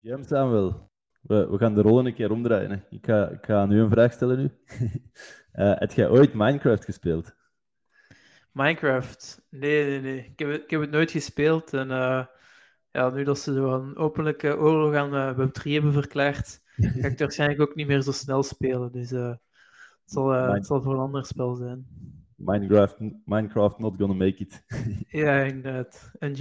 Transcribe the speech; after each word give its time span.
James 0.00 0.28
Samuel, 0.28 0.90
we, 1.20 1.46
we 1.50 1.58
gaan 1.58 1.74
de 1.74 1.82
rollen 1.82 2.06
een 2.06 2.14
keer 2.14 2.30
omdraaien. 2.30 2.70
hè. 2.70 2.76
Ik 2.90 3.06
ga, 3.06 3.28
ik 3.28 3.44
ga 3.44 3.66
nu 3.66 3.80
een 3.80 3.90
vraag 3.90 4.12
stellen 4.12 4.38
nu. 4.38 4.50
Eh, 5.50 5.72
heb 5.78 5.92
jij 5.92 6.08
ooit 6.08 6.34
Minecraft 6.34 6.84
gespeeld? 6.84 7.34
Minecraft? 8.52 9.42
Nee, 9.50 9.84
nee, 9.84 10.00
nee. 10.00 10.18
Ik 10.24 10.38
heb, 10.38 10.48
het- 10.50 10.62
ik 10.62 10.70
heb 10.70 10.80
het 10.80 10.90
nooit 10.90 11.10
gespeeld. 11.10 11.72
En 11.72 11.90
eh, 11.90 12.26
ja, 12.90 13.10
nu 13.10 13.24
dat 13.24 13.38
ze 13.38 13.52
zo 13.54 13.74
een 13.74 13.96
openlijke 13.96 14.58
oorlog 14.58 14.94
aan 14.94 15.14
eh, 15.14 15.38
Web3 15.38 15.62
hebben 15.72 15.92
verklaard, 15.92 16.60
ga 16.76 16.88
ik 16.88 17.10
het 17.10 17.20
waarschijnlijk 17.26 17.60
ook 17.60 17.74
niet 17.74 17.86
meer 17.86 18.00
zo 18.02 18.12
snel 18.12 18.42
spelen. 18.42 18.92
Dus 18.92 19.10
het, 19.10 19.40
zal, 20.04 20.28
het 20.28 20.66
zal 20.66 20.82
voor 20.82 20.92
een 20.94 21.00
ander 21.00 21.26
spel 21.26 21.54
zijn. 21.54 21.86
Minecraft, 22.36 22.96
Minecraft 23.24 23.78
not 23.78 23.96
gonna 23.96 24.14
make 24.14 24.36
it. 24.36 24.64
Ja, 25.08 25.40
inderdaad. 25.52 26.12
En 26.18 26.34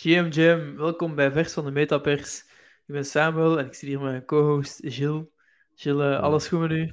GMI. 0.00 0.14
GM 0.14 0.28
Jam, 0.28 0.76
welkom 0.76 1.14
bij 1.14 1.32
Vers 1.32 1.52
van 1.52 1.64
de 1.64 1.70
Metapers. 1.70 2.40
Ik 2.86 2.94
ben 2.94 3.04
Samuel 3.04 3.58
en 3.58 3.66
ik 3.66 3.74
zit 3.74 3.88
hier 3.88 4.00
met 4.00 4.10
mijn 4.10 4.24
co-host 4.24 4.80
Gilles. 4.82 5.24
Gilles, 5.74 6.14
eh, 6.14 6.20
alles 6.20 6.48
goed 6.48 6.60
met 6.60 6.70
u? 6.70 6.92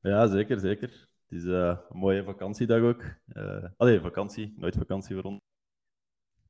Ja, 0.00 0.26
zeker, 0.26 0.60
zeker. 0.60 0.88
Het 1.28 1.38
is 1.38 1.44
eh, 1.44 1.78
een 1.88 1.98
mooie 1.98 2.24
vakantiedag 2.24 2.82
ook. 2.82 3.02
Eh 3.26 3.64
allee, 3.76 4.00
vakantie, 4.00 4.54
nooit 4.56 4.76
vakantie 4.76 5.14
voor 5.14 5.24
ons. 5.24 5.40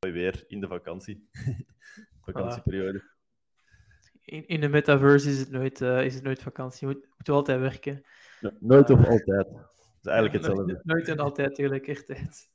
Mooi 0.01 0.15
weer 0.15 0.45
in 0.47 0.61
de 0.61 0.67
vakantie. 0.67 1.29
Vakantieperiode. 2.25 3.03
In, 4.21 4.47
in 4.47 4.61
de 4.61 4.69
metaverse 4.69 5.31
is 5.31 5.39
het 5.39 5.51
nooit, 5.51 5.81
is 5.81 6.15
het 6.15 6.23
nooit 6.23 6.43
vakantie. 6.43 6.89
Je 6.89 6.95
moet, 6.95 7.07
moet 7.17 7.27
wel 7.27 7.37
altijd 7.37 7.61
werken. 7.61 8.05
No- 8.41 8.57
nooit 8.61 8.91
of 8.91 8.99
altijd. 8.99 9.49
Het 9.49 9.99
is 10.03 10.07
eigenlijk 10.07 10.33
Nooit- 10.33 10.33
hetzelfde. 10.33 10.81
Nooit 10.83 11.09
en 11.09 11.19
altijd 11.19 11.55
tegelijkertijd. 11.55 12.51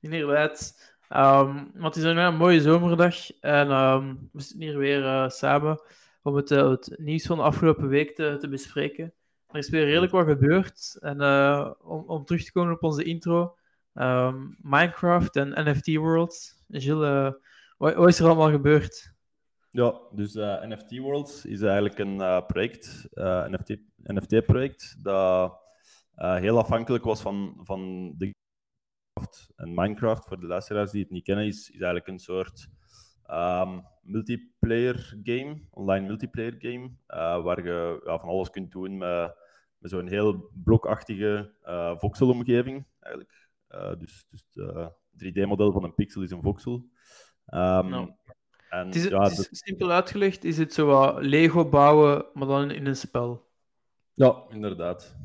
Inderdaad. 0.00 0.74
Want 1.08 1.94
het 1.94 1.96
is 1.96 2.02
een, 2.02 2.36
mooie 2.36 2.60
zomerdag 2.60 3.40
en 3.40 3.70
ehm, 3.70 4.14
we 4.32 4.40
zitten 4.40 4.60
hier 4.60 4.78
weer 4.78 5.04
eh, 5.04 5.28
samen 5.28 5.80
om 6.22 6.34
het, 6.34 6.50
eh, 6.50 6.70
het 6.70 6.94
nieuws 6.96 7.26
van 7.26 7.36
de 7.36 7.42
afgelopen 7.42 7.88
week 7.88 8.14
te, 8.14 8.36
te 8.40 8.48
bespreken. 8.48 9.12
Er 9.46 9.58
is 9.58 9.68
weer 9.68 9.84
redelijk 9.84 10.12
wat 10.12 10.26
gebeurd. 10.26 10.96
En 11.00 11.20
eh, 11.20 11.70
om, 11.82 12.04
om 12.06 12.24
terug 12.24 12.44
te 12.44 12.52
komen 12.52 12.74
op 12.74 12.82
onze 12.82 13.02
intro, 13.04 13.56
ehm, 13.94 14.36
Minecraft 14.60 15.36
en 15.36 15.70
NFT 15.70 15.96
World. 15.96 16.64
Gilles, 16.68 17.34
wat, 17.78 18.08
is 18.08 18.20
er 18.20 18.26
allemaal 18.26 18.50
gebeurd? 18.50 19.14
Ja, 19.70 20.00
dus 20.12 20.34
NFT 20.34 20.98
Worlds 20.98 21.44
is 21.44 21.60
eigenlijk 21.60 21.98
een 21.98 22.44
project, 22.46 23.08
NFT, 23.50 23.76
NFT-project, 23.96 24.96
dat 25.02 25.58
heel 26.14 26.58
afhankelijk 26.58 27.04
was 27.04 27.20
van, 27.20 27.60
van 27.62 28.12
de. 28.16 28.35
En 29.56 29.74
Minecraft, 29.74 30.24
voor 30.26 30.40
de 30.40 30.46
luisteraars 30.46 30.90
die 30.90 31.02
het 31.02 31.10
niet 31.10 31.24
kennen, 31.24 31.46
is, 31.46 31.58
is 31.70 31.70
eigenlijk 31.80 32.06
een 32.06 32.18
soort 32.18 32.68
ehm, 33.26 33.80
multiplayer 34.02 35.18
game, 35.22 35.60
online 35.70 36.06
multiplayer 36.06 36.54
game, 36.58 36.90
eh, 37.06 37.42
waar 37.42 37.64
je 37.64 38.00
ja, 38.04 38.18
van 38.18 38.28
alles 38.28 38.50
kunt 38.50 38.70
doen 38.72 38.98
met, 38.98 39.34
met 39.78 39.90
zo'n 39.90 40.06
heel 40.06 40.50
blokachtige 40.64 41.54
eh 41.62 41.98
voxelomgeving, 41.98 42.86
eigenlijk. 43.00 43.48
Eh, 43.68 43.92
dus 43.98 44.26
dus 44.30 44.44
het 44.52 44.92
3D-model 45.16 45.72
van 45.72 45.84
een 45.84 45.94
pixel 45.94 46.22
is 46.22 46.30
een 46.30 46.42
voxel. 46.42 46.86
Ehm, 47.46 47.88
Nou. 47.88 48.12
en, 48.68 48.86
Het 48.86 48.94
is, 48.94 49.08
ja, 49.08 49.22
het 49.22 49.30
is 49.30 49.36
dat- 49.36 49.48
simpel 49.50 49.90
uitgelegd, 49.90 50.44
is 50.44 50.58
het 50.58 50.72
zo 50.72 50.86
wat 50.86 51.22
Lego 51.24 51.68
bouwen, 51.68 52.24
maar 52.34 52.46
dan 52.48 52.70
in 52.70 52.86
een 52.86 52.96
spel. 52.96 53.48
Ja, 54.12 54.42
inderdaad. 54.48 55.16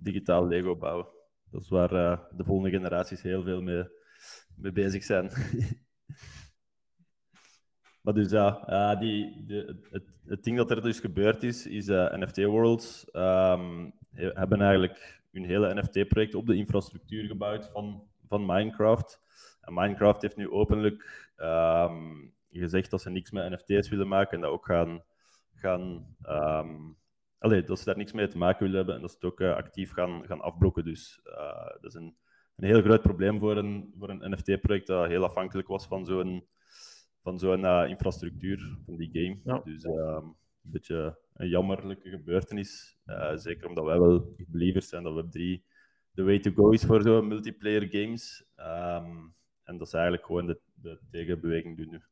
Digitaal 0.00 0.46
Lego 0.46 0.76
bouwen. 0.76 1.06
Dat 1.54 1.62
is 1.62 1.68
waar 1.68 1.92
eh, 1.92 2.18
de 2.30 2.44
volgende 2.44 2.70
generaties 2.70 3.22
heel 3.22 3.42
veel 3.42 3.62
mee, 3.62 3.84
mee 4.56 4.72
bezig 4.72 5.04
zijn. 5.04 5.30
maar 8.02 8.14
dus 8.14 8.30
ja, 8.30 8.94
die, 8.94 9.44
het, 9.90 10.20
het 10.26 10.44
ding 10.44 10.56
dat 10.56 10.70
er 10.70 10.82
dus 10.82 11.00
gebeurd 11.00 11.42
is, 11.42 11.66
is 11.66 11.88
eh, 11.88 12.16
NFT 12.16 12.44
Worlds 12.44 13.10
ehm, 13.10 13.90
he- 14.10 14.32
hebben 14.32 14.60
eigenlijk 14.60 15.22
hun 15.30 15.44
hele 15.44 15.74
NFT-project 15.74 16.34
op 16.34 16.46
de 16.46 16.56
infrastructuur 16.56 17.26
gebouwd 17.26 17.70
van, 17.70 18.02
van 18.28 18.46
Minecraft. 18.46 19.20
En 19.60 19.74
Minecraft 19.74 20.22
heeft 20.22 20.36
nu 20.36 20.50
openlijk 20.50 21.30
ehm, 21.36 22.28
gezegd 22.50 22.90
dat 22.90 23.02
ze 23.02 23.10
niks 23.10 23.30
met 23.30 23.50
NFT's 23.50 23.88
willen 23.88 24.08
maken 24.08 24.34
en 24.34 24.40
dat 24.40 24.50
ook 24.50 24.66
gaan, 24.66 25.02
gaan 25.54 26.16
ehm, 26.22 26.92
Allee, 27.44 27.62
dat 27.62 27.78
ze 27.78 27.84
daar 27.84 27.96
niks 27.96 28.12
mee 28.12 28.28
te 28.28 28.38
maken 28.38 28.60
willen 28.60 28.76
hebben 28.76 28.94
en 28.94 29.00
dat 29.00 29.10
ze 29.10 29.16
het 29.16 29.24
ook 29.24 29.40
eh, 29.40 29.54
actief 29.54 29.92
gaan, 29.92 30.26
gaan 30.26 30.40
afblokken. 30.40 30.84
Dus 30.84 31.20
eh, 31.24 31.66
dat 31.66 31.84
is 31.84 31.94
een, 31.94 32.16
een 32.56 32.66
heel 32.66 32.82
groot 32.82 33.02
probleem 33.02 33.38
voor 33.38 33.56
een, 33.56 33.94
voor 33.98 34.10
een 34.10 34.30
NFT-project 34.30 34.86
dat 34.86 35.06
heel 35.06 35.24
afhankelijk 35.24 35.68
was 35.68 35.86
van 35.86 36.04
zo'n 36.04 36.46
van 37.22 37.38
zo'n 37.38 37.64
eh, 37.64 37.88
infrastructuur 37.88 38.78
van 38.84 38.96
die 38.96 39.10
game. 39.12 39.40
Ja. 39.44 39.60
Dus 39.64 39.82
ehm, 39.84 40.24
een 40.24 40.34
beetje 40.62 41.18
een 41.34 41.48
jammerlijke 41.48 42.10
gebeurtenis. 42.10 42.98
Zeker 43.34 43.68
omdat 43.68 43.84
wij 43.84 43.98
wel 43.98 44.34
believers 44.48 44.88
zijn 44.88 45.02
dat 45.02 45.24
Web3 45.24 45.40
de 46.10 46.22
way 46.22 46.38
to 46.38 46.50
go 46.54 46.70
is 46.70 46.84
voor 46.84 47.02
zo'n 47.02 47.28
multiplayer 47.28 47.88
games. 47.90 48.44
Ehm, 48.56 49.16
en 49.64 49.78
dat 49.78 49.88
ze 49.88 49.96
eigenlijk 49.96 50.26
gewoon 50.26 50.46
de, 50.46 50.60
de 50.74 50.98
tegenbeweging 51.10 51.76
doen 51.76 51.90
nu. 51.90 52.02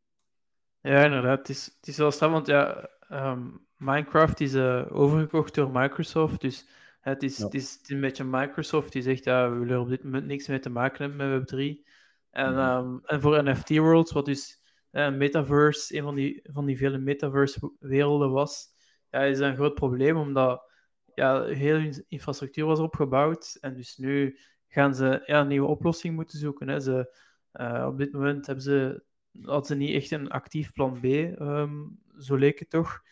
Ja, 0.81 1.04
inderdaad. 1.04 1.38
Het 1.38 1.49
is, 1.49 1.64
het 1.76 1.87
is 1.87 1.97
wel 1.97 2.10
straf, 2.10 2.31
want 2.31 2.47
ja, 2.47 2.88
ehm, 3.12 3.49
Minecraft 3.77 4.41
is 4.41 4.55
eh, 4.55 4.87
overgekocht 4.89 5.55
door 5.55 5.71
Microsoft. 5.71 6.41
Dus 6.41 6.69
het 7.00 7.23
is, 7.23 7.39
Ja. 7.39 7.45
het, 7.45 7.55
is, 7.55 7.78
een 7.87 8.00
beetje 8.00 8.25
Microsoft 8.25 8.93
die 8.93 9.03
zegt, 9.03 9.25
ja, 9.25 9.50
we 9.50 9.59
willen 9.59 9.75
er 9.75 9.81
op 9.81 9.89
dit 9.89 10.05
moment 10.05 10.27
niks 10.27 10.49
mee 10.49 10.59
te 10.59 10.71
maken 10.71 11.09
hebben 11.11 11.28
met 11.31 11.50
Web3. 11.50 11.84
En, 12.31 12.50
Mhm. 12.50 12.59
ehm, 12.59 12.97
en 13.05 13.21
voor 13.21 13.43
NFT 13.45 13.77
World, 13.77 14.11
wat 14.11 14.25
dus 14.25 14.62
een 14.91 15.17
metaverse, 15.17 15.97
een 15.97 16.03
van 16.03 16.15
die, 16.15 16.41
van 16.53 16.65
die 16.67 16.77
vele 16.77 16.99
metaverse-werelden 16.99 18.31
was, 18.31 18.67
ja, 19.11 19.21
is 19.23 19.39
een 19.39 19.55
groot 19.55 19.75
probleem, 19.75 20.17
omdat 20.17 20.71
ja, 21.15 21.44
heel 21.44 21.75
hun 21.77 22.05
infrastructuur 22.09 22.67
was 22.67 22.79
opgebouwd. 22.79 23.59
En 23.61 23.75
dus 23.75 23.97
nu 23.97 24.39
gaan 24.69 24.94
ze 24.94 25.23
ja, 25.27 25.41
een 25.41 25.49
nieuwe 25.49 25.69
oplossing 25.69 26.15
moeten 26.15 26.39
zoeken. 26.39 26.69
Hè. 26.69 26.81
Ze, 26.81 27.17
eh, 27.53 27.87
op 27.89 27.99
dit 27.99 28.12
moment 28.12 28.47
hebben 28.47 28.65
ze 28.65 29.03
hadden 29.41 29.65
ze 29.67 29.75
niet 29.75 29.94
echt 29.94 30.11
een 30.11 30.31
actief 30.31 30.73
plan 30.73 31.00
B, 31.00 31.05
ehm, 31.05 31.73
zo 32.22 32.37
leek 32.37 32.59
het 32.59 32.71
toch. 32.71 33.03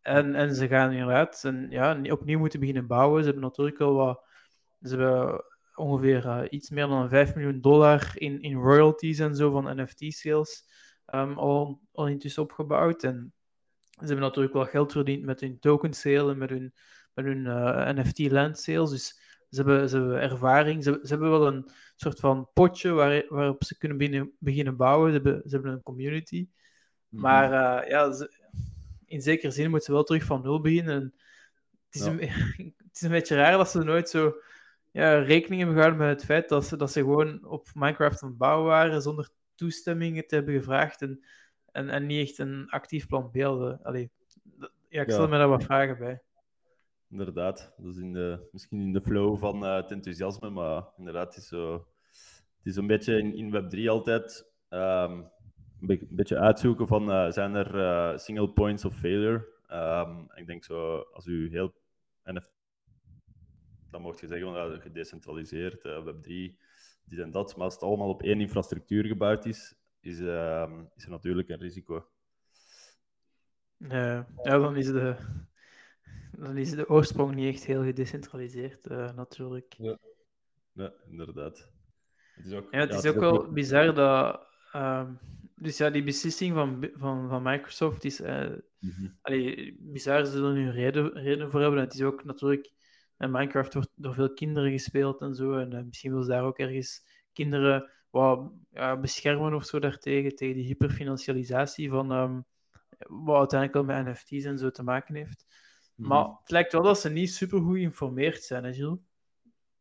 En, 0.00 0.34
en 0.34 0.54
ze 0.54 0.68
gaan 0.68 0.90
inderdaad 0.92 1.44
en, 1.44 1.66
ja, 1.70 2.00
opnieuw 2.10 2.38
moeten 2.38 2.60
beginnen 2.60 2.86
bouwen. 2.86 3.18
Ze 3.20 3.24
hebben 3.24 3.44
natuurlijk 3.44 3.78
wel 3.78 3.94
wat. 3.94 4.24
Ze 4.80 4.96
hebben 4.96 5.44
ongeveer 5.74 6.26
eh, 6.26 6.42
iets 6.50 6.70
meer 6.70 6.86
dan 6.86 7.08
5 7.08 7.34
miljoen 7.34 7.60
dollar 7.60 8.12
in, 8.14 8.40
in 8.40 8.54
royalties 8.56 9.18
en 9.18 9.36
zo 9.36 9.50
van 9.50 9.80
NFT-sales 9.80 10.64
ehm, 11.06 11.32
al, 11.32 11.80
al 11.92 12.06
intussen 12.08 12.42
opgebouwd. 12.42 13.02
En 13.02 13.32
ze 13.90 14.04
hebben 14.06 14.20
natuurlijk 14.24 14.54
wel 14.54 14.64
geld 14.64 14.92
verdiend 14.92 15.24
met 15.24 15.40
hun 15.40 15.58
token 15.58 15.92
sale 15.92 16.30
en 16.32 16.38
met 16.38 16.50
hun, 16.50 16.74
met 17.14 17.24
hun 17.24 17.46
eh, 17.46 17.88
NFT-land 17.94 18.58
sales. 18.58 18.90
Dus 18.90 19.20
ze 19.50 19.56
hebben, 19.56 19.88
ze 19.88 19.96
hebben 19.96 20.20
ervaring. 20.20 20.84
Ze, 20.84 20.98
ze 21.02 21.08
hebben 21.08 21.30
wel 21.30 21.46
een 21.46 21.70
soort 21.96 22.20
van 22.20 22.48
potje 22.52 22.90
waar, 22.90 23.24
waarop 23.28 23.64
ze 23.64 23.78
kunnen 23.78 23.98
beginnen, 23.98 24.32
beginnen 24.38 24.76
bouwen. 24.76 25.12
Ze 25.12 25.14
hebben, 25.14 25.42
ze 25.44 25.54
hebben 25.54 25.72
een 25.72 25.82
community. 25.82 26.48
Maar 27.08 27.52
eh, 27.82 27.88
ja, 27.90 28.12
ze- 28.12 28.40
in 29.12 29.22
zekere 29.22 29.52
zin 29.52 29.64
moeten 29.70 29.86
ze 29.86 29.92
wel 29.92 30.02
terug 30.04 30.24
van 30.24 30.42
nul 30.42 30.60
beginnen. 30.60 30.94
En 30.94 31.14
het, 31.90 31.94
is 31.94 32.04
Ja. 32.04 32.10
een, 32.10 32.18
het 32.88 32.94
is 32.94 33.00
een 33.00 33.10
beetje 33.10 33.36
raar 33.36 33.56
dat 33.56 33.70
ze 33.70 33.82
nooit 33.84 34.08
zo 34.08 34.34
ja, 34.90 35.18
rekening 35.18 35.60
hebben 35.60 35.76
gehouden 35.76 36.06
met 36.06 36.16
het 36.16 36.24
feit 36.24 36.48
dat 36.48 36.64
ze, 36.66 36.76
dat 36.76 36.92
ze 36.92 37.00
gewoon 37.00 37.44
op 37.44 37.68
Minecraft 37.74 38.22
aan 38.22 38.28
het 38.28 38.38
bouwen 38.38 38.66
waren 38.66 39.02
zonder 39.02 39.28
toestemming 39.54 40.26
te 40.26 40.34
hebben 40.34 40.54
gevraagd 40.54 41.02
en, 41.02 41.24
en, 41.72 41.88
en 41.88 42.06
niet 42.06 42.28
echt 42.28 42.38
een 42.38 42.70
actief 42.70 43.06
plan 43.06 43.30
B 43.30 43.40
hadden. 43.40 43.82
Allee, 43.82 44.10
ja, 44.88 45.00
ik 45.02 45.08
Ja. 45.08 45.12
stel 45.12 45.28
me 45.28 45.38
daar 45.38 45.48
wat 45.48 45.64
vragen 45.64 45.98
bij. 45.98 46.22
Inderdaad, 47.10 47.72
dat 47.76 47.94
is 47.94 48.00
in 48.00 48.12
de, 48.12 48.48
misschien 48.52 48.80
in 48.80 48.92
de 48.92 49.00
flow 49.02 49.38
van 49.38 49.64
eh, 49.64 49.74
het 49.76 49.90
enthousiasme, 49.90 50.50
maar 50.50 50.84
inderdaad, 50.96 51.34
het 51.34 51.42
is, 51.42 51.48
zo, 51.48 51.72
het 52.56 52.66
is 52.66 52.76
een 52.76 52.86
beetje 52.86 53.18
in, 53.18 53.34
in 53.34 53.50
Web3 53.54 53.88
altijd 53.88 54.50
ehm, 54.68 55.22
be- 55.86 56.00
een 56.00 56.08
beetje 56.10 56.38
uitzoeken 56.38 56.86
van 56.86 57.10
eh, 57.10 57.30
zijn 57.30 57.54
er 57.54 57.78
eh, 57.80 58.18
single 58.18 58.48
points 58.50 58.84
of 58.84 58.94
failure. 58.98 59.46
Ehm, 59.66 60.20
ik 60.34 60.46
denk 60.46 60.64
zo, 60.64 60.96
als 61.12 61.26
u 61.26 61.50
heel 61.50 61.72
NFT, 62.24 62.50
dan 63.90 64.02
mocht 64.02 64.20
je 64.20 64.26
zeggen 64.26 64.52
van 64.52 64.70
ja, 64.72 64.80
gedecentraliseerd, 64.80 65.84
eh, 65.84 66.04
Web3, 66.06 66.56
dit 67.04 67.18
en 67.18 67.30
dat, 67.30 67.56
maar 67.56 67.64
als 67.64 67.74
het 67.74 67.82
allemaal 67.82 68.08
op 68.08 68.22
één 68.22 68.40
infrastructuur 68.40 69.04
gebouwd 69.04 69.44
is, 69.46 69.74
is, 70.00 70.20
ehm, 70.20 70.84
is 70.96 71.04
er 71.04 71.10
natuurlijk 71.10 71.48
een 71.48 71.58
risico. 71.60 72.06
Eh, 73.78 74.20
ja, 74.42 74.58
dan 74.58 74.76
is, 74.76 74.86
de, 74.86 75.16
dan 76.38 76.56
is 76.56 76.70
de 76.70 76.88
oorsprong 76.88 77.34
niet 77.34 77.54
echt 77.54 77.64
heel 77.64 77.82
gedecentraliseerd, 77.82 78.86
eh, 78.86 79.12
natuurlijk. 79.14 79.74
Ja, 80.72 80.92
inderdaad. 81.10 81.70
Het 82.34 82.44
is 82.46 82.52
ook, 82.52 82.72
Ja, 82.72 82.78
het 82.78 82.90
ja, 82.90 82.96
is 82.96 83.06
ook 83.06 83.20
wel 83.20 83.52
bizar 83.52 83.94
dat. 83.94 84.46
ehm, 84.72 85.12
dus 85.62 85.76
ja, 85.76 85.90
die 85.90 86.02
beslissing 86.04 86.54
van, 86.54 86.90
van, 86.94 87.28
van 87.28 87.42
Microsoft 87.42 88.04
is. 88.04 88.20
eh 88.20 88.50
Mhm. 88.78 89.08
allee, 89.20 89.76
bizar, 89.80 90.26
ze 90.26 90.42
er 90.42 90.52
nu 90.52 90.70
reden, 90.70 91.12
reden 91.12 91.50
voor 91.50 91.60
hebben. 91.60 91.78
En 91.78 91.84
het 91.84 91.94
is 91.94 92.02
ook 92.02 92.24
natuurlijk 92.24 92.72
En 93.16 93.30
Minecraft 93.30 93.74
wordt 93.74 93.90
door 93.94 94.14
veel 94.14 94.32
kinderen 94.32 94.70
gespeeld 94.70 95.20
en 95.20 95.34
zo. 95.34 95.56
En 95.58 95.86
misschien 95.86 96.12
wil 96.12 96.22
ze 96.22 96.28
daar 96.28 96.44
ook 96.44 96.58
ergens 96.58 97.04
kinderen 97.32 97.90
wat 98.10 98.52
ja, 98.70 98.96
beschermen 98.96 99.54
of 99.54 99.64
zo 99.64 99.78
daartegen, 99.78 100.36
tegen 100.36 100.54
die 100.54 100.64
hyperfinancialisatie 100.64 101.90
van 101.90 102.12
ehm, 102.12 102.40
wat 102.98 103.38
uiteindelijk 103.38 103.86
wel 103.86 103.96
met 103.96 104.06
NFT's 104.06 104.44
en 104.44 104.58
zo 104.58 104.70
te 104.70 104.82
maken 104.82 105.14
heeft. 105.14 105.46
Mhm. 105.94 106.08
Maar 106.08 106.24
het 106.24 106.50
lijkt 106.50 106.72
wel 106.72 106.82
dat 106.82 107.00
ze 107.00 107.10
niet 107.10 107.32
super 107.32 107.60
goed 107.60 107.74
geïnformeerd 107.74 108.42
zijn, 108.42 108.64
hè, 108.64 108.72
Gilles? 108.72 108.98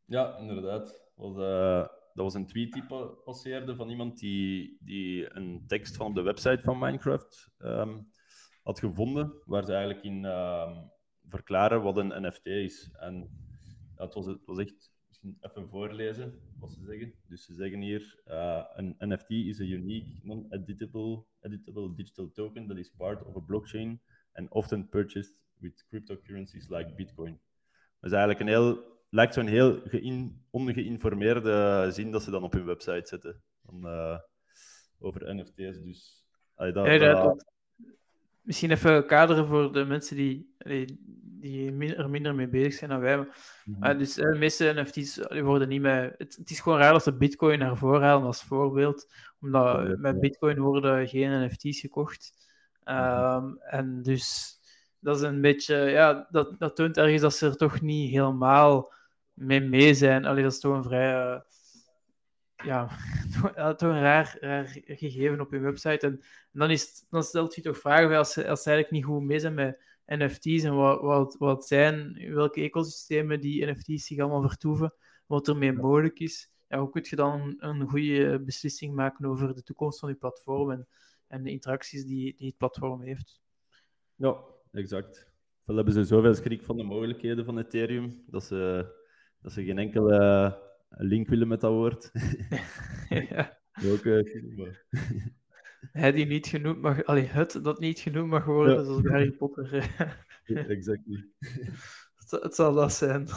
Ja, 0.06 0.38
inderdaad. 0.38 1.10
Was, 1.16 1.38
eh, 1.38 1.88
dat 2.13 2.24
was 2.25 2.34
een 2.34 2.48
tweet 2.48 2.74
die 2.74 2.86
pa- 2.86 3.06
passeerde 3.06 3.75
van 3.75 3.90
iemand 3.90 4.19
die, 4.19 4.78
die 4.80 5.36
een 5.36 5.63
tekst 5.68 5.96
van 5.96 6.13
de 6.13 6.22
website 6.22 6.62
van 6.62 6.80
Minecraft 6.80 7.52
ehm, 7.58 8.00
had 8.63 8.80
gevonden, 8.80 9.34
waar 9.46 9.66
ze 9.66 9.74
eigenlijk 9.74 10.04
in 10.04 10.25
ehm, 10.25 10.84
verklaren 11.25 11.81
wat 11.81 11.98
een 11.98 12.28
NFT 12.28 12.46
is. 12.46 12.92
En 13.00 13.30
ja, 13.98 14.04
het, 14.04 14.13
was, 14.13 14.25
het 14.25 14.46
was 14.46 14.58
echt, 14.58 14.94
misschien 15.08 15.38
even 15.42 15.69
voorlezen 15.69 16.40
wat 16.60 16.72
ze 16.74 16.84
zeggen. 16.86 17.13
Dus 17.28 17.46
ze 17.46 17.54
zeggen 17.54 17.80
hier, 17.81 18.22
eh, 18.25 18.64
een 18.74 18.96
NFT 19.00 19.30
is 19.30 19.60
a 19.60 19.64
unique, 19.64 20.19
non-editable 20.24 21.24
editable 21.42 21.96
digital 21.96 22.31
token 22.31 22.68
that 22.68 22.78
is 22.78 22.92
part 22.98 23.24
of 23.25 23.36
a 23.36 23.40
blockchain 23.40 24.02
and 24.34 24.50
often 24.50 24.90
purchased 24.90 25.40
with 25.60 25.86
cryptocurrencies 25.90 26.69
like 26.69 26.94
Bitcoin. 26.96 27.40
Dat 28.00 28.12
is 28.12 28.18
eigenlijk 28.18 28.40
een 28.40 28.48
heel, 28.48 28.91
lijkt 29.12 29.34
zo'n 29.34 29.48
heel 29.48 29.81
geïn, 29.86 30.46
ongeïnformeerde 30.50 31.88
zin 31.92 32.12
dat 32.12 32.24
ze 32.24 32.31
dan 32.31 32.44
op 32.44 32.54
hun 32.54 32.66
website 32.66 33.08
zetten. 33.08 33.42
Eh, 33.84 34.18
over 35.00 35.36
NFT's. 35.36 35.84
Dus, 35.84 36.25
allee, 36.56 36.72
dat, 36.72 37.46
Misschien 38.42 38.72
even 38.72 39.06
kaderen 39.06 39.48
voor 39.48 39.74
de 39.74 39.86
mensen 39.86 40.16
die, 40.16 40.54
allee, 40.58 41.00
die 41.40 41.96
er 41.96 42.10
minder 42.10 42.36
mee 42.36 42.48
bezig 42.48 42.74
zijn 42.74 42.90
dan 42.90 43.00
wij. 43.00 43.18
Mhm. 43.18 43.84
Ah, 43.84 43.98
dus 43.98 44.18
eh, 44.18 44.31
de 44.31 44.38
meeste 44.38 44.74
NFT's 44.75 45.19
allee, 45.19 45.44
worden 45.44 45.68
niet 45.68 45.81
meer. 45.81 46.14
Het, 46.18 46.36
het 46.36 46.50
is 46.50 46.60
gewoon 46.60 46.80
raar 46.80 46.92
dat 46.92 47.04
ze 47.04 47.18
Bitcoin 47.18 47.60
naar 47.60 47.78
voren 47.78 48.02
halen 48.02 48.25
als 48.25 48.44
voorbeeld, 48.44 49.14
omdat 49.40 49.98
met 49.98 50.14
ja. 50.14 50.19
Bitcoin 50.19 50.60
worden 50.60 51.07
geen 51.07 51.46
NFT's 51.46 51.80
gekocht. 51.80 52.50
Ehm, 52.84 53.54
En 53.57 54.02
dus 54.02 54.56
dat 55.00 55.16
is 55.16 55.22
een 55.22 55.42
beetje, 55.42 55.75
ja, 55.75 56.28
dat, 56.31 56.60
dat 56.60 56.75
toont 56.75 56.98
ergens 56.98 57.22
dat 57.22 57.34
ze 57.34 57.46
er 57.46 57.57
toch 57.57 57.81
niet 57.81 58.12
helemaal 58.12 58.94
mee 59.33 59.60
mee 59.60 59.94
zijn. 59.94 60.25
Allee, 60.25 60.44
dat 60.44 60.51
is 60.51 60.60
toch 60.60 60.75
een 60.75 60.83
vrij, 60.83 61.13
eh, 61.13 61.42
ja, 62.66 62.89
toch, 63.78 63.89
een 63.89 64.01
raar, 64.01 64.38
raar 64.39 64.68
gegeven 64.86 65.39
op 65.39 65.51
hun 65.51 65.62
website. 65.62 66.06
En, 66.07 66.12
en 66.51 66.60
dan, 66.60 66.69
is 66.69 66.81
het- 66.81 67.07
dan 67.10 67.24
stelt 67.24 67.56
je 67.56 67.62
toch 67.62 67.78
vragen 67.78 68.18
als 68.18 68.33
ze, 68.33 68.48
als 68.48 68.63
ze 68.63 68.69
eigenlijk 68.69 68.92
niet 68.92 69.13
goed 69.13 69.24
mee 69.24 69.39
zijn 69.39 69.54
met 69.54 69.81
NFT's 70.06 70.63
en 70.63 70.75
wat, 70.75 71.01
wat, 71.01 71.36
wat 71.39 71.68
zijn, 71.68 72.22
welke 72.33 72.62
ecosystemen 72.62 73.42
die 73.42 73.66
NFT's 73.66 74.06
zich 74.06 74.19
allemaal 74.19 74.48
vertoeven, 74.50 74.94
wat 75.25 75.48
ermee 75.48 75.74
mogelijk 75.74 76.19
is. 76.19 76.51
Ja, 76.68 76.80
hoe 76.80 76.89
kun 76.89 77.06
je 77.10 77.16
dan 77.16 77.54
een 77.57 77.89
goede 77.89 78.39
beslissing 78.39 78.95
maken 78.95 79.25
over 79.25 79.56
de 79.56 79.63
toekomst 79.63 80.00
van 80.00 80.10
je 80.10 80.16
platform 80.16 80.72
en, 80.72 80.88
en 81.28 81.44
de 81.44 81.50
interacties 81.50 82.06
die, 82.06 82.36
die 82.38 82.48
het 82.48 82.57
platform 82.57 83.01
heeft? 83.01 83.42
Ja, 84.16 84.38
exact. 84.72 85.30
Wel 85.66 85.75
hebben 85.75 85.94
ze 85.94 86.04
zoveel 86.04 86.36
schrik 86.36 86.63
van 86.63 86.78
de 86.78 86.83
mogelijkheden 86.83 87.45
van 87.45 87.57
Ethereum, 87.60 88.24
dat 88.28 88.44
ze, 88.44 88.86
dat 89.42 89.52
ze 89.52 89.64
geen 89.64 89.78
enkele 89.78 90.58
link 90.90 91.28
willen 91.28 91.48
met 91.48 91.62
dat 91.62 91.72
woord. 91.72 92.12
ja. 93.30 93.58
Ook, 93.86 94.06
eh, 94.06 94.44
maar- 94.58 94.84
Hij 95.92 96.12
die 96.12 96.26
niet 96.26 96.48
genoemd 96.48 96.82
mag, 96.82 97.04
allee, 97.04 97.26
het 97.26 97.60
dat 97.64 97.80
niet 97.80 98.00
genoemd 98.00 98.30
mag 98.30 98.46
worden, 98.46 98.76
Ja. 98.78 98.84
zoals 98.84 99.02
bij 99.02 99.12
Harry 99.12 99.32
Potter. 99.32 99.90
exactly. 100.46 101.26
het, 102.18 102.30
zal- 102.30 102.42
het 102.42 102.56
zal 102.56 102.74
dat 102.74 102.94
zijn. 102.94 103.28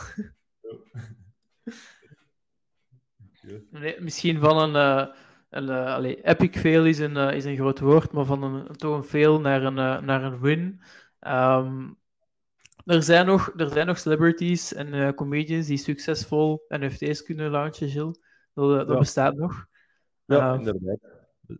Ja. 3.32 3.58
Nee, 3.70 4.00
misschien 4.00 4.38
van 4.38 4.58
een, 4.58 4.76
eh, 4.76 5.14
een 5.50 5.68
eh, 5.68 5.94
allee, 5.94 6.22
epic 6.26 6.60
fail 6.60 6.86
is 6.86 6.98
een, 6.98 7.16
eh, 7.16 7.36
is 7.36 7.44
een 7.44 7.56
groot 7.56 7.80
woord, 7.80 8.12
maar 8.12 8.24
van 8.24 8.42
een, 8.42 8.76
toch 8.76 8.96
een 8.96 9.04
fail 9.04 9.40
naar 9.40 9.62
een, 9.62 9.78
eh, 9.78 10.00
naar 10.00 10.22
een 10.24 10.40
win. 10.40 10.80
Ehm, 11.18 11.90
er, 12.84 13.02
zijn 13.02 13.26
nog, 13.26 13.52
er 13.56 13.68
zijn 13.68 13.86
nog 13.86 13.98
celebrities 13.98 14.72
en 14.74 14.92
eh, 14.92 15.12
comedians 15.12 15.66
die 15.66 15.76
succesvol 15.76 16.64
NFT's 16.68 17.22
kunnen 17.22 17.50
launchen, 17.50 17.88
Gilles. 17.88 18.18
Dat, 18.54 18.70
eh, 18.70 18.76
dat 18.76 18.88
Ja. 18.88 18.98
bestaat 18.98 19.34
nog. 19.36 19.66
Ja, 20.24 20.52
Eh, 20.52 20.58
inderdaad. 20.58 20.98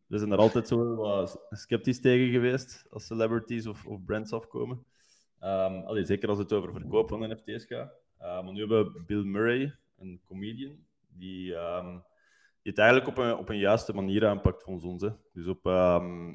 We- 0.06 0.18
zijn 0.18 0.32
er 0.32 0.38
altijd 0.38 0.68
zo 0.68 0.94
wat 0.94 1.46
sceptisch 1.50 2.00
tegen 2.00 2.28
geweest 2.32 2.84
als 2.90 3.06
celebrities 3.06 3.66
of, 3.66 3.86
of 3.86 4.04
brands 4.04 4.32
afkomen. 4.32 4.84
Ehm, 5.40 5.74
allee, 5.74 6.04
zeker 6.04 6.28
als 6.28 6.38
het 6.38 6.52
over 6.52 6.72
verkoop 6.72 7.08
van 7.08 7.28
NFT's 7.30 7.64
gaat. 7.64 7.92
Eh, 8.18 8.42
maar 8.44 8.52
nu 8.52 8.58
hebben 8.58 8.92
we 8.92 9.02
Bill 9.06 9.22
Murray, 9.24 9.76
een 9.98 10.20
comedian, 10.26 10.76
die, 11.08 11.54
ehm, 11.54 11.90
die 12.62 12.72
het 12.72 12.78
eigenlijk 12.78 13.08
op 13.08 13.18
een, 13.18 13.36
op 13.36 13.48
een 13.48 13.58
juiste 13.58 13.92
manier 13.94 14.26
aanpakt 14.26 14.62
volgens 14.62 14.84
ons. 14.84 15.02
Hè. 15.02 15.10
Dus 15.32 15.46
op, 15.46 15.66
ehm, 15.66 16.26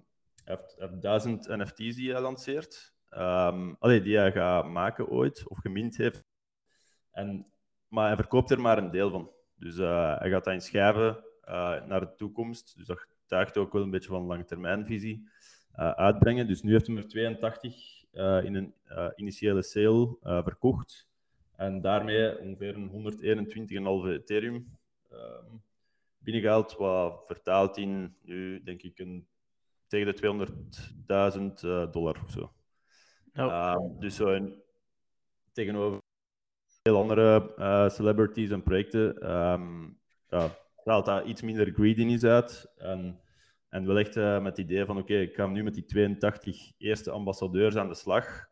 hij, 0.43 0.55
heeft, 0.55 0.75
hij 0.77 0.87
heeft 0.87 1.01
duizend 1.01 1.47
NFT's 1.47 1.95
die 1.95 2.11
hij 2.11 2.21
lanceert. 2.21 2.93
Allee, 3.79 4.01
die 4.01 4.17
hij 4.17 4.31
gaat 4.31 4.69
maken 4.69 5.07
ooit, 5.07 5.47
of 5.47 5.57
gemint 5.57 5.97
heeft. 5.97 6.25
En, 7.11 7.45
maar 7.87 8.07
hij 8.07 8.15
verkoopt 8.15 8.51
er 8.51 8.61
maar 8.61 8.77
een 8.77 8.91
deel 8.91 9.09
van. 9.09 9.31
Dus 9.55 9.77
eh, 9.77 10.17
hij 10.19 10.29
gaat 10.29 10.43
dat 10.43 10.53
in 10.53 10.61
schijven 10.61 11.23
eh, 11.41 11.85
naar 11.85 11.99
de 11.99 12.15
toekomst. 12.15 12.77
Dus 12.77 12.87
dat 12.87 12.99
getuigt 12.99 13.57
ook 13.57 13.73
wel 13.73 13.81
een 13.81 13.89
beetje 13.89 14.09
van 14.09 14.25
langetermijnvisie 14.25 15.29
eh 15.71 15.91
uitbrengen. 15.91 16.47
Dus 16.47 16.61
nu 16.61 16.71
heeft 16.71 16.87
hij 16.87 16.95
er 16.95 17.07
82 17.07 18.03
eh, 18.11 18.43
in 18.43 18.55
een 18.55 18.73
initiële 19.15 19.61
sale 19.61 20.17
verkocht. 20.21 21.07
En 21.55 21.81
daarmee 21.81 22.39
ongeveer 22.39 22.75
een 22.75 22.89
121,5 24.07 24.09
Ethereum 24.09 24.77
ehm, 25.09 25.55
binnengehaald, 26.17 26.75
wat 26.77 27.25
vertaalt 27.25 27.77
in 27.77 28.15
nu, 28.21 28.63
denk 28.63 28.81
ik, 28.81 28.99
een, 28.99 29.27
tegen 29.87 30.15
de 30.15 30.47
200.000 31.59 31.63
eh, 31.63 31.91
dollar 31.91 32.21
of 32.23 32.31
zo. 32.31 32.53
Ehm, 33.33 33.99
dus 33.99 34.15
zo 34.15 34.51
tegenover 35.51 35.99
veel 36.83 36.97
andere 36.97 37.55
eh, 37.55 37.89
celebrities 37.89 38.49
en 38.49 38.63
projecten 38.63 39.17
ehm 39.21 39.97
ja, 40.29 40.57
straalt 40.75 41.05
dat 41.05 41.25
iets 41.25 41.41
minder 41.41 41.71
greediness 41.73 42.23
uit. 42.23 42.71
En, 42.77 43.21
en 43.69 43.85
wel 43.85 43.99
echt 43.99 44.17
eh, 44.17 44.41
met 44.41 44.57
het 44.57 44.65
idee 44.65 44.85
van: 44.85 44.97
oké, 44.97 45.13
ik 45.13 45.35
ga 45.35 45.47
nu 45.47 45.63
met 45.63 45.73
die 45.73 45.85
82 45.85 46.71
eerste 46.77 47.11
ambassadeurs 47.11 47.75
aan 47.75 47.87
de 47.87 47.95
slag. 47.95 48.47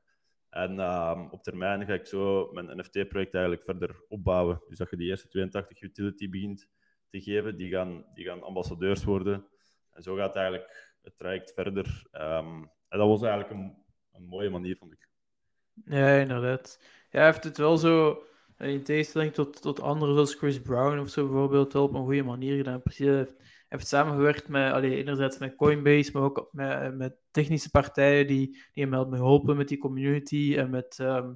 En 0.50 0.80
ehm, 0.80 1.28
op 1.30 1.44
termijn 1.44 1.86
ga 1.86 1.94
ik 1.94 2.06
zo 2.06 2.52
mijn 2.52 2.78
NFT-project 2.78 3.34
eigenlijk 3.34 3.64
verder 3.64 4.04
opbouwen. 4.08 4.62
Dus 4.68 4.78
dat 4.78 4.90
je 4.90 4.98
die 4.98 5.10
eerste 5.10 5.28
82 5.28 5.82
utility 5.82 6.30
begint 6.30 6.70
te 7.10 7.22
geven, 7.22 7.58
die 7.58 7.70
gaan, 7.70 8.06
die 8.14 8.26
gaan 8.26 8.44
ambassadeurs 8.44 9.04
worden. 9.04 9.48
En 9.92 10.04
zo 10.04 10.16
gaat 10.16 10.36
eigenlijk 10.36 10.96
het 11.02 11.18
traject 11.18 11.54
verder. 11.54 12.08
Ehm, 12.12 12.64
en 12.88 12.98
dat 12.98 13.08
was 13.08 13.22
eigenlijk 13.22 13.52
een, 13.52 13.86
een 14.18 14.26
mooie 14.26 14.50
manier, 14.50 14.76
vond 14.76 14.94
ik. 14.94 15.08
Ja, 15.86 16.16
inderdaad. 16.16 16.80
Ja, 16.82 17.20
hij 17.20 17.26
heeft 17.26 17.44
het 17.44 17.58
wel 17.58 17.78
zo, 17.78 18.24
eh, 18.58 18.70
in 18.70 18.84
tegenstelling 18.84 19.34
tot, 19.34 19.62
tot 19.62 19.82
anderen 19.82 20.14
zoals 20.14 20.36
Chris 20.36 20.62
Brown 20.62 21.00
of 21.00 21.10
zo 21.10 21.28
bijvoorbeeld, 21.28 21.74
wel 21.74 21.84
op 21.84 21.94
een 21.94 22.04
goede 22.04 22.24
manier 22.24 22.58
gedaan. 22.58 22.82
Precies, 22.82 23.06
hij 23.06 23.16
heeft, 23.16 23.36
heeft 23.68 23.88
samengewerkt 23.88 24.48
met, 24.48 24.74
allee, 24.74 24.96
enerzijds 24.96 25.38
met 25.38 25.56
Coinbase, 25.56 26.12
maar 26.14 26.22
ook 26.22 26.50
met, 26.52 26.96
met 26.96 27.16
technische 27.32 27.70
partijen 27.70 28.28
die, 28.28 28.58
die 28.74 28.88
hem 28.88 29.14
geholpen 29.14 29.58
met 29.58 29.68
die 29.68 29.78
community 29.78 30.56
en 30.58 30.70
met, 30.70 31.00
ehm, 31.00 31.34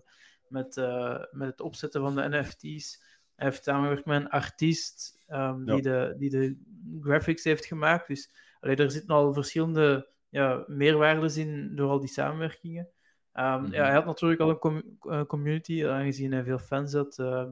met, 0.48 0.78
eh, 0.78 1.24
met 1.32 1.50
het 1.50 1.62
opzetten 1.62 2.02
van 2.02 2.16
de 2.16 2.30
NFT's. 2.30 3.04
Hij 3.36 3.50
heeft 3.50 3.64
samengewerkt 3.64 4.06
met 4.06 4.22
een 4.22 4.30
artiest 4.30 5.24
ehm, 5.28 5.66
die, 5.66 5.82
de, 5.82 6.16
die 6.18 6.30
de 6.30 6.58
graphics 7.02 7.44
heeft 7.44 7.66
gemaakt. 7.66 8.08
Dus 8.08 8.32
allee, 8.60 8.76
er 8.76 8.92
zitten 8.92 9.16
al 9.16 9.34
verschillende 9.34 10.10
ja, 10.32 10.64
meerwaardes 10.68 11.38
in 11.38 11.76
door 11.76 11.90
al 11.90 12.00
die 12.00 12.10
samenwerkingen. 12.10 12.90
Ehm, 13.34 13.62
Mhm. 13.62 13.74
ja, 13.74 13.84
hij 13.84 13.94
had 13.94 14.06
natuurlijk 14.06 14.42
al 14.42 14.50
een 14.50 14.60
com- 14.60 14.98
community, 15.28 15.86
aangezien 15.86 16.32
hij 16.32 16.44
veel 16.44 16.60
fans 16.60 16.94
had. 16.94 17.20
eh, 17.20 17.48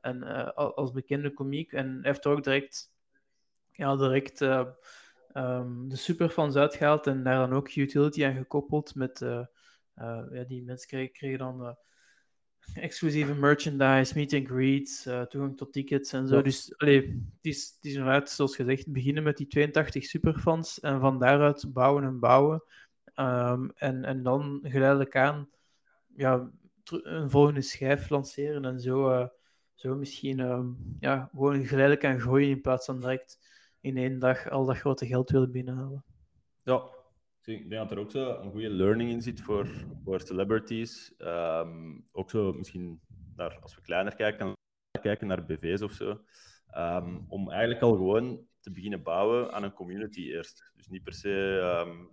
en 0.00 0.22
eh, 0.22 0.52
al- 0.52 0.76
als 0.76 0.90
bekende 0.92 1.32
komiek. 1.32 1.72
En 1.72 1.86
hij 1.92 1.98
heeft 2.02 2.26
ook 2.26 2.44
direct, 2.44 2.92
ja, 3.70 3.96
direct 3.96 4.40
ehm, 4.40 5.88
de 5.88 5.96
superfans 5.96 6.56
uitgehaald 6.56 7.06
en 7.06 7.22
daar 7.22 7.48
dan 7.48 7.56
ook 7.56 7.74
utility 7.74 8.24
aan 8.24 8.34
gekoppeld. 8.34 8.94
Met, 8.94 9.18
ja, 10.30 10.44
die 10.46 10.62
mensen 10.62 10.88
kregen, 10.88 11.12
kregen 11.12 11.38
dan 11.38 11.76
exclusieve 12.74 13.34
merchandise, 13.34 14.14
meet 14.14 14.34
and 14.34 14.46
greets, 14.46 15.06
eh, 15.06 15.22
toegang 15.22 15.56
tot 15.56 15.72
tickets 15.72 16.12
en 16.12 16.28
zo. 16.28 16.36
Ja. 16.36 16.42
Dus 16.42 16.74
allee, 16.76 17.00
het, 17.00 17.44
is, 17.46 17.72
het 17.76 17.84
is 17.84 17.94
inderdaad, 17.94 18.30
zoals 18.30 18.56
gezegd, 18.56 18.92
beginnen 18.92 19.22
met 19.22 19.36
die 19.36 19.46
82 19.46 20.04
superfans 20.04 20.80
en 20.80 21.00
van 21.00 21.18
daaruit 21.18 21.72
bouwen 21.72 22.04
en 22.04 22.18
bouwen. 22.18 22.62
Ehm, 23.14 23.68
en, 23.74 24.04
en 24.04 24.22
dan 24.22 24.60
geleidelijk 24.62 25.16
aan 25.16 25.48
ja, 26.16 26.50
een 26.84 27.30
volgende 27.30 27.62
schijf 27.62 28.08
lanceren 28.08 28.64
en 28.64 28.80
zo, 28.80 29.10
eh, 29.10 29.26
zo 29.74 29.94
misschien 29.94 30.40
ehm, 30.40 30.66
ja, 31.00 31.28
gewoon 31.30 31.66
geleidelijk 31.66 32.04
aan 32.04 32.20
groeien 32.20 32.48
in 32.48 32.60
plaats 32.60 32.86
van 32.86 33.00
direct 33.00 33.38
in 33.80 33.96
één 33.96 34.18
dag 34.18 34.50
al 34.50 34.64
dat 34.64 34.76
grote 34.76 35.06
geld 35.06 35.30
willen 35.30 35.50
binnenhalen. 35.50 36.04
Ja, 36.62 36.82
ik 37.46 37.68
denk 37.68 37.88
dat 37.88 37.90
er 37.90 37.98
ook 37.98 38.10
zo 38.10 38.40
een 38.40 38.50
goede 38.50 38.70
learning 38.70 39.10
in 39.10 39.22
zit 39.22 39.40
voor, 39.40 39.68
voor 40.04 40.20
celebrities. 40.20 41.14
Ehm, 41.16 42.00
ook 42.12 42.30
zo 42.30 42.52
misschien 42.52 43.00
naar, 43.36 43.58
als 43.60 43.74
we 43.74 43.80
kleiner 43.80 44.14
kijken, 44.14 44.52
kijken 45.00 45.26
naar 45.26 45.44
BV's 45.44 45.82
of 45.82 45.92
zo, 45.92 46.20
ehm, 46.70 47.20
om 47.28 47.50
eigenlijk 47.50 47.82
al 47.82 47.96
gewoon 47.96 48.46
te 48.60 48.70
beginnen 48.70 49.02
bouwen 49.02 49.52
aan 49.52 49.62
een 49.62 49.72
community 49.72 50.20
eerst. 50.20 50.72
Dus 50.76 50.88
niet 50.88 51.02
per 51.02 51.12
se 51.12 51.30
um, 51.86 52.10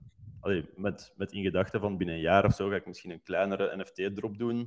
met, 0.75 1.13
met 1.15 1.31
in 1.31 1.43
gedachten 1.43 1.79
van 1.79 1.97
binnen 1.97 2.15
een 2.15 2.21
jaar 2.21 2.45
of 2.45 2.53
zo 2.53 2.69
ga 2.69 2.75
ik 2.75 2.85
misschien 2.85 3.11
een 3.11 3.23
kleinere 3.23 3.77
NFT-drop 3.77 4.38
doen, 4.38 4.57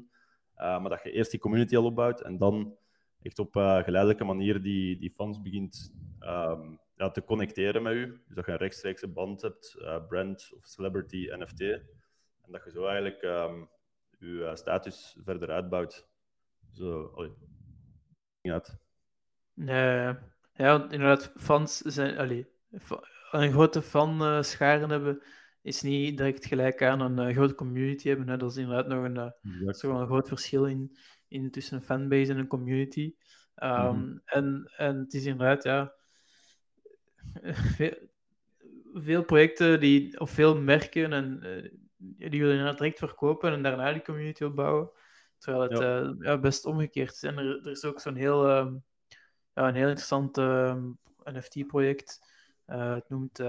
uh, 0.57 0.81
maar 0.81 0.91
dat 0.91 1.03
je 1.03 1.13
eerst 1.13 1.31
die 1.31 1.41
community 1.41 1.77
al 1.77 1.85
opbouwt 1.85 2.21
en 2.21 2.39
dan 2.39 2.77
echt 3.23 3.39
op 3.39 3.57
uh, 3.57 3.83
geleidelijke 3.83 4.25
manier 4.25 4.63
die, 4.63 4.99
die 4.99 5.11
fans 5.11 5.43
begint 5.43 5.93
ja, 7.05 7.11
te 7.11 7.25
connecteren 7.25 7.83
met 7.83 7.93
u. 7.93 8.23
Dus 8.27 8.37
dat 8.37 8.47
je 8.47 8.53
een 8.53 8.59
rechtstreekse 8.59 9.09
band 9.09 9.43
hebt, 9.43 9.77
uh, 9.79 10.07
brand 10.07 10.51
of 10.55 10.65
celebrity 10.65 11.29
NFT. 11.31 11.61
En 11.61 12.51
dat 12.53 12.65
je 12.65 12.71
zo 12.71 12.87
eigenlijk 12.87 13.23
um, 13.23 13.69
je 14.19 14.51
status 14.55 15.17
verder 15.25 15.51
uitbouwt. 15.51 16.09
Zo, 16.73 17.13
allee, 17.15 17.33
uit. 18.43 18.77
Nee, 19.55 20.15
ja, 20.55 20.83
inderdaad, 20.83 21.33
fans 21.37 21.79
zijn. 21.79 22.19
Allee, 22.19 22.47
een 23.31 23.53
grote 23.53 23.83
fan 23.83 24.45
scharen 24.45 24.91
hebben 24.91 25.23
is 25.63 25.83
niet 25.83 26.17
direct 26.17 26.47
gelijk 26.47 26.83
aan 26.83 27.01
een 27.01 27.29
uh, 27.29 27.37
grote 27.37 27.55
community 27.55 28.09
hebben. 28.09 28.29
Hè. 28.29 28.37
Dat 28.37 28.51
is 28.51 28.57
inderdaad 28.57 28.87
nog 28.87 29.05
een, 29.05 29.17
uh, 29.17 30.01
een 30.01 30.07
groot 30.07 30.29
verschil 30.29 30.67
in, 30.67 30.97
in 31.29 31.51
tussen 31.51 31.77
een 31.77 31.83
fanbase 31.83 32.33
en 32.33 32.39
een 32.39 32.47
community. 32.47 33.15
Um, 33.57 33.71
mm 33.71 33.77
-hmm. 33.77 34.21
en, 34.25 34.73
en 34.77 34.99
het 34.99 35.15
is 35.15 35.25
inderdaad, 35.25 35.63
ja, 35.63 35.95
veel, 37.77 37.95
veel 38.95 39.25
projecten 39.25 39.81
die, 39.81 40.21
of 40.21 40.31
veel 40.31 40.61
merken 40.61 41.13
en 41.13 41.41
uh, 41.43 42.31
die 42.31 42.41
willen 42.41 42.57
inderdaad 42.57 42.79
direct 42.79 42.99
verkopen 42.99 43.53
en 43.53 43.63
daarna 43.63 43.93
die 43.93 44.03
community 44.03 44.45
opbouwen. 44.45 44.91
Terwijl 45.39 45.71
het 45.71 45.79
ja. 45.79 46.15
ja 46.31 46.39
best 46.39 46.65
omgekeerd 46.65 47.13
is. 47.13 47.23
En 47.23 47.39
er, 47.39 47.61
er 47.65 47.71
is 47.71 47.85
ook 47.85 48.01
zo'n 48.01 48.15
heel, 48.15 48.57
um, 48.57 48.85
ja, 49.55 49.69
een 49.69 49.75
heel 49.75 49.89
interessant 49.89 50.37
um, 50.37 50.99
NFT-project. 51.25 52.21
het 52.67 53.09
noemt 53.09 53.43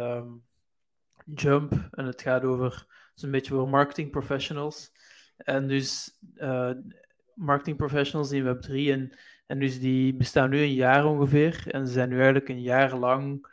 Jump. 1.26 1.88
En 1.92 2.06
het 2.06 2.22
gaat 2.22 2.44
over 2.44 2.86
zo'n 3.14 3.32
beetje 3.32 3.54
voor 3.54 3.70
marketing 3.70 4.12
professionals. 4.12 4.92
En 5.38 5.68
dus 5.68 6.20
marketing 7.36 7.78
professionals 7.78 8.32
in 8.32 8.44
Web3. 8.44 8.72
En, 8.72 9.18
en 9.48 9.60
dus 9.60 9.80
die 9.80 10.16
bestaan 10.16 10.50
nu 10.50 10.60
een 10.60 10.74
jaar 10.74 11.06
ongeveer. 11.06 11.64
En 11.68 11.88
ze 11.88 11.94
zijn 11.94 12.10
nu 12.10 12.16
eigenlijk 12.16 12.50
een 12.50 12.62
jaar 12.62 12.96
lang 12.96 13.48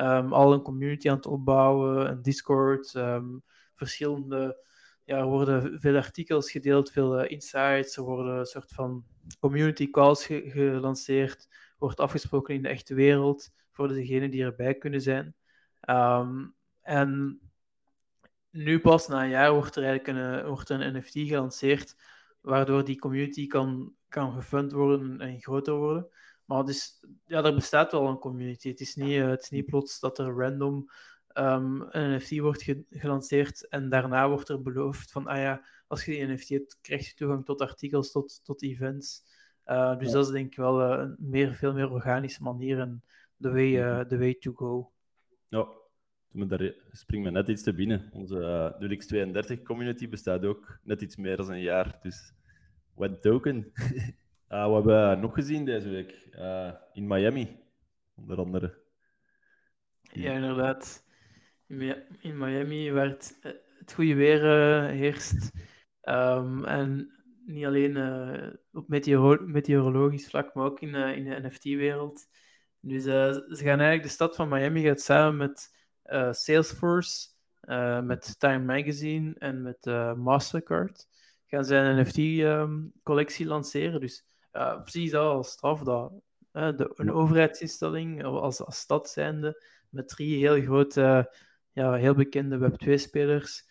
um, 0.00 0.32
al 0.32 0.52
een 0.52 0.62
community 0.62 1.10
aan 1.10 1.16
het 1.16 1.26
opbouwen. 1.26 2.10
Een 2.10 2.22
Discord, 2.22 2.94
um, 2.94 3.42
verschillende. 3.74 4.66
Ja, 5.04 5.18
er 5.18 5.26
worden 5.26 5.80
veel 5.80 5.96
artikels 5.96 6.50
gedeeld, 6.50 6.90
veel 6.90 7.24
uh, 7.24 7.30
insights. 7.30 7.96
Er 7.96 8.02
worden 8.02 8.38
een 8.38 8.46
soort 8.46 8.72
van 8.72 9.04
community 9.40 9.90
calls 9.90 10.26
ge 10.26 10.42
gelanceerd. 10.50 11.48
Wordt 11.78 12.00
afgesproken 12.00 12.54
in 12.54 12.62
de 12.62 12.68
echte 12.68 12.94
wereld 12.94 13.50
voor 13.72 13.88
degenen 13.88 14.30
die 14.30 14.42
erbij 14.42 14.74
kunnen 14.74 15.00
zijn. 15.00 15.34
Um, 15.88 16.54
en 16.82 17.40
nu 18.50 18.80
pas 18.80 19.08
na 19.08 19.22
een 19.22 19.28
jaar 19.28 19.52
wordt 19.52 19.76
er 19.76 19.84
eigenlijk 19.84 20.18
een, 20.18 20.46
wordt 20.46 20.70
een 20.70 20.96
NFT 20.96 21.12
gelanceerd, 21.12 21.96
waardoor 22.40 22.84
die 22.84 22.98
community 22.98 23.46
kan, 23.46 23.94
kan 24.08 24.32
gefund 24.32 24.72
worden 24.72 25.20
en 25.20 25.40
groter 25.40 25.74
worden. 25.74 26.08
Maar 26.48 26.64
dus, 26.64 27.00
ja, 27.26 27.44
er 27.44 27.54
bestaat 27.54 27.92
wel 27.92 28.06
een 28.06 28.18
community. 28.18 28.68
Het 28.68 28.80
is 28.80 28.94
niet, 28.94 29.16
uh, 29.16 29.28
het 29.28 29.42
is 29.42 29.50
niet 29.50 29.66
plots 29.66 30.00
dat 30.00 30.18
er 30.18 30.36
random 30.36 30.90
um, 31.34 31.86
een 31.90 32.16
NFT 32.16 32.38
wordt 32.38 32.62
ge 32.62 32.84
gelanceerd 32.90 33.68
en 33.68 33.88
daarna 33.88 34.28
wordt 34.28 34.48
er 34.48 34.62
beloofd 34.62 35.10
van, 35.10 35.26
ah 35.26 35.36
ja, 35.36 35.64
als 35.86 36.04
je 36.04 36.12
die 36.12 36.26
NFT 36.26 36.48
hebt, 36.48 36.78
krijg 36.80 37.08
je 37.08 37.14
toegang 37.14 37.44
tot 37.44 37.60
artikels, 37.60 38.10
tot, 38.10 38.40
tot 38.44 38.62
events. 38.62 39.22
Uh, 39.66 39.98
dus 39.98 40.06
ja. 40.06 40.12
dat 40.12 40.26
is 40.26 40.32
denk 40.32 40.46
ik 40.46 40.56
wel 40.56 40.92
uh, 40.92 40.98
een 40.98 41.16
meer, 41.18 41.54
veel 41.54 41.72
meer 41.72 41.90
organische 41.90 42.42
manier 42.42 42.78
en 42.78 43.02
the 43.40 43.50
way, 43.50 44.04
the 44.04 44.18
way 44.18 44.34
to 44.34 44.52
go. 44.52 44.92
Ja, 45.46 45.68
daar 46.32 46.74
springt 46.90 47.26
me 47.26 47.30
net 47.30 47.48
iets 47.48 47.62
te 47.62 47.72
binnen. 47.72 48.08
Onze 48.12 48.78
uh, 48.80 48.98
x 48.98 49.06
32 49.06 49.62
community 49.62 50.08
bestaat 50.08 50.44
ook 50.44 50.78
net 50.82 51.02
iets 51.02 51.16
meer 51.16 51.36
dan 51.36 51.50
een 51.50 51.60
jaar. 51.60 51.98
Dus 52.02 52.32
what 52.94 53.22
token. 53.22 53.72
uh, 54.48 54.66
wat 54.66 54.84
hebben 54.84 55.10
we 55.10 55.16
nog 55.16 55.34
gezien 55.34 55.64
deze 55.64 55.88
week? 55.88 56.28
Uh, 56.32 56.72
in 56.92 57.06
Miami, 57.06 57.60
onder 58.14 58.38
andere. 58.38 58.78
Ja, 60.00 60.32
inderdaad. 60.32 61.06
In 62.20 62.38
Miami 62.38 62.92
waar 62.92 63.08
het, 63.08 63.38
het 63.78 63.92
goede 63.92 64.14
weer 64.14 64.42
heerst. 64.88 65.50
Um, 66.02 66.64
en 66.64 67.12
niet 67.46 67.64
alleen 67.64 67.96
op 68.72 68.88
meteoro 68.88 69.46
meteorologisch 69.46 70.28
vlak, 70.28 70.54
maar 70.54 70.64
ook 70.64 70.80
in, 70.80 70.94
in 70.94 71.24
de 71.24 71.40
NFT-wereld. 71.48 72.26
Dus 72.80 73.02
ze 73.02 73.44
gaan 73.48 73.78
eigenlijk 73.78 74.02
de 74.02 74.08
stad 74.08 74.36
van 74.36 74.48
Miami 74.48 74.82
gaat 74.82 75.00
samen 75.00 75.36
met 75.36 75.86
Salesforce, 76.30 77.28
met 78.02 78.38
Time 78.38 78.64
Magazine 78.64 79.34
en 79.38 79.62
met 79.62 79.84
Mastercard 80.16 81.08
gaan 81.48 81.64
zij 81.64 81.84
een 81.84 82.00
NFT-collectie 82.00 83.44
um, 83.44 83.50
lanceren. 83.50 84.00
Dus 84.00 84.24
precies 84.50 85.10
dat 85.10 85.22
als 85.22 85.50
straf, 85.50 85.82
dat, 85.82 86.12
de, 86.52 86.92
een 86.94 87.12
overheidsinstelling 87.12 88.24
als, 88.24 88.60
als 88.64 88.78
stad 88.78 89.10
zijnde, 89.10 89.62
met 89.88 90.08
drie 90.08 90.36
heel 90.38 90.62
grote, 90.62 91.34
ja, 91.72 91.92
heel 91.92 92.14
bekende 92.14 92.70
Web2-spelers. 92.70 93.66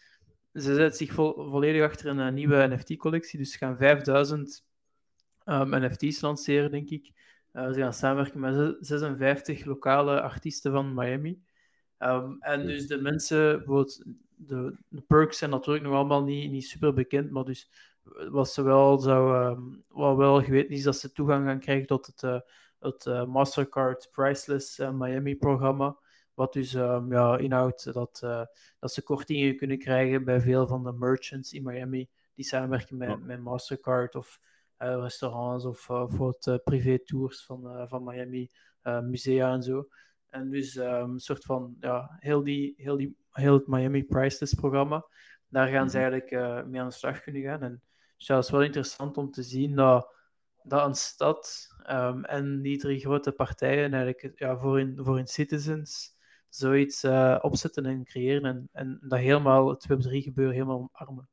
Ze 0.54 0.76
zetten 0.76 0.98
zich 0.98 1.12
vo 1.12 1.50
volledig 1.50 1.84
achter 1.84 2.08
een 2.08 2.34
nieuwe 2.34 2.68
NFT-collectie, 2.68 3.40
dus 3.40 3.52
ze 3.52 3.58
gaan 3.58 3.78
5000 3.78 4.66
um, 5.46 5.70
NFT's 5.70 6.22
lanceren, 6.22 6.72
denk 6.72 6.90
ik. 6.90 7.12
ze 7.52 7.74
gaan 7.74 7.94
samenwerken 7.94 8.40
met 8.40 8.78
56 8.80 9.66
lokale 9.66 10.22
artiesten 10.22 10.72
van 10.72 10.94
Miami. 10.94 11.42
Um, 12.00 12.38
en 12.40 12.68
dus 12.68 12.88
de 12.88 13.02
mensen, 13.02 13.58
bijvoorbeeld, 13.58 14.04
de, 14.36 14.76
de, 14.88 15.02
perks 15.02 15.38
zijn 15.38 15.50
natuurlijk 15.50 15.86
nog 15.86 15.94
allemaal 15.94 16.24
niet, 16.24 16.52
niet 16.52 16.66
super 16.66 16.94
bekend, 16.94 17.32
maar 17.32 17.44
dus 17.44 17.70
wat 18.30 18.50
ze 18.50 18.62
wel 18.62 19.00
zou, 19.00 19.46
um, 19.46 19.84
wat 19.88 20.18
wel 20.18 20.44
geweten 20.44 20.76
is 20.76 20.84
dat 20.84 20.98
ze 20.98 21.12
toegang 21.12 21.46
gaan 21.46 21.60
krijgen 21.60 21.88
tot 21.88 22.06
het, 22.06 22.22
uh, 22.22 22.40
het 22.80 23.06
uh, 23.06 23.26
Mastercard 23.26 24.10
Priceless 24.12 24.80
uh, 24.80 24.92
Miami-programma. 24.92 25.98
Wat 26.34 26.54
dus 26.54 26.74
um, 26.74 27.12
ja, 27.12 27.38
inhoudt 27.38 27.94
dat, 27.94 28.20
dat 28.80 28.94
ze 28.94 29.04
kortingen 29.04 29.58
kunnen 29.58 29.78
krijgen 29.78 30.24
bij 30.24 30.42
veel 30.42 30.68
van 30.68 30.84
de 30.84 30.94
merchants 30.94 31.54
in 31.54 31.64
Miami 31.64 32.10
die 32.34 32.46
samenwerken 32.46 32.98
met, 32.98 33.26
met 33.26 33.40
Mastercard 33.40 34.16
of 34.16 34.40
restaurants 34.78 35.66
of 35.66 35.86
bijvoorbeeld 35.88 36.64
privé 36.64 37.00
tours 37.00 37.46
van, 37.46 37.88
van 37.88 38.04
Miami, 38.04 38.50
musea 38.84 39.52
en 39.52 39.64
zo. 39.64 39.88
En 40.30 40.50
dus 40.50 40.76
um, 40.76 40.86
een 40.86 41.20
soort 41.20 41.46
van, 41.46 41.76
ja, 41.80 42.18
heel, 42.20 42.44
die, 42.44 42.74
heel, 42.78 42.98
die, 42.98 43.18
heel 43.32 43.54
het 43.54 43.68
Miami 43.68 44.04
Priceless 44.04 44.54
programma, 44.54 45.06
daar 45.48 45.68
gaan 45.68 45.90
ze 45.90 45.98
mhm. 45.98 46.12
eigenlijk 46.12 46.66
mee 46.68 46.82
aan 46.82 46.88
de 46.88 46.94
slag 46.94 47.22
kunnen 47.22 47.42
gaan. 47.42 47.62
En 47.62 47.82
dus 48.18 48.28
ja, 48.28 48.36
het 48.36 48.46
is 48.46 48.52
wel 48.52 48.64
interessant 48.64 49.18
om 49.18 49.32
te 49.32 49.44
zien 49.44 49.76
dat, 49.76 50.14
dat 50.64 50.86
een 50.88 50.96
stad 50.96 51.68
um, 51.90 52.26
en 52.26 52.62
die 52.62 52.78
drie 52.78 53.00
grote 53.00 53.32
partijen 53.32 53.94
eigenlijk 53.94 54.40
ja, 54.40 54.58
voor, 54.58 54.78
hun, 54.78 54.98
voor 55.04 55.16
hun 55.16 55.28
citizens 55.28 56.16
zoiets 56.50 57.04
uh, 57.04 57.38
opzetten 57.42 57.86
en 57.86 58.04
creëren 58.04 58.46
en, 58.46 58.70
en 58.72 59.00
dat 59.02 59.20
helemaal, 59.20 59.70
het 59.70 59.88
Web3 59.92 60.10
gebeuren 60.10 60.54
helemaal 60.54 60.90
omarmen. 60.92 61.30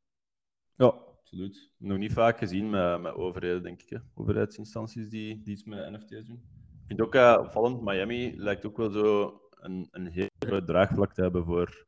Ja, 0.73 0.87
absoluut. 0.87 1.71
Nog 1.77 1.99
niet 1.99 2.13
vaak 2.13 2.39
gezien 2.39 2.71
met, 2.71 3.01
met 3.01 3.15
overheden, 3.15 3.63
denk 3.63 3.83
ik. 3.83 3.89
Hè? 3.89 3.99
Overheidsinstanties 4.15 5.09
die, 5.09 5.43
die 5.43 5.53
iets 5.53 5.65
met 5.65 5.91
NFT's 5.91 6.27
doen. 6.27 6.43
Ik 6.81 6.87
vind 6.87 7.01
ook 7.01 7.15
uh, 7.15 7.81
Miami 7.81 8.35
lijkt 8.37 8.67
ook 8.67 8.77
wel 8.77 8.91
zo 8.91 9.41
een, 9.51 9.89
een 9.91 10.07
heel 10.07 10.65
draagvlak 10.65 11.15
te 11.15 11.23
hebben 11.23 11.45
voor, 11.45 11.87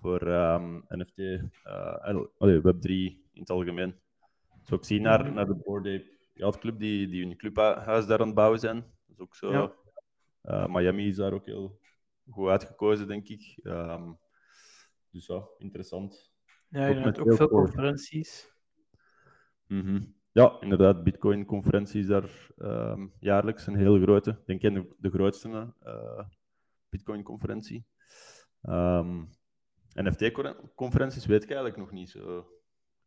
voor 0.00 0.22
um, 0.22 0.84
NFT, 0.88 1.18
uh, 1.18 2.24
Web3 2.38 2.90
in 3.32 3.40
het 3.40 3.50
algemeen. 3.50 3.94
Zo 4.68 4.74
ik 4.74 4.84
zie 4.84 5.00
naar, 5.00 5.32
naar 5.32 5.46
de 5.46 5.54
Board 5.54 5.86
Ape 5.86 6.16
Yacht 6.34 6.62
die, 6.62 7.08
die 7.08 7.26
hun 7.26 7.36
clubhuis 7.36 8.06
daar 8.06 8.20
aan 8.20 8.26
het 8.26 8.34
bouwen 8.34 8.58
zijn. 8.58 8.76
Dat 8.76 9.16
is 9.16 9.20
ook 9.20 9.34
zo. 9.34 9.52
Ja. 9.52 9.72
Uh, 10.44 10.74
Miami 10.74 11.08
is 11.08 11.16
daar 11.16 11.32
ook 11.32 11.46
heel 11.46 11.80
goed 12.30 12.48
uitgekozen, 12.48 13.06
denk 13.08 13.28
ik. 13.28 13.58
Um, 13.62 14.18
dus 15.10 15.26
ja, 15.26 15.48
interessant. 15.58 16.32
Ja, 16.68 16.86
je 16.86 16.94
hebt 16.94 17.18
ook 17.18 17.34
veel 17.34 17.48
conferenties. 17.48 18.54
Mm 19.66 19.80
-hmm. 19.80 20.14
Ja, 20.32 20.56
inderdaad. 20.60 21.04
Bitcoin-conferentie 21.04 22.00
is 22.00 22.06
daar 22.06 22.50
uh, 22.56 23.04
jaarlijks 23.20 23.66
een 23.66 23.76
heel 23.76 24.00
grote. 24.00 24.30
Ik 24.44 24.60
denk 24.60 24.74
de, 24.74 24.94
de 24.98 25.10
grootste 25.10 25.74
uh, 25.84 26.24
Bitcoin-conferentie. 26.88 27.86
Um, 28.62 29.28
ehm, 29.94 30.06
NFT-conferenties 30.06 31.26
weet 31.26 31.42
ik 31.42 31.48
eigenlijk 31.48 31.78
nog 31.78 31.90
niet 31.90 32.10
zo. 32.10 32.46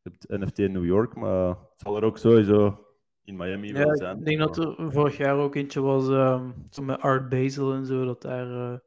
Je 0.01 0.09
hebt 0.09 0.27
NFT 0.29 0.59
in 0.59 0.71
New 0.71 0.85
York, 0.85 1.15
maar 1.15 1.47
het 1.47 1.57
zal 1.75 1.97
er 1.97 2.03
ook 2.03 2.17
sowieso 2.17 2.85
in 3.23 3.35
Miami 3.35 3.67
ja, 3.67 3.73
wel 3.73 3.95
zijn. 3.95 4.17
Ik 4.17 4.25
denk 4.25 4.39
dat 4.39 4.57
er 4.57 4.91
vorig 4.91 5.17
jaar 5.17 5.35
ook 5.35 5.55
eentje 5.55 5.81
was 5.81 6.07
um, 6.07 6.53
met 6.85 6.99
Art 6.99 7.29
Basel 7.29 7.73
en 7.73 7.85
zo, 7.85 8.05
dat, 8.05 8.21
daar, 8.21 8.47
uh, 8.47 8.77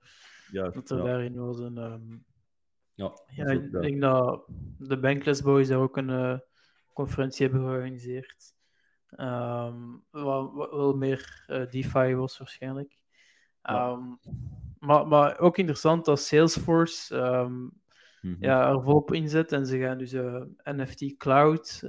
ja, 0.50 0.70
dat 0.70 0.90
er 0.90 0.96
ja. 0.96 1.04
daarin 1.04 1.34
was. 1.34 1.58
Een, 1.58 1.76
um... 1.76 2.24
ja, 2.94 3.12
ja 3.26 3.46
ik 3.46 3.72
denk 3.72 4.00
dat 4.00 4.44
de 4.78 4.98
Bankless 4.98 5.42
Boys 5.42 5.68
daar 5.68 5.78
ook 5.78 5.96
een 5.96 6.10
uh, 6.10 6.38
conferentie 6.92 7.46
hebben 7.46 7.66
georganiseerd. 7.66 8.54
Ehm, 9.08 9.78
wat, 10.10 10.52
wat 10.52 10.70
wel 10.70 10.96
meer 10.96 11.44
uh, 11.46 11.70
DeFi 11.70 12.14
was 12.14 12.38
waarschijnlijk. 12.38 12.98
Ehm, 13.62 14.02
maar, 14.78 15.06
maar 15.06 15.38
ook 15.38 15.58
interessant 15.58 16.04
dat 16.04 16.20
Salesforce 16.20 17.16
um, 17.16 17.72
ja, 18.40 18.70
er 18.70 18.82
volop 18.82 19.12
inzet 19.12 19.52
en 19.52 19.66
ze 19.66 19.78
gaan 19.78 19.98
dus 19.98 20.12
uh, 20.12 20.34
eh, 20.34 20.76
NFT 20.76 21.16
Cloud 21.16 21.80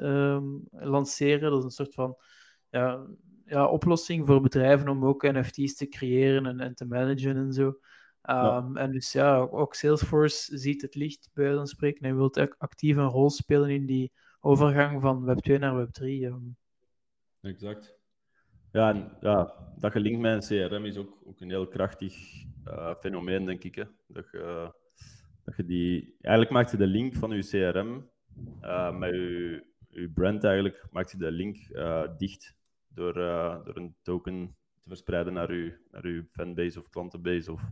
lanceren. 0.71 1.49
Dat 1.49 1.57
is 1.57 1.63
een 1.63 1.69
soort 1.71 1.93
van 1.93 2.17
ja, 2.69 3.05
ja, 3.45 3.67
oplossing 3.67 4.25
voor 4.25 4.41
bedrijven 4.41 4.89
om 4.89 5.05
ook 5.05 5.23
NFT's 5.23 5.75
te 5.75 5.87
creëren 5.87 6.45
en, 6.45 6.59
en 6.59 6.75
te 6.75 6.85
managen 6.85 7.35
en 7.35 7.53
zo. 7.53 7.79
Um, 8.29 8.77
En 8.77 8.91
dus 8.91 9.11
ja, 9.11 9.37
ook 9.37 9.75
Salesforce 9.75 10.57
ziet 10.57 10.81
het 10.81 10.95
licht 10.95 11.29
bij 11.33 11.51
dan 11.51 11.67
spreken 11.67 12.05
en 12.05 12.15
wil 12.15 12.33
actief 12.57 12.97
een 12.97 13.07
rol 13.07 13.29
spelen 13.29 13.69
in 13.69 13.85
die 13.85 14.11
overgang 14.39 15.01
van 15.01 15.25
Web 15.25 15.39
2 15.39 15.57
naar 15.57 15.75
Web 15.75 15.91
3. 15.91 16.25
Um. 16.25 16.57
Exact. 17.41 17.97
Ja, 18.71 18.89
en, 18.89 19.17
ja, 19.21 19.53
dat 19.77 19.91
gelinkt 19.91 20.19
met 20.19 20.49
een 20.49 20.69
CRM 20.69 20.85
is 20.85 20.97
ook, 20.97 21.17
ook 21.25 21.41
een 21.41 21.49
heel 21.49 21.67
krachtig 21.67 22.43
uh, 22.67 22.95
fenomeen, 22.99 23.45
denk 23.45 23.63
ik. 23.63 23.75
Hè? 23.75 23.83
Dat, 24.07 24.27
je, 24.31 24.73
dat 25.45 25.55
je 25.55 25.65
die... 25.65 26.15
Eigenlijk 26.21 26.51
maakt 26.51 26.71
je 26.71 26.77
de 26.77 26.87
link 26.87 27.13
van 27.13 27.31
je 27.31 27.41
CRM 27.41 28.09
uh, 28.61 28.97
met 28.97 29.09
je, 29.09 29.65
je 29.89 30.09
brand 30.09 30.43
eigenlijk, 30.43 30.85
maakt 30.91 31.11
je 31.11 31.17
de 31.17 31.31
link 31.31 31.57
uh, 31.69 32.07
dicht 32.17 32.55
door, 32.87 33.17
uh, 33.17 33.65
door 33.65 33.77
een 33.77 33.95
token 34.01 34.55
te 34.79 34.87
verspreiden 34.87 35.33
naar 35.33 35.49
uw, 35.49 35.71
naar 35.91 36.03
uw 36.03 36.23
fanbase 36.29 36.79
of 36.79 36.89
klantenbase 36.89 37.51
of 37.51 37.71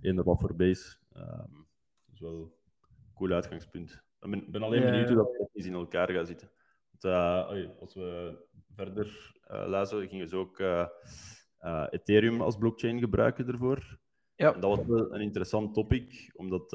eender 0.00 0.24
wat 0.24 0.40
voor 0.40 0.56
base. 0.56 0.96
Um, 1.16 1.66
dat 2.06 2.14
is 2.14 2.20
wel 2.20 2.40
een 2.40 2.52
cool 3.14 3.30
uitgangspunt. 3.30 4.04
Ik 4.20 4.30
ben, 4.30 4.50
ben 4.50 4.62
alleen 4.62 4.82
benieuwd 4.82 5.08
hoe 5.08 5.16
dat 5.16 5.48
precies 5.52 5.70
in 5.70 5.74
elkaar 5.74 6.10
gaat 6.10 6.26
zitten. 6.26 6.50
Want, 6.90 7.14
als 7.80 7.94
we 7.94 8.38
verder 8.74 9.34
lezen, 9.46 10.08
gingen 10.08 10.28
ze 10.28 10.36
ook 10.36 10.60
Ethereum 11.90 12.40
als 12.40 12.56
blockchain 12.56 12.98
gebruiken 12.98 13.48
ervoor. 13.48 13.98
Ja. 14.36 14.52
Dat 14.52 14.84
was 14.84 15.10
een 15.10 15.20
interessant 15.20 15.74
topic, 15.74 16.32
omdat 16.34 16.70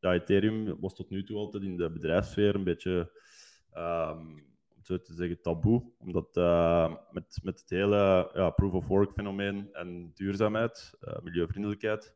ja, 0.00 0.12
Ethereum 0.12 0.80
was 0.80 0.94
tot 0.94 1.10
nu 1.10 1.24
toe 1.24 1.36
altijd 1.36 1.62
in 1.62 1.76
de 1.76 1.90
bedrijfssfeer 1.90 2.54
een 2.54 2.64
beetje 2.64 3.12
um, 3.76 4.52
zo 4.82 5.02
te 5.02 5.14
zeggen, 5.14 5.40
taboe. 5.40 5.92
Omdat 5.98 6.36
uh, 6.36 6.94
met, 7.10 7.40
met 7.42 7.60
het 7.60 7.70
hele 7.70 8.30
ja, 8.34 8.50
proof-of-work 8.50 9.12
fenomeen 9.12 9.68
en 9.72 10.12
duurzaamheid, 10.14 10.94
uh, 11.00 11.18
milieuvriendelijkheid, 11.22 12.14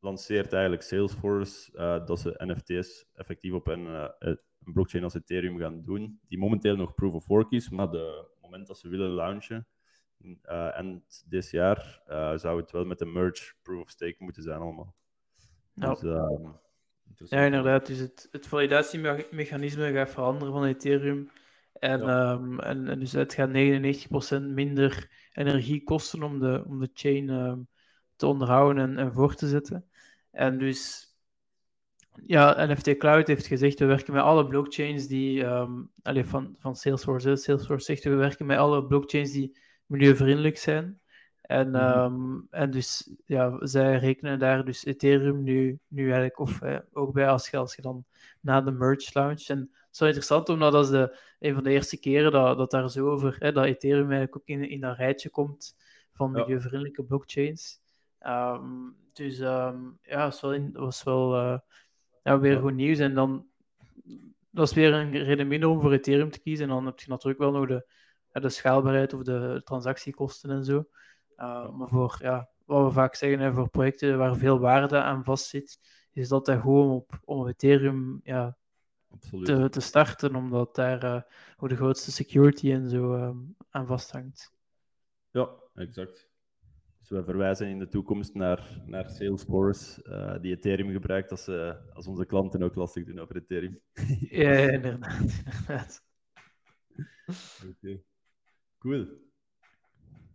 lanceert 0.00 0.52
eigenlijk 0.52 0.82
Salesforce 0.82 1.72
uh, 1.74 2.06
dat 2.06 2.20
ze 2.20 2.34
NFT's 2.44 3.06
effectief 3.14 3.52
op 3.52 3.66
een, 3.66 4.10
een, 4.18 4.40
blockchain 4.58 5.04
als 5.04 5.14
Ethereum 5.14 5.58
gaan 5.58 5.82
doen, 5.82 6.20
die 6.28 6.38
momenteel 6.38 6.76
nog 6.76 6.94
proof-of-work 6.94 7.50
is, 7.50 7.68
maar 7.68 7.90
de 7.90 8.28
moment 8.40 8.66
dat 8.66 8.78
ze 8.78 8.88
willen 8.88 9.10
launchen, 9.10 9.66
eind 10.42 11.24
dit 11.26 11.50
jaar, 11.50 12.02
zou 12.36 12.60
het 12.60 12.70
wel 12.70 12.84
met 12.84 13.00
een 13.00 13.12
merge 13.12 13.54
proof-of-stake 13.62 14.16
moeten 14.18 14.42
zijn 14.42 14.60
allemaal. 14.60 14.94
Ja. 15.74 15.90
Dus, 15.90 16.02
ehm, 16.02 16.48
ja, 17.28 17.44
inderdaad. 17.44 17.86
Dus 17.86 17.98
het, 17.98 18.28
het 18.30 18.46
validatiemechanisme 18.46 19.92
gaat 19.92 20.10
veranderen 20.10 20.54
van 20.54 20.64
Ethereum. 20.64 21.30
En, 21.72 22.00
ehm, 22.00 22.58
en, 22.58 22.88
en, 22.88 22.98
dus 22.98 23.12
het 23.12 23.34
gaat 23.34 23.48
99% 23.48 24.42
minder 24.42 25.10
energie 25.32 25.82
kosten 25.84 26.22
om 26.22 26.38
de, 26.38 26.64
om 26.66 26.80
de 26.80 26.90
chain 26.94 27.28
um, 27.28 27.68
te 28.16 28.26
onderhouden 28.26 28.82
en, 28.82 28.98
en 28.98 29.12
voor 29.12 29.34
te 29.34 29.48
zetten. 29.48 29.84
En 30.30 30.58
dus, 30.58 31.10
ja, 32.26 32.66
NFT 32.66 32.96
Cloud 32.96 33.26
heeft 33.26 33.46
gezegd, 33.46 33.78
we 33.78 33.84
werken 33.84 34.12
met 34.12 34.22
alle 34.22 34.46
blockchains 34.46 35.06
die, 35.06 35.44
um, 35.44 35.90
allez, 36.02 36.26
van, 36.26 36.56
van 36.58 36.76
Salesforce, 36.76 37.36
Salesforce 37.36 37.84
zegt, 37.84 38.04
we 38.04 38.10
werken 38.10 38.46
met 38.46 38.58
alle 38.58 38.86
blockchains 38.86 39.32
die 39.32 39.58
milieuvriendelijk 39.86 40.58
zijn. 40.58 41.00
En, 41.40 41.70
mm 41.70 42.46
en 42.50 42.70
dus 42.70 43.10
ja, 43.24 43.66
zij 43.66 43.96
rekenen 43.96 44.38
daar 44.38 44.64
dus 44.64 44.84
Ethereum 44.84 45.42
nu, 45.42 45.78
nu 45.88 46.02
eigenlijk 46.04 46.38
of, 46.38 46.60
ook 46.92 47.12
bij 47.12 47.28
als 47.28 47.50
je, 47.50 47.56
als 47.56 47.76
je 47.76 47.82
dan 47.82 48.04
na 48.40 48.60
de 48.60 48.70
merge 48.70 49.10
launch. 49.12 49.48
En 49.48 49.58
het 49.58 49.88
is 49.92 49.98
wel 49.98 50.08
interessant 50.08 50.48
omdat 50.48 50.72
dat 50.72 50.84
is 50.84 50.90
de, 50.90 51.18
een 51.38 51.54
van 51.54 51.62
de 51.62 51.70
eerste 51.70 51.98
keren 51.98 52.32
dat, 52.32 52.58
dat 52.58 52.70
daar 52.70 52.90
zo 52.90 53.10
over, 53.10 53.36
hè, 53.38 53.52
dat 53.52 53.64
Ethereum 53.64 54.10
eigenlijk 54.10 54.36
ook 54.36 54.46
in, 54.46 54.68
in 54.68 54.80
dat 54.80 54.96
rijtje 54.96 55.30
komt 55.30 55.76
van 56.12 56.30
milieuvriendelijke 56.30 57.04
blockchains. 57.04 57.80
Um, 58.26 58.96
dus 59.12 59.38
um, 59.38 59.98
ja, 60.02 60.22
dat 60.22 60.30
was 60.30 60.40
wel, 60.40 60.52
in, 60.52 60.72
was 60.72 61.02
wel 61.02 61.34
uh, 61.36 61.58
ja, 62.22 62.38
weer 62.38 62.60
goed 62.60 62.74
nieuws. 62.74 62.98
En 62.98 63.14
dan 63.14 63.46
dat 64.50 64.68
is 64.68 64.74
weer 64.74 64.92
een 64.92 65.10
reden 65.10 65.48
minder 65.48 65.68
om 65.68 65.80
voor 65.80 65.92
Ethereum 65.92 66.30
te 66.30 66.40
kiezen. 66.40 66.68
En 66.68 66.74
dan 66.74 66.86
heb 66.86 66.98
je 66.98 67.10
natuurlijk 67.10 67.38
wel 67.38 67.52
nog 67.52 67.66
de, 67.66 67.86
de 68.40 68.48
schaalbaarheid 68.48 69.12
of 69.12 69.22
de 69.22 69.60
transactiekosten 69.64 70.50
en 70.50 70.64
zo. 70.64 70.84
Uh, 71.36 71.70
maar 71.70 71.88
voor, 71.88 72.16
ja, 72.18 72.50
wat 72.64 72.84
we 72.86 72.92
vaak 72.92 73.14
zeggen, 73.14 73.38
hè, 73.38 73.52
voor 73.52 73.68
projecten 73.68 74.18
waar 74.18 74.36
veel 74.36 74.58
waarde 74.58 75.02
aan 75.02 75.24
vastzit, 75.24 75.78
is 76.12 76.28
dat 76.28 76.46
daar 76.46 76.60
gewoon 76.60 76.90
op, 76.90 77.20
om 77.24 77.48
Ethereum 77.48 78.20
ja, 78.24 78.56
te, 79.42 79.68
te, 79.68 79.80
starten, 79.80 80.34
omdat 80.34 80.74
daar 80.74 81.04
uh, 81.04 81.20
ook 81.56 81.68
de 81.68 81.76
grootste 81.76 82.12
security 82.12 82.72
en 82.72 82.88
zo 82.88 83.16
uh, 83.16 83.36
aan 83.70 83.86
vasthangt. 83.86 84.52
Ja, 85.30 85.50
exact. 85.74 86.28
Dus 86.98 87.08
we 87.08 87.24
verwijzen 87.24 87.68
in 87.68 87.78
de 87.78 87.88
toekomst 87.88 88.34
naar, 88.34 88.82
naar 88.86 89.10
Salesforce, 89.10 90.04
uh, 90.08 90.42
die 90.42 90.56
Ethereum 90.56 90.90
gebruikt 90.90 91.30
als, 91.30 91.48
als 91.92 92.06
onze 92.06 92.26
klanten 92.26 92.62
ook 92.62 92.74
lastig 92.74 93.04
doen 93.04 93.18
over 93.18 93.36
Ethereum. 93.36 93.80
ja, 94.30 94.50
inderdaad. 94.72 95.20
inderdaad. 95.44 96.04
Oké, 97.26 97.68
okay. 97.68 98.04
Cool 98.78 99.24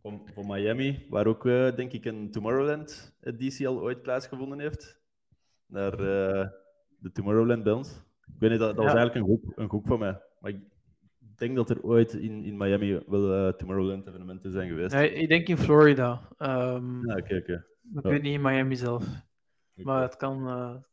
van, 0.02 0.22
van 0.34 0.48
Miami, 0.48 1.06
waar 1.10 1.28
ook, 1.28 1.46
uh, 1.46 1.76
denk 1.76 1.92
ik, 1.92 2.06
een 2.06 2.32
Tomorrowland-editie 2.32 3.68
al 3.68 3.82
ooit 3.82 4.02
plaatsgevonden 4.02 4.60
heeft. 4.60 5.02
Naar 5.66 5.94
uh, 5.94 6.48
de 6.98 7.12
Tomorrowland 7.12 7.64
bij 7.64 7.74
ons. 7.74 7.90
Ik 8.28 8.40
weet 8.40 8.50
niet, 8.50 8.60
dat, 8.60 8.76
dat 8.76 8.86
was 8.86 8.94
eigenlijk 8.94 9.16
een 9.16 9.24
groep, 9.24 9.58
een 9.58 9.70
groep 9.70 9.88
van 9.88 10.00
mij. 10.00 10.22
Maar 10.40 10.52
ik 10.52 10.60
denk 11.36 11.56
dat 11.56 11.70
er 11.70 11.84
ooit 11.84 12.14
in, 12.14 12.44
in 12.44 12.58
Miami 12.58 13.04
wel 13.08 13.48
uh, 13.48 13.54
Tomorrowland-evenementen 13.54 14.52
zijn 14.52 14.70
geweest. 14.70 14.94
Nee, 14.94 15.14
ik 15.14 15.28
denk 15.28 15.48
in 15.48 15.58
Florida. 15.58 16.28
Um, 16.38 17.08
ja, 17.08 17.16
oké. 17.16 17.36
Ik 17.94 18.02
weet 18.02 18.22
niet 18.22 18.34
in 18.34 18.42
Miami 18.42 18.76
zelf. 18.76 19.06
Maar 19.74 20.02
het 20.02 20.16
kan... 20.16 20.44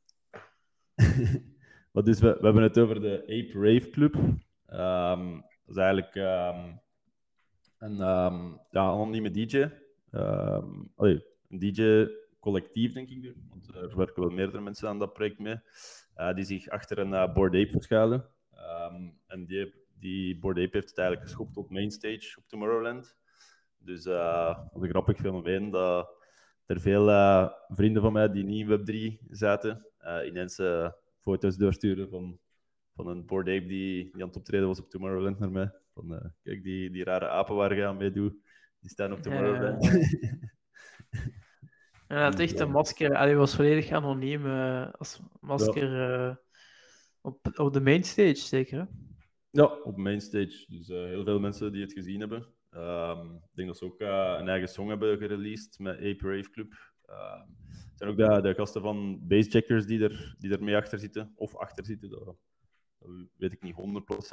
Wat 1.92 2.06
dus, 2.06 2.20
we, 2.20 2.36
we 2.38 2.44
hebben 2.44 2.62
het 2.62 2.78
over 2.78 3.00
de 3.00 3.22
Ape 3.22 3.52
Rave 3.52 3.90
Club. 3.90 4.14
Um, 4.14 5.44
dat 5.64 5.76
is 5.76 5.76
eigenlijk... 5.76 6.14
Um, 6.14 6.80
en 7.78 7.92
um, 7.92 8.60
ja, 8.70 8.80
anonieme 8.80 9.30
DJ. 9.30 9.68
Um, 10.12 10.92
allee, 10.96 11.24
een 11.48 11.58
DJ-collectief, 11.58 12.92
denk 12.92 13.08
ik. 13.08 13.34
Want 13.50 13.74
er 13.74 13.96
werken 13.96 14.22
wel 14.22 14.30
meerdere 14.30 14.60
mensen 14.60 14.88
aan 14.88 14.98
dat 14.98 15.12
project 15.12 15.38
mee. 15.38 15.56
Uh, 16.16 16.34
die 16.34 16.44
zich 16.44 16.68
achter 16.68 16.98
een 16.98 17.12
uh, 17.12 17.32
Board 17.32 17.54
Ape 17.54 17.70
verschuilen. 17.70 18.24
Um, 18.90 19.18
en 19.26 19.46
die, 19.46 19.74
die 19.98 20.38
Board 20.38 20.58
Ape 20.58 20.76
heeft 20.76 20.88
het 20.88 20.98
eigenlijk 20.98 21.28
geschopt 21.28 21.56
op 21.56 21.70
Mainstage 21.70 22.34
op 22.38 22.48
Tomorrowland. 22.48 23.16
Dus 23.78 24.06
uh, 24.06 24.58
wat 24.72 24.82
een 24.82 24.88
grappig 24.88 25.16
fenomeen 25.16 25.70
dat 25.70 26.16
er 26.66 26.80
veel 26.80 27.06
vrienden 27.68 28.02
van 28.02 28.12
mij 28.12 28.30
die 28.30 28.44
niet 28.44 28.68
in 28.68 29.18
Web3 29.20 29.28
zaten, 29.30 29.86
ineens 30.26 30.60
foto's 31.20 31.56
doorsturen 31.56 32.08
van, 32.08 32.38
van 32.94 33.06
een 33.06 33.26
Board 33.26 33.48
Ape 33.48 33.66
die, 33.66 34.10
die 34.12 34.22
aan 34.22 34.28
het 34.28 34.36
optreden 34.36 34.66
was 34.66 34.80
op 34.80 34.90
Tomorrowland 34.90 35.38
naar 35.38 35.50
mij. 35.50 35.72
Van, 35.98 36.12
uh, 36.12 36.30
kijk, 36.42 36.62
die, 36.62 36.90
die 36.90 37.04
rare 37.04 37.28
apen 37.28 37.54
waar 37.54 37.76
je 37.76 37.86
aan 37.86 37.96
meedoet, 37.96 38.34
die 38.80 38.90
staan 38.90 39.12
op 39.12 39.20
Tomorrowland. 39.20 39.84
Ja, 39.84 39.90
ja. 42.18 42.30
het 42.30 42.40
echt 42.40 42.60
een 42.60 42.70
masker. 42.70 43.16
Hij 43.16 43.36
was 43.36 43.54
volledig 43.54 43.90
anoniem 43.90 44.46
uh, 44.46 44.92
als 44.92 45.20
masker 45.40 46.10
uh, 46.10 46.34
op, 47.20 47.58
op 47.58 47.72
de 47.72 47.80
mainstage, 47.80 48.36
zeker? 48.36 48.78
Hè? 48.78 48.84
Ja, 49.50 49.64
op 49.64 49.96
mainstage. 49.96 50.64
Dus 50.68 50.88
heel 50.88 51.24
veel 51.24 51.40
mensen 51.40 51.72
die 51.72 51.82
het 51.82 51.92
gezien 51.92 52.20
hebben. 52.20 52.56
Um, 52.70 53.34
ik 53.34 53.54
denk 53.54 53.68
dat 53.68 53.78
ze 53.78 53.84
ook 53.84 54.00
een 54.00 54.48
eigen 54.48 54.68
song 54.68 54.88
hebben 54.88 55.18
gereleased 55.18 55.78
met 55.78 55.96
Ape 55.96 56.36
Rave 56.36 56.50
Club. 56.50 56.72
Uh, 57.08 57.42
zijn 57.94 58.10
ook 58.10 58.16
de, 58.16 58.40
de 58.42 58.54
gasten 58.54 58.82
van 58.82 59.26
Basecheckers 59.26 59.86
die 59.86 60.02
er, 60.02 60.34
die 60.38 60.52
er 60.52 60.62
mee 60.62 60.76
achter 60.76 60.98
zitten, 60.98 61.32
of 61.34 61.56
achter 61.56 61.84
zitten. 61.84 62.10
Dat, 62.10 62.24
dat 62.24 62.36
weet 63.36 63.52
ik 63.52 63.62
niet 63.62 63.74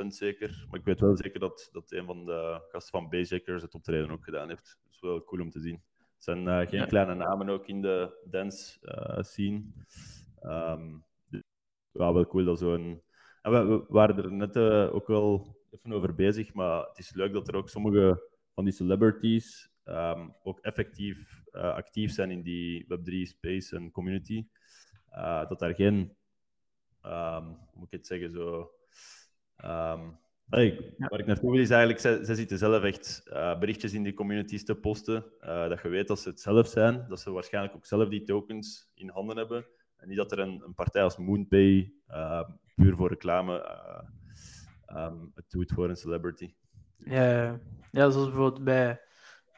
100% 0.03 0.07
zeker. 0.07 0.65
Maar 0.69 0.79
ik 0.79 0.85
weet 0.85 0.99
wel 0.99 1.17
zeker 1.17 1.39
dat, 1.39 1.69
dat 1.71 1.91
een 1.91 2.05
van 2.05 2.25
de 2.25 2.61
gasten 2.67 2.99
van 2.99 3.09
Basejackers 3.09 3.61
het 3.61 3.73
optreden 3.73 4.11
ook 4.11 4.23
gedaan 4.23 4.49
heeft. 4.49 4.79
Dat 4.83 4.93
is 4.93 4.99
wel 4.99 5.23
cool 5.23 5.41
om 5.41 5.49
te 5.49 5.59
zien. 5.59 5.81
Het 5.97 6.23
zijn 6.23 6.45
uh, 6.47 6.67
geen 6.67 6.87
kleine 6.87 7.15
namen 7.15 7.49
ook 7.49 7.67
in 7.67 7.81
de 7.81 8.21
dance 8.29 8.77
uh, 8.81 9.23
scene. 9.23 9.63
Um, 10.43 11.03
dus, 11.29 11.41
ja, 11.91 12.13
wel 12.13 12.27
cool 12.27 12.45
dat 12.45 12.59
zo'n. 12.59 13.01
En 13.41 13.51
we, 13.51 13.65
we, 13.65 13.85
waren 13.87 14.17
er 14.17 14.31
net 14.31 14.55
uh, 14.55 14.95
ook 14.95 15.07
wel 15.07 15.57
even 15.71 15.93
over 15.93 16.15
bezig, 16.15 16.53
maar 16.53 16.85
het 16.87 16.97
is 16.97 17.13
leuk 17.13 17.33
dat 17.33 17.47
er 17.47 17.55
ook 17.55 17.69
sommige 17.69 18.29
van 18.53 18.63
die 18.63 18.73
celebrities 18.73 19.69
um, 19.85 20.35
ook 20.43 20.59
effectief 20.59 21.43
actief 21.51 22.11
zijn 22.11 22.31
in 22.31 22.41
die 22.41 22.83
Web3 22.83 23.29
space 23.29 23.75
en 23.75 23.91
community. 23.91 24.47
dat 25.47 25.59
daar 25.59 25.75
geen 25.75 26.15
um, 27.05 27.45
hoe 27.45 27.73
moet 27.73 27.87
ik 27.87 27.97
het 27.97 28.07
zeggen, 28.07 28.31
zo, 28.31 28.71
um, 29.65 30.19
Hey, 30.49 30.93
waar 30.97 31.19
ik 31.19 31.25
naartoe 31.25 31.51
wil 31.51 31.59
is 31.59 31.69
eigenlijk, 31.69 31.99
zij, 31.99 32.23
zij 32.23 32.35
zitten 32.35 32.57
zelf 32.57 32.83
echt 32.83 33.23
uh, 33.27 33.59
berichtjes 33.59 33.93
in 33.93 34.03
die 34.03 34.13
communities 34.13 34.65
te 34.65 34.75
posten. 34.75 35.25
Uh, 35.41 35.69
dat 35.69 35.81
je 35.81 35.89
weet 35.89 36.07
dat 36.07 36.19
ze 36.19 36.29
het 36.29 36.41
zelf 36.41 36.67
zijn, 36.67 37.05
dat 37.09 37.19
ze 37.19 37.31
waarschijnlijk 37.31 37.75
ook 37.75 37.85
zelf 37.85 38.09
die 38.09 38.23
tokens 38.23 38.91
in 38.93 39.09
handen 39.09 39.37
hebben. 39.37 39.65
En 39.97 40.07
niet 40.07 40.17
dat 40.17 40.31
er 40.31 40.39
een, 40.39 40.61
een 40.65 40.73
partij 40.73 41.03
als 41.03 41.17
Moonpay 41.17 41.93
uh, 42.09 42.41
puur 42.75 42.95
voor 42.95 43.09
reclame 43.09 43.53
um, 44.95 45.31
het 45.35 45.45
doet 45.49 45.71
voor 45.71 45.89
een 45.89 45.95
celebrity. 45.95 46.53
Ja, 46.97 47.59
ja 47.91 48.09
zoals 48.09 48.27
bijvoorbeeld 48.27 48.63
bij 48.63 49.01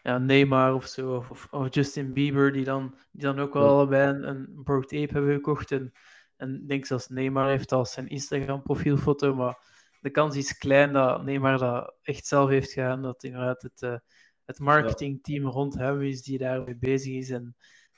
ja, 0.03 0.17
Neymar 0.17 0.73
of 0.73 0.86
zo, 0.86 1.15
of, 1.15 1.47
of, 1.51 1.73
Justin 1.73 2.13
Bieber, 2.13 2.51
die 2.51 2.63
dan, 2.63 2.95
die 3.12 3.23
dan 3.23 3.39
ook 3.39 3.53
wel 3.53 3.63
ja. 3.63 3.69
allebei 3.69 4.10
een, 4.10 4.27
een 4.27 4.62
Broad 4.63 4.93
Ape 4.93 5.13
hebben 5.13 5.33
gekocht. 5.33 5.71
En, 5.71 5.93
en 6.38 6.56
ik 6.56 6.67
denk 6.67 6.86
zelfs 6.86 7.08
Neymar 7.08 7.50
heeft 7.50 7.71
als 7.71 7.91
zijn 7.91 8.08
Instagram 8.08 8.62
profielfoto, 8.62 9.36
maar 9.36 9.58
de 10.02 10.10
kans 10.10 10.36
is 10.36 10.58
klein 10.58 10.93
dat 10.93 11.23
Neymar 11.23 11.58
dat 11.58 11.95
echt 12.02 12.26
zelf 12.26 12.50
heeft 12.50 12.71
gedaan, 12.71 13.02
dat 13.02 13.23
inderdaad 13.23 13.62
het, 13.62 13.82
uh, 13.82 13.97
het 14.45 14.60
marketingteam 14.60 15.45
rond 15.45 15.73
hem 15.73 16.02
is 16.02 16.23
die 16.23 16.38
daarmee 16.38 16.78
bezig 16.78 17.13
is. 17.13 17.30
En 17.30 17.56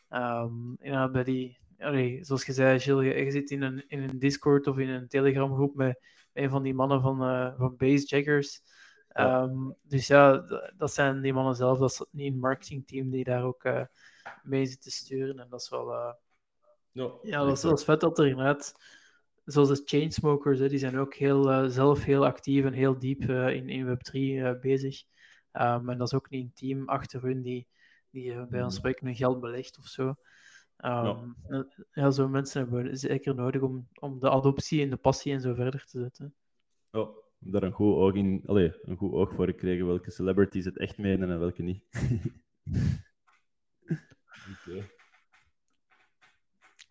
um, 0.09 0.75
inderdaad 0.79 1.11
bij 1.11 1.23
die, 1.23 1.59
allee, 1.77 2.23
zoals 2.23 2.45
je 2.45 2.53
zei, 2.53 2.79
Gilles, 2.79 3.23
je, 3.23 3.31
zit 3.31 3.51
in 3.51 3.61
een, 3.61 3.87
in 3.87 4.01
een 4.01 4.19
Discord 4.19 4.67
of 4.67 4.77
in 4.77 4.89
een 4.89 5.07
Telegram 5.07 5.53
groep 5.53 5.75
met 5.75 5.99
een 6.33 6.49
van 6.49 6.63
die 6.63 6.73
mannen 6.73 7.01
van, 7.01 7.23
uh, 7.23 7.57
van 7.57 7.75
Basejackers. 7.77 8.61
Ja. 9.09 9.41
Um, 9.41 9.75
dus 9.81 10.07
ja, 10.07 10.43
dat 10.77 10.93
zijn 10.93 11.21
die 11.21 11.33
mannen 11.33 11.55
zelf, 11.55 11.79
dat 11.79 11.91
is 11.91 12.05
niet 12.11 12.33
een 12.33 12.39
marketingteam 12.39 13.09
die 13.09 13.23
daar 13.23 13.43
ook 13.43 13.63
uh, 13.63 13.83
mee 14.43 14.65
zit 14.65 14.81
te 14.81 14.91
sturen. 14.91 15.39
En 15.39 15.49
dat 15.49 15.61
is 15.61 15.69
wel. 15.69 16.17
Ja, 16.91 17.11
ja, 17.21 17.43
dat 17.43 17.63
is, 17.63 17.83
vet 17.83 17.99
dat 17.99 18.19
er 18.19 18.27
inderdaad 18.27 18.73
zoals 19.51 19.69
de 19.69 19.81
Chainsmokers, 19.85 20.59
hè, 20.59 20.69
die 20.69 20.77
zijn 20.77 20.97
ook 20.97 21.13
heel, 21.13 21.51
uh, 21.51 21.65
zelf 21.69 22.03
heel 22.03 22.25
actief 22.25 22.65
en 22.65 22.73
heel 22.73 22.99
diep 22.99 23.21
uh, 23.21 23.55
in, 23.55 23.69
in 23.69 23.85
Web3 23.85 24.11
uh, 24.13 24.59
bezig. 24.59 25.03
Um, 25.53 25.89
en 25.89 25.97
dat 25.97 26.07
is 26.07 26.13
ook 26.13 26.29
niet 26.29 26.43
een 26.43 26.53
team 26.53 26.87
achter 26.87 27.21
hun 27.21 27.41
die, 27.41 27.67
die 28.09 28.45
bij 28.47 28.63
ons 28.63 28.75
spreken 28.75 29.05
hun 29.05 29.15
geld 29.15 29.39
belegt 29.39 29.77
of 29.77 29.85
zo. 29.85 30.07
Um, 30.07 30.15
ja. 31.49 31.65
ja. 31.91 32.11
zo 32.11 32.27
mensen 32.27 32.61
hebben 32.61 32.83
we 32.83 32.95
zeker 32.95 33.35
nodig 33.35 33.61
om, 33.61 33.87
om 33.99 34.19
de 34.19 34.29
adoptie 34.29 34.81
en 34.81 34.89
de 34.89 34.97
passie 34.97 35.33
en 35.33 35.41
zo 35.41 35.53
verder 35.53 35.85
te 35.85 35.99
zetten. 35.99 36.33
Ja, 36.91 36.99
om 36.99 37.51
daar 37.51 37.63
een 37.63 37.71
goed 37.71 37.95
oog, 37.95 38.13
in, 38.13 38.43
allez, 38.45 38.77
een 38.81 38.97
goed 38.97 39.11
oog 39.11 39.33
voor 39.33 39.45
gekregen 39.45 39.85
welke 39.85 40.11
celebrities 40.11 40.65
het 40.65 40.77
echt 40.77 40.97
menen 40.97 41.29
en 41.29 41.39
welke 41.39 41.61
niet. 41.61 41.83
okay 44.65 44.97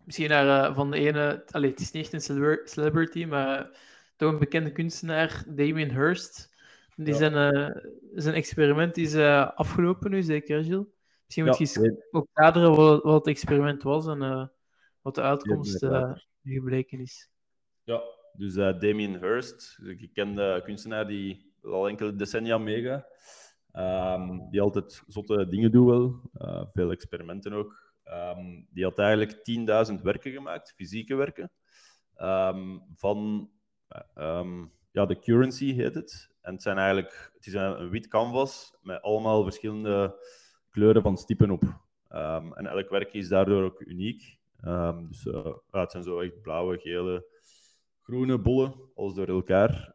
misschien 0.09 0.29
naar 0.29 0.71
uh, 0.71 0.75
van 0.75 0.91
de 0.91 0.99
ene, 0.99 1.45
allee, 1.51 1.71
het 1.71 1.81
is 1.81 1.91
niet 1.91 2.13
echt 2.13 2.29
een 2.29 2.59
celebrity, 2.65 3.25
maar 3.25 3.61
uh, 3.61 3.67
toch 4.17 4.33
een 4.33 4.39
bekende 4.39 4.73
kunstenaar, 4.73 5.45
Damien 5.49 5.91
Hirst. 5.91 6.57
Die 6.97 7.07
ja. 7.07 7.15
zijn, 7.15 7.55
uh, 7.55 7.77
zijn 8.15 8.35
experiment 8.35 8.97
is 8.97 9.17
afgelopen 9.55 10.11
nu, 10.11 10.23
zeker, 10.23 10.65
Gilles? 10.65 10.87
Misschien 11.25 11.45
moet 11.45 11.59
je 11.59 11.81
ja, 11.83 12.19
ook 12.19 12.29
kaderen 12.33 12.75
wat, 12.75 13.03
wat, 13.03 13.15
het 13.15 13.27
experiment 13.27 13.83
was 13.83 14.07
en 14.07 14.53
wat 15.03 15.15
de 15.15 15.21
uitkomst 15.21 15.83
nu 16.41 16.55
gebleken 16.55 17.01
is. 17.01 17.31
Ja, 17.85 18.03
dus 18.33 18.55
Damien 18.55 19.19
Hirst, 19.19 19.79
een 19.83 19.99
gekende 19.99 20.63
kunstenaar 20.65 21.07
die 21.07 21.53
al 21.63 21.89
enkele 21.89 22.15
decennia 22.15 22.59
meegaat. 22.59 23.07
Um, 23.73 24.51
die 24.51 24.61
altijd 24.61 25.03
zotte 25.07 25.49
dingen 25.49 25.71
doet 25.71 25.87
wel, 25.87 26.21
veel 26.73 26.91
experimenten 26.91 27.53
ook. 27.53 27.88
Um, 28.13 28.67
die 28.71 28.85
had 28.85 28.99
eigenlijk 28.99 29.33
10.000 29.93 30.03
werken 30.03 30.33
gemaakt, 30.33 30.73
fysieke 30.77 31.15
werken, 31.15 31.51
um, 32.17 32.83
van 32.95 33.51
um, 34.15 34.73
ja, 34.91 35.07
de 35.07 35.19
currency 35.19 35.75
heet 35.75 35.95
het. 35.95 36.31
En 36.41 36.53
het, 36.53 36.63
zijn 36.63 36.79
eigenlijk, 36.79 37.31
het 37.35 37.47
is 37.47 37.53
een, 37.53 37.91
wit 37.91 38.09
canvas 38.09 38.75
met 38.83 39.03
allemaal 39.03 39.43
verschillende 39.43 40.25
kleuren 40.71 41.03
van 41.03 41.17
stippen 41.17 41.51
op. 41.51 41.63
en 42.55 42.67
elk 42.67 42.89
werk 42.91 43.13
is 43.13 43.29
daardoor 43.29 43.65
ook 43.65 43.81
uniek. 43.81 44.39
dus 45.09 45.23
ja, 45.23 45.81
het 45.81 45.91
zijn 45.91 46.03
zo 46.03 46.21
echt 46.21 46.43
blauwe, 46.43 46.79
gele, 46.79 47.27
groene 48.03 48.39
bollen, 48.39 48.75
alles 48.95 49.15
door 49.15 49.29
elkaar. 49.29 49.95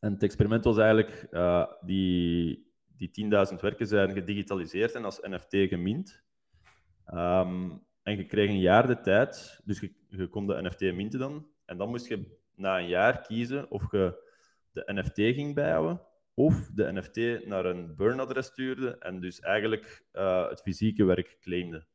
en 0.00 0.12
het 0.12 0.22
experiment 0.22 0.64
was 0.64 0.78
eigenlijk, 0.78 1.26
uh, 1.30 1.66
die, 1.80 2.66
die 2.96 3.28
10.000 3.52 3.60
werken 3.60 3.86
zijn 3.86 4.12
gedigitaliseerd 4.12 4.94
en 4.94 5.04
als 5.04 5.20
NFT 5.20 5.68
gemint. 5.68 6.24
Um, 7.14 7.84
en 8.02 8.16
je 8.16 8.26
kreeg 8.26 8.48
een 8.48 8.60
jaar 8.60 8.86
de 8.86 9.00
tijd, 9.00 9.60
dus 9.64 9.80
je, 10.08 10.28
kon 10.28 10.46
de 10.46 10.62
NFT 10.62 10.80
minten 10.80 11.18
dan. 11.18 11.48
En 11.64 11.76
dan 11.76 11.88
moest 11.88 12.06
je 12.08 12.38
na 12.54 12.78
een 12.78 12.88
jaar 12.88 13.20
kiezen 13.20 13.70
of 13.70 13.92
je 13.92 14.24
de 14.72 14.82
NFT 14.86 15.16
ging 15.16 15.54
bijhouden 15.54 16.00
of 16.34 16.70
de 16.74 16.92
NFT 16.92 17.46
naar 17.46 17.64
een 17.64 17.96
burn-adres 17.96 18.46
stuurde 18.46 18.98
en 18.98 19.20
dus 19.20 19.40
eigenlijk 19.40 20.06
uh, 20.12 20.48
het 20.48 20.60
fysieke 20.60 21.04
werk 21.04 21.36
claimde. 21.40 21.86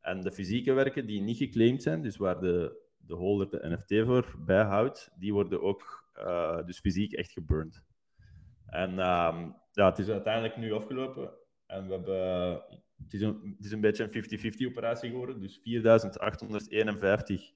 En 0.00 0.20
de 0.20 0.32
fysieke 0.32 0.72
werken 0.72 1.06
die 1.06 1.20
niet 1.20 1.36
geclaimd 1.36 1.82
zijn, 1.82 2.02
dus 2.02 2.16
waar 2.16 2.40
de, 2.40 2.86
de 2.96 3.14
holder 3.14 3.50
de 3.50 3.68
NFT 3.68 4.06
voor 4.06 4.34
bijhoudt, 4.38 5.10
die 5.18 5.32
worden 5.32 5.62
ook 5.62 6.10
uh, 6.18 6.64
dus 6.64 6.80
fysiek 6.80 7.12
echt 7.12 7.30
geburned. 7.30 7.84
En 8.66 8.90
um, 8.90 9.56
ja, 9.72 9.88
het 9.88 9.98
is 9.98 10.08
uiteindelijk 10.08 10.56
nu 10.56 10.72
afgelopen 10.72 11.30
en 11.66 11.86
we 11.86 11.92
hebben 11.92 12.62
het 13.02 13.14
is 13.14 13.20
een, 13.20 13.56
een 13.58 13.80
beetje 13.80 14.08
een 14.12 14.52
50-50 14.52 14.56
operatie 14.66 15.10
geworden. 15.10 15.40
Dus 15.40 15.58
4851 15.62 17.52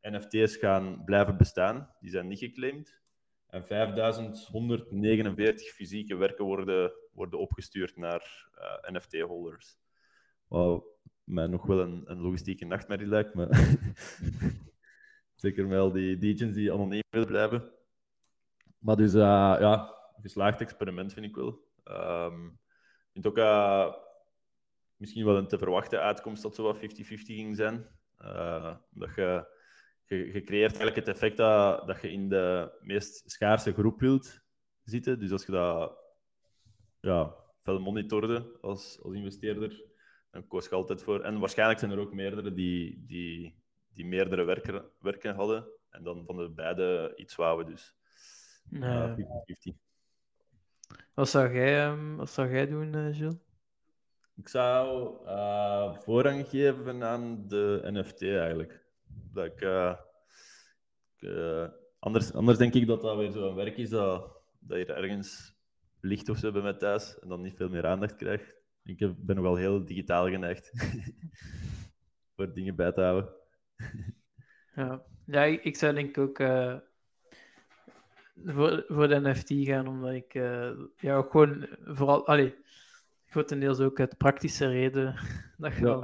NFT's 0.00 0.56
gaan 0.56 1.04
blijven 1.04 1.36
bestaan. 1.36 1.90
Die 2.00 2.10
zijn 2.10 2.28
niet 2.28 2.38
geclaimd. 2.38 3.00
En 3.46 3.64
5149 3.64 5.70
fysieke 5.70 6.16
werken 6.16 6.44
worden, 6.44 6.92
worden 7.12 7.38
opgestuurd 7.38 7.96
naar 7.96 8.48
eh, 8.54 8.92
NFT-holders. 8.92 9.78
Wat 10.46 10.84
mij 11.24 11.46
nog 11.46 11.66
wel 11.66 11.80
een, 11.80 12.20
logistieke 12.20 12.64
nachtmerrie 12.64 13.06
lijkt. 13.06 13.34
Maar 13.34 13.48
Zeker 15.34 15.68
wel 15.68 15.92
die 15.92 16.18
degens 16.18 16.54
die 16.54 16.72
anoniem 16.72 17.02
willen 17.10 17.28
blijven. 17.28 17.70
Maar 18.78 18.96
dus, 18.96 19.14
uh, 19.14 19.56
ja, 19.60 19.94
geslaagd 20.20 20.60
experiment 20.60 21.12
vind 21.12 21.26
ik 21.26 21.34
wel. 21.34 21.70
Um, 21.84 22.58
ik 23.12 23.12
vind 23.12 23.26
ook... 23.26 23.38
Uh, 23.38 23.94
misschien 25.02 25.24
wel 25.24 25.36
een 25.36 25.48
te 25.48 25.58
verwachten 25.58 26.00
uitkomst 26.00 26.42
dat 26.42 26.54
zo 26.54 26.62
wat 26.62 26.76
50-50 26.76 26.80
ging 27.08 27.56
zijn. 27.56 27.86
Uh, 28.20 28.74
dat 28.90 29.14
je, 29.14 29.46
je, 30.04 30.16
je, 30.32 30.42
creëert 30.42 30.76
eigenlijk 30.76 30.96
het 30.96 31.08
effect 31.08 31.36
dat, 31.36 31.86
dat 31.86 32.02
je 32.02 32.10
in 32.12 32.28
de 32.28 32.78
meest 32.80 33.30
schaarse 33.30 33.72
groep 33.72 34.00
wilt 34.00 34.40
zitten. 34.84 35.18
Dus 35.18 35.30
als 35.30 35.46
je 35.46 35.52
dat 35.52 35.98
ja, 37.00 37.34
veel 37.62 37.80
monitorde 37.80 38.58
als, 38.60 39.00
als 39.02 39.14
investeerder, 39.14 39.84
dan 40.30 40.46
koos 40.46 40.64
je 40.64 40.74
altijd 40.74 41.02
voor. 41.02 41.20
En 41.20 41.38
waarschijnlijk 41.38 41.78
zijn 41.78 41.90
er 41.90 41.98
ook 41.98 42.12
meerdere 42.12 42.52
die, 42.52 43.04
die, 43.06 43.62
die 43.92 44.06
meerdere 44.06 44.44
werken, 44.44 44.84
werken 44.98 45.34
hadden. 45.34 45.66
En 45.90 46.02
dan 46.02 46.24
van 46.26 46.36
de 46.36 46.50
beide 46.50 47.12
iets 47.16 47.34
wouden. 47.34 47.66
Dus 47.66 47.94
50-50. 48.74 48.78
Uh, 48.78 49.14
wat, 51.14 51.28
zou 51.28 51.54
jij, 51.54 51.86
um, 51.86 52.16
wat 52.16 52.30
zou 52.30 52.50
jij 52.50 52.66
doen, 52.66 52.94
uh, 52.96 53.14
Gilles? 53.14 53.51
Ik 54.36 54.48
zou 54.48 55.16
uh, 55.26 55.96
voorrang 55.98 56.48
geven 56.48 57.02
aan 57.04 57.48
de 57.48 57.80
NFT 57.82 58.22
eigenlijk. 58.22 58.84
Dat 59.32 59.44
ik, 59.44 59.60
uh, 61.20 61.68
anders, 61.98 62.32
anders 62.32 62.58
denk 62.58 62.74
ik 62.74 62.86
dat 62.86 63.02
dat 63.02 63.16
weer 63.16 63.30
zo'n 63.30 63.54
werk 63.54 63.76
is 63.76 63.90
dat, 63.90 64.40
dat 64.58 64.78
je 64.78 64.84
ergens 64.84 65.54
ligt 66.00 66.28
of 66.28 66.38
zo 66.38 66.52
bij 66.52 66.72
thuis 66.72 67.18
en 67.18 67.28
dan 67.28 67.40
niet 67.40 67.56
veel 67.56 67.68
meer 67.68 67.86
aandacht 67.86 68.16
krijgt. 68.16 68.56
Ik 68.84 69.12
ben 69.16 69.42
wel 69.42 69.56
heel 69.56 69.84
digitaal 69.84 70.28
geneigd 70.28 70.72
voor 72.34 72.54
dingen 72.54 72.76
bij 72.76 72.92
te 72.92 73.00
houden. 73.00 73.32
ja. 74.74 75.02
ja, 75.26 75.44
ik 75.44 75.76
zou 75.76 75.94
denk 75.94 76.08
ik 76.08 76.18
ook 76.18 76.36
voor, 78.44 78.84
voor 78.88 79.08
de 79.08 79.20
NFT 79.20 79.52
gaan, 79.54 79.88
omdat 79.88 80.12
ik 80.12 80.32
ja, 80.96 81.16
ook 81.16 81.30
gewoon 81.30 81.66
vooral. 81.84 82.26
Allee, 82.26 82.54
grotendeels 83.32 83.80
ook 83.80 84.00
uit 84.00 84.16
praktische 84.16 84.66
reden. 84.68 85.14
Dat, 85.58 85.76
ja. 85.76 86.00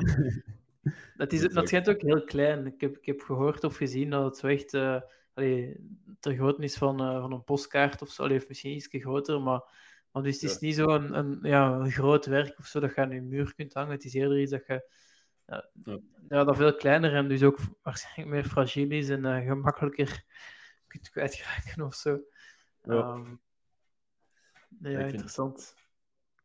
dat, 1.16 1.32
is, 1.32 1.40
dat 1.40 1.68
schijnt 1.68 1.88
ook 1.88 2.00
heel 2.00 2.24
klein. 2.24 2.66
Ik 2.66 2.80
heb, 2.80 2.96
ik 2.96 3.06
heb 3.06 3.20
gehoord 3.20 3.64
of 3.64 3.76
gezien 3.76 4.10
dat 4.10 4.24
het 4.24 4.36
zo 4.36 4.46
echt 4.46 4.74
uh, 4.74 5.00
allee, 5.34 5.76
ter 6.20 6.34
grootte 6.34 6.62
is 6.62 6.76
van, 6.76 7.02
uh, 7.02 7.20
van 7.20 7.32
een 7.32 7.44
postkaart 7.44 8.02
of 8.02 8.10
zo. 8.10 8.22
Allee, 8.22 8.36
of 8.36 8.48
misschien 8.48 8.74
iets 8.74 8.88
groter, 8.90 9.40
maar, 9.40 9.62
maar 10.12 10.22
dus 10.22 10.34
het 10.40 10.42
is 10.42 10.52
ja. 10.52 10.66
niet 10.66 10.74
zo 10.74 10.88
een, 10.88 11.18
een, 11.18 11.38
ja, 11.42 11.72
een 11.72 11.90
groot 11.90 12.26
werk 12.26 12.58
of 12.58 12.66
zo 12.66 12.80
dat 12.80 12.94
je 12.94 13.00
aan 13.00 13.10
je 13.10 13.20
muur 13.20 13.54
kunt 13.54 13.74
hangen. 13.74 13.92
Het 13.92 14.04
is 14.04 14.14
eerder 14.14 14.40
iets 14.40 14.50
dat 14.50 14.66
je 14.66 14.90
ja, 15.46 15.68
ja. 16.28 16.44
dat 16.44 16.56
veel 16.56 16.74
kleiner 16.74 17.14
en 17.14 17.28
dus 17.28 17.42
ook 17.42 17.58
waarschijnlijk 17.82 18.28
meer 18.28 18.44
fragiel 18.44 18.90
is 18.90 19.08
en 19.08 19.24
uh, 19.24 19.46
gemakkelijker 19.46 20.24
kunt 20.86 21.10
kwijtraken 21.10 21.82
of 21.82 21.94
zo. 21.94 22.20
Ja, 22.82 23.12
um, 23.12 23.40
ja 24.80 24.98
interessant 24.98 25.74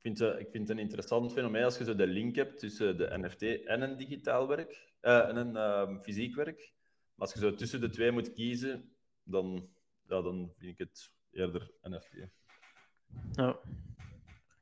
uh, 0.04 0.40
ik 0.40 0.50
vind 0.52 0.68
het 0.68 0.70
een 0.70 0.84
interessant 0.84 1.32
fenomeen 1.34 1.64
als 1.64 1.78
je 1.78 1.84
zo 1.84 1.96
de 1.96 2.08
link 2.08 2.36
hebt 2.36 2.60
tussen 2.60 2.98
de 2.98 3.10
NFT 3.18 3.66
en 3.66 3.82
een 3.82 3.98
digitaal 3.98 4.48
werk, 4.48 4.94
uh, 5.02 5.30
en 5.30 5.36
een 5.36 5.56
uh, 5.56 6.02
fysiek 6.02 6.36
werk. 6.36 6.74
Maar 7.16 7.28
als 7.28 7.34
je 7.34 7.40
zo 7.40 7.56
tussen 7.56 7.82
de 7.82 7.90
twee 7.90 8.12
moet 8.12 8.34
kiezen, 8.34 8.92
dan 9.24 9.70
ja, 10.08 10.22
dan 10.22 10.52
vind 10.58 10.72
ik 10.72 10.78
het 10.78 11.12
eerder 11.32 11.72
NFT. 11.82 12.14
Ja. 13.32 13.60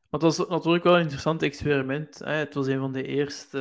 Maar 0.10 0.20
het 0.20 0.38
was 0.38 0.48
natuurlijk 0.48 0.84
wel 0.84 0.96
een 0.96 1.02
interessant 1.02 1.42
experiment. 1.42 2.20
Hè? 2.20 2.34
Het 2.34 2.54
was 2.54 2.68
een 2.68 2.80
van 2.80 2.92
de 2.92 3.04
eerste 3.04 3.60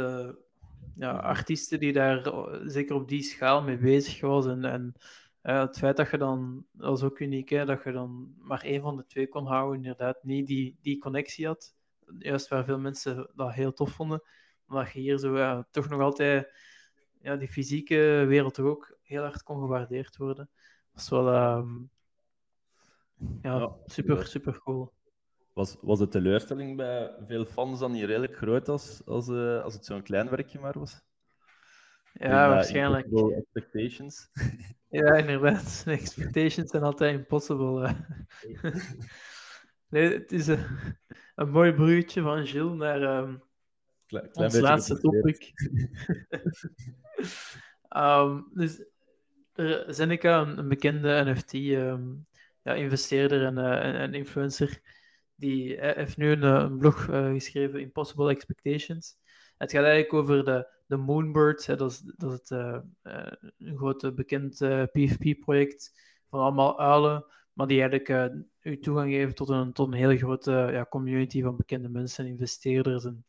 ja, 0.96 1.12
Mhm. 1.12 1.24
artiesten 1.24 1.80
die 1.80 1.92
daar 1.92 2.26
eh, 2.26 2.60
zeker 2.64 2.94
op 2.94 3.08
die 3.08 3.22
schaal 3.22 3.62
mee 3.62 3.78
bezig 3.78 4.20
was. 4.20 4.46
En, 4.46 4.64
en 4.64 4.94
eh, 5.42 5.60
het 5.60 5.78
feit 5.78 5.96
dat 5.96 6.10
je 6.10 6.18
dan, 6.18 6.66
dat 6.72 6.88
was 6.88 7.02
ook 7.02 7.18
uniek, 7.18 7.48
hè, 7.48 7.64
dat 7.64 7.84
je 7.84 7.92
dan 7.92 8.34
maar 8.38 8.62
één 8.62 8.80
van 8.82 8.96
de 8.96 9.06
twee 9.06 9.28
kon 9.28 9.46
houden, 9.46 9.76
inderdaad 9.76 10.22
niet 10.22 10.46
die, 10.46 10.78
die 10.82 10.98
connectie 10.98 11.46
had. 11.46 11.74
Juist 12.18 12.48
waar 12.48 12.64
veel 12.64 12.78
mensen 12.78 13.30
dat 13.34 13.52
heel 13.52 13.72
tof 13.72 13.90
vonden. 13.90 14.22
Maar 14.64 14.90
je 14.94 15.00
hier 15.00 15.18
zo 15.18 15.38
ja, 15.38 15.66
toch 15.70 15.88
nog 15.88 16.00
altijd 16.00 16.52
ja, 17.20 17.36
die 17.36 17.48
fysieke 17.48 18.24
wereld 18.28 18.54
toch 18.54 18.66
ook 18.66 18.98
heel 19.02 19.22
hard 19.22 19.42
kon 19.42 19.60
gewaardeerd 19.60 20.16
worden. 20.16 20.50
Dat 20.92 21.02
is 21.02 21.08
wel 21.08 21.28
ehm, 21.28 21.78
ja, 23.42 23.58
Ja, 23.58 23.76
super, 23.86 24.26
super 24.26 24.58
cool. 24.58 24.92
Was, 25.52 25.76
was 25.80 25.98
de 25.98 26.08
teleurstelling 26.08 26.76
bij 26.76 27.14
veel 27.26 27.44
fans 27.44 27.78
dan 27.78 27.92
niet 27.92 28.04
redelijk 28.04 28.36
groot 28.36 28.68
als, 28.68 29.02
als, 29.06 29.28
eh, 29.28 29.62
als 29.62 29.74
het 29.74 29.84
zo'n 29.84 30.02
klein 30.02 30.30
werkje 30.30 30.58
maar 30.58 30.78
was? 30.78 31.00
Ja, 32.12 32.44
eh, 32.44 32.48
waarschijnlijk. 32.50 33.06
Expectations. 33.12 34.28
Ja, 34.90 35.14
inderdaad. 35.14 35.84
De 35.84 35.90
expectations 36.00 36.70
zijn 36.70 36.82
altijd 36.82 37.14
impossible. 37.14 37.96
nee, 39.90 40.12
het 40.12 40.32
is 40.32 40.46
een, 40.46 40.64
een 41.34 41.50
mooi 41.50 41.72
bruggetje 41.72 42.22
van 42.22 42.46
Gilles 42.46 42.76
naar 42.76 43.02
ehm, 43.02 43.34
Klein, 44.10 44.30
klein 44.30 44.50
ons 44.50 44.60
laatste 44.60 45.00
topic. 45.00 45.50
Ehm, 47.88 48.40
dus 48.54 48.84
er, 49.52 49.94
Zeneca, 49.94 50.40
een, 50.40 50.58
een 50.58 50.68
bekende 50.68 51.22
NFT-investeerder 51.24 53.44
en, 53.44 53.58
eh, 53.58 53.84
en, 53.84 53.94
en 53.94 54.14
influencer, 54.14 54.80
die 55.34 55.76
eh, 55.76 55.96
heeft 55.96 56.16
nu 56.16 56.30
een, 56.30 56.42
eh, 56.42 56.54
een 56.54 56.78
blog 56.78 57.04
geschreven, 57.04 57.80
Impossible 57.80 58.30
Expectations. 58.30 59.18
Het 59.60 59.70
gaat 59.72 59.84
eigenlijk 59.84 60.12
over 60.12 60.44
de, 60.44 60.66
de 60.86 60.96
Moonbirds, 60.96 61.66
hè, 61.66 61.76
dat 61.76 61.90
is, 61.90 61.98
dat 62.16 62.32
is 62.32 62.38
het, 62.38 62.50
eh, 62.50 62.80
eh, 63.02 63.32
een 63.58 63.76
groot 63.76 64.14
bekend 64.14 64.60
eh, 64.60 64.82
PFP-project 64.92 65.92
van 66.28 66.40
allemaal 66.40 66.80
uilen, 66.80 67.24
maar 67.52 67.66
die 67.66 67.80
eigenlijk 67.82 68.34
u 68.62 68.78
toegang 68.78 69.12
geven 69.12 69.34
tot 69.34 69.48
een, 69.48 69.72
tot 69.72 69.86
een 69.86 69.92
hele 69.98 70.16
grote 70.16 70.68
ja, 70.72 70.86
community 70.90 71.42
van 71.42 71.56
bekende 71.56 71.88
mensen, 71.88 72.26
investeerders 72.26 73.04
en, 73.04 73.24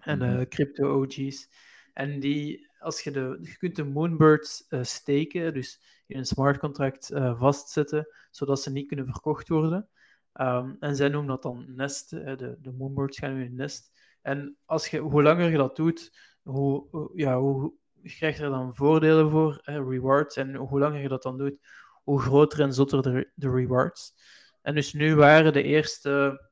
en 0.00 0.18
Mhm. 0.18 0.48
crypto-OG's. 0.48 1.48
En 1.94 2.20
die, 2.20 2.68
als 2.78 3.00
je, 3.00 3.10
de, 3.10 3.38
je 3.42 3.56
kunt 3.56 3.76
de 3.76 3.84
Moonbirds 3.84 4.66
steken, 4.82 5.54
dus 5.54 5.80
in 6.06 6.18
een 6.18 6.26
smart 6.26 6.58
contract 6.58 7.10
vastzetten, 7.36 8.08
zodat 8.30 8.60
ze 8.62 8.70
niet 8.70 8.88
kunnen 8.88 9.06
verkocht 9.06 9.48
worden. 9.48 9.88
Ehm, 10.32 10.74
en 10.80 10.96
zij 10.96 11.08
noemen 11.08 11.28
dat 11.28 11.42
dan 11.42 11.64
nesten. 11.74 12.24
hè, 12.24 12.36
De, 12.36 12.56
de 12.60 12.72
Moonbirds 12.72 13.18
gaan 13.18 13.36
in 13.36 13.54
nest. 13.54 13.92
En 14.22 14.56
als 14.64 14.88
je, 14.88 14.98
hoe 14.98 15.22
langer 15.22 15.50
je 15.50 15.56
dat 15.56 15.76
doet, 15.76 16.18
hoe, 16.42 17.10
ja, 17.14 17.38
hoe, 17.38 17.72
je 18.02 18.14
krijgt 18.14 18.38
er 18.38 18.50
dan 18.50 18.74
voordelen 18.74 19.30
voor, 19.30 19.60
rewards. 19.64 20.36
En 20.36 20.54
hoe 20.54 20.78
langer 20.78 21.00
je 21.00 21.08
dat 21.08 21.22
dan 21.22 21.38
doet, 21.38 21.58
hoe 22.04 22.20
groter 22.20 22.60
en 22.60 22.72
zotter 22.72 23.02
de, 23.02 23.30
de 23.34 23.50
rewards. 23.50 24.14
En 24.62 24.74
dus 24.74 24.92
nu 24.92 25.14
waren 25.14 25.52
de 25.52 25.62
eerste, 25.62 26.42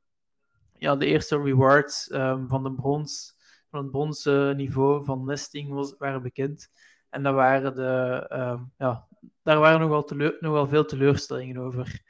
ja, 0.79 0.97
de 0.97 1.07
eerste 1.07 1.43
rewards 1.43 2.09
ehm, 2.11 2.47
van, 2.47 2.63
de 2.63 2.73
brons, 2.73 3.37
van 3.71 3.83
het 3.83 3.91
bronzen 3.91 4.57
niveau 4.57 5.05
van 5.05 5.25
nesting 5.25 5.71
was, 5.71 5.95
waren 5.99 6.23
bekend. 6.23 6.71
En 7.11 7.23
dat 7.23 7.35
waren 7.35 7.75
de, 7.75 8.27
ehm, 8.29 8.63
ja, 8.77 9.07
daar 9.43 9.59
waren 9.59 9.81
nogal, 9.81 10.05
teleur, 10.05 10.37
nogal 10.41 10.69
veel 10.69 10.85
teleurstellingen 10.85 11.57
over. 11.57 12.03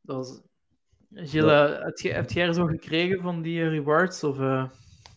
Dat 0.00 0.16
was... 0.16 0.42
Gilles, 1.10 1.70
eh, 1.70 1.84
heb, 1.84 1.98
je, 1.98 2.12
heb 2.12 2.30
jij 2.30 2.46
er 2.46 2.54
zo 2.54 2.66
gekregen 2.66 3.22
van 3.22 3.42
die 3.42 3.68
rewards? 3.68 4.24
Of, 4.24 4.38
eh, 4.38 4.70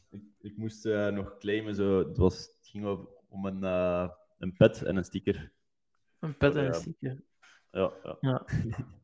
Ik, 0.09 0.21
ik 0.41 0.57
moest 0.57 0.85
eh, 0.85 1.07
nog 1.07 1.37
claimen, 1.37 1.75
zo, 1.75 1.97
het, 2.07 2.17
was, 2.17 2.37
het 2.37 2.67
ging 2.67 3.07
om 3.29 3.45
een, 3.45 3.63
een 4.39 4.53
pet 4.57 4.83
en 4.83 4.95
een 4.95 5.03
sticker. 5.03 5.51
een 6.19 6.37
pet 6.37 6.55
en 6.55 6.61
Ja. 6.61 6.67
een 6.67 6.73
sticker? 6.73 7.21
Ja, 7.71 7.91
ja. 8.03 8.17
Ja. 8.21 8.45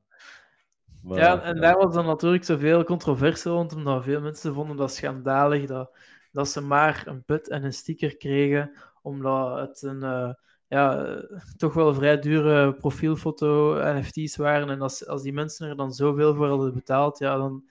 Maar, 1.03 1.19
Ja, 1.19 1.41
en 1.41 1.61
daar 1.61 1.77
was 1.77 1.93
dan 1.93 2.05
natuurlijk 2.05 2.43
zoveel 2.43 2.83
controverse 2.83 3.49
rond, 3.49 3.73
omdat 3.75 4.03
veel 4.03 4.21
mensen 4.21 4.53
vonden 4.53 4.77
dat 4.77 4.93
schandalig 4.93 5.65
dat, 5.65 5.97
dat 6.31 6.49
ze 6.49 6.61
maar 6.61 7.03
een 7.07 7.23
put 7.23 7.49
en 7.49 7.63
een 7.63 7.73
sticker 7.73 8.17
kregen, 8.17 8.71
omdat 9.01 9.59
het 9.59 9.81
een 9.81 10.35
ja, 10.75 11.17
toch 11.57 11.73
wel 11.73 11.93
vrij 11.93 12.19
dure 12.19 12.73
profielfoto 12.73 13.73
NFT's 13.73 14.35
waren. 14.35 14.69
En 14.69 14.81
als, 14.81 15.07
als 15.07 15.21
die 15.21 15.33
mensen 15.33 15.69
er 15.69 15.75
dan 15.75 15.93
zoveel 15.93 16.35
voor 16.35 16.47
hadden 16.47 16.73
betaald, 16.73 17.19
ja, 17.19 17.37
dan, 17.37 17.63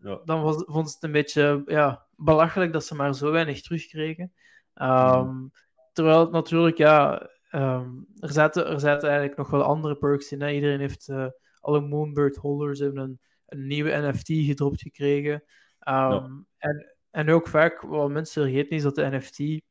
ja. 0.00 0.20
dan 0.24 0.42
was, 0.42 0.62
vond 0.66 0.88
ze 0.88 0.94
het 0.94 1.04
een 1.04 1.12
beetje 1.12 1.62
ja, 1.66 2.06
belachelijk 2.16 2.72
dat 2.72 2.84
ze 2.84 2.94
maar 2.94 3.14
zo 3.14 3.30
weinig 3.30 3.62
terugkregen. 3.62 4.32
Ehm, 4.74 5.46
Terwijl 5.92 6.20
het 6.20 6.30
natuurlijk, 6.30 6.76
ja, 6.76 7.28
ehm, 7.50 7.90
er, 8.18 8.32
zaten, 8.32 8.66
er 8.66 8.80
zaten 8.80 9.08
eigenlijk 9.08 9.38
nog 9.38 9.50
wel 9.50 9.62
andere 9.62 9.96
perks 9.96 10.32
in. 10.32 10.40
Hè. 10.42 10.50
Iedereen 10.50 10.80
heeft, 10.80 11.08
eh, 11.08 11.26
alle 11.60 11.80
Moonbird 11.80 12.36
holders 12.36 12.78
hebben 12.78 13.02
een, 13.02 13.20
een 13.46 13.66
nieuwe 13.66 13.90
NFT 14.08 14.26
gedropt 14.26 14.80
gekregen. 14.82 15.42
Ehm, 15.78 16.12
Ja. 16.12 16.44
en, 16.58 16.96
en 17.10 17.30
ook 17.30 17.48
vaak, 17.48 17.80
wat 17.80 18.10
mensen 18.10 18.42
vergeten 18.42 18.76
is 18.76 18.82
dat 18.82 18.94
de 18.94 19.08
NFT 19.10 19.62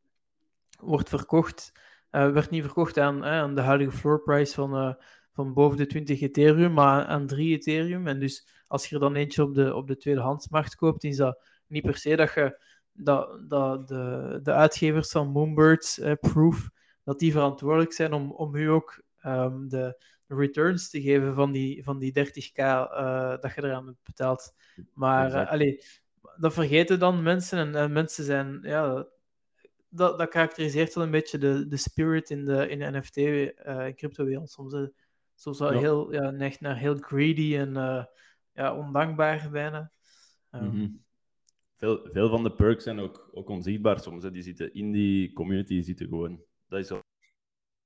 wordt 0.79 1.09
verkocht, 1.09 1.71
eh, 2.17 2.31
werd 2.31 2.49
niet 2.49 2.63
verkocht 2.63 2.97
aan, 2.97 3.25
aan 3.25 3.55
de 3.55 3.61
huidige 3.61 3.97
floor 3.97 4.21
price 4.21 4.53
van, 4.53 4.75
eh, 4.75 4.93
van 5.31 5.53
boven 5.53 5.77
de 5.77 5.85
20 5.85 6.21
Ethereum, 6.21 6.73
maar 6.73 7.05
aan 7.05 7.27
3 7.27 7.55
Ethereum. 7.55 8.07
En 8.07 8.19
dus 8.19 8.47
als 8.67 8.89
je 8.89 8.95
er 8.95 9.01
dan 9.01 9.15
eentje 9.15 9.43
op 9.43 9.53
de, 9.53 9.75
op 9.75 9.87
de 9.87 9.97
tweedehandsmarkt 9.97 10.75
koopt, 10.75 11.03
is 11.03 11.17
dat 11.17 11.43
niet 11.67 11.83
per 11.83 11.97
se 11.97 12.15
dat 12.15 12.33
je 12.33 12.59
dat, 12.93 13.49
dat 13.49 13.87
de, 13.87 14.39
de 14.43 14.53
uitgevers 14.53 15.11
van 15.11 15.27
Moonbirds, 15.27 15.99
eh, 15.99 16.13
Proof, 16.19 16.69
dat 17.03 17.19
die 17.19 17.31
verantwoordelijk 17.31 17.93
zijn 17.93 18.13
om, 18.13 18.31
om 18.31 18.55
u 18.55 18.67
ook 18.69 19.03
ehm, 19.17 19.67
de 19.67 20.03
returns 20.27 20.89
te 20.89 21.01
geven 21.01 21.33
van 21.33 21.51
die, 21.51 21.83
van 21.83 21.99
die 21.99 22.11
30k 22.11 22.55
eh, 22.55 23.37
dat 23.39 23.55
je 23.55 23.63
eraan 23.63 23.85
hebt 23.85 24.03
betaald. 24.03 24.53
Maar 24.93 25.47
allee, 25.47 25.83
dat 26.37 26.53
vergeten 26.53 26.99
dan 26.99 27.23
mensen. 27.23 27.57
En, 27.57 27.75
en 27.75 27.91
mensen 27.91 28.23
zijn, 28.23 28.59
ja, 28.61 29.07
dat, 29.89 30.17
dat 30.17 30.29
karakteriseert 30.29 30.93
wel 30.93 31.03
een 31.03 31.11
beetje 31.11 31.37
de, 31.37 31.67
de 31.67 31.77
spirit 31.77 32.29
in 32.29 32.45
de, 32.45 32.69
in 32.69 32.79
de 32.79 32.97
NFT, 32.97 33.17
eh 33.17 33.93
crypto-wereld. 33.95 34.49
Soms, 34.49 34.73
eh, 34.73 34.85
soms 35.35 35.59
wel 35.59 35.73
Ja. 35.73 35.79
heel, 35.79 36.13
ja, 36.13 36.29
neigt 36.29 36.61
naar 36.61 36.77
heel 36.77 36.95
greedy 36.97 37.55
en 37.57 37.77
eh, 37.77 38.05
ja, 38.53 38.75
ondankbaar 38.75 39.49
bijna. 39.51 39.91
Ehm, 40.51 40.65
Mhm. 40.65 40.87
veel, 41.75 42.07
veel 42.11 42.29
van 42.29 42.43
de 42.43 42.51
perks 42.51 42.83
zijn 42.83 42.99
ook, 42.99 43.29
ook 43.31 43.49
onzichtbaar 43.49 43.99
soms. 43.99 44.23
Hè. 44.23 44.31
Die 44.31 44.41
zitten 44.41 44.73
in 44.73 44.91
die 44.91 45.33
community, 45.33 45.73
die 45.73 45.83
zitten 45.83 46.07
gewoon. 46.07 46.43
Dat 46.67 46.79
is 46.79 46.87
zo. 46.87 47.01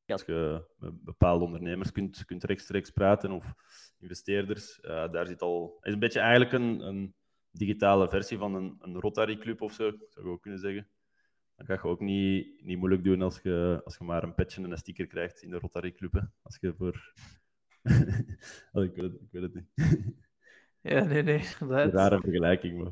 Als 0.05 0.25
je 0.25 0.63
met 0.77 1.03
bepaalde 1.03 1.45
ondernemers 1.45 1.91
kunt, 1.91 2.25
kunt 2.25 2.43
rechtstreeks 2.43 2.89
praten 2.89 3.31
of 3.31 3.53
investeerders, 3.99 4.79
daar 4.81 5.27
zit 5.27 5.41
al. 5.41 5.75
Het 5.79 5.87
is 5.87 5.93
een 5.93 5.99
beetje 5.99 6.19
eigenlijk 6.19 6.51
een, 6.51 6.79
een 6.87 7.15
digitale 7.51 8.09
versie 8.09 8.37
van 8.37 8.55
een, 8.55 8.75
een 8.79 8.99
Rotary 8.99 9.37
Club 9.37 9.61
of 9.61 9.73
zo, 9.73 9.89
zou 10.09 10.25
ik 10.25 10.31
ook 10.31 10.41
kunnen 10.41 10.59
zeggen. 10.59 10.89
Dan 11.65 11.77
ga 11.77 11.87
je 11.87 11.89
ook 11.89 11.99
niet, 11.99 12.63
niet 12.65 12.77
moeilijk 12.77 13.03
doen 13.03 13.21
als 13.21 13.39
je, 13.43 13.81
als 13.83 13.97
je 13.97 14.03
maar 14.03 14.23
een 14.23 14.35
patch 14.35 14.57
en 14.57 14.71
een 14.71 14.77
sticker 14.77 15.07
krijgt 15.07 15.41
in 15.41 15.49
de 15.49 15.57
Rotary 15.59 15.91
Club. 15.91 16.13
Hè. 16.13 16.21
Als 16.41 16.57
je 16.61 16.73
voor. 16.77 17.13
Oh, 18.71 18.83
ik, 18.83 18.95
weet 18.95 19.11
het, 19.11 19.21
ik 19.21 19.27
weet 19.31 19.41
het 19.41 19.53
niet. 19.53 19.65
Ja, 20.81 21.03
nee, 21.03 21.23
nee, 21.23 21.37
Een 21.39 21.45
inderdaad. 21.59 21.93
rare 21.93 22.19
vergelijking, 22.21 22.83
maar. 22.83 22.91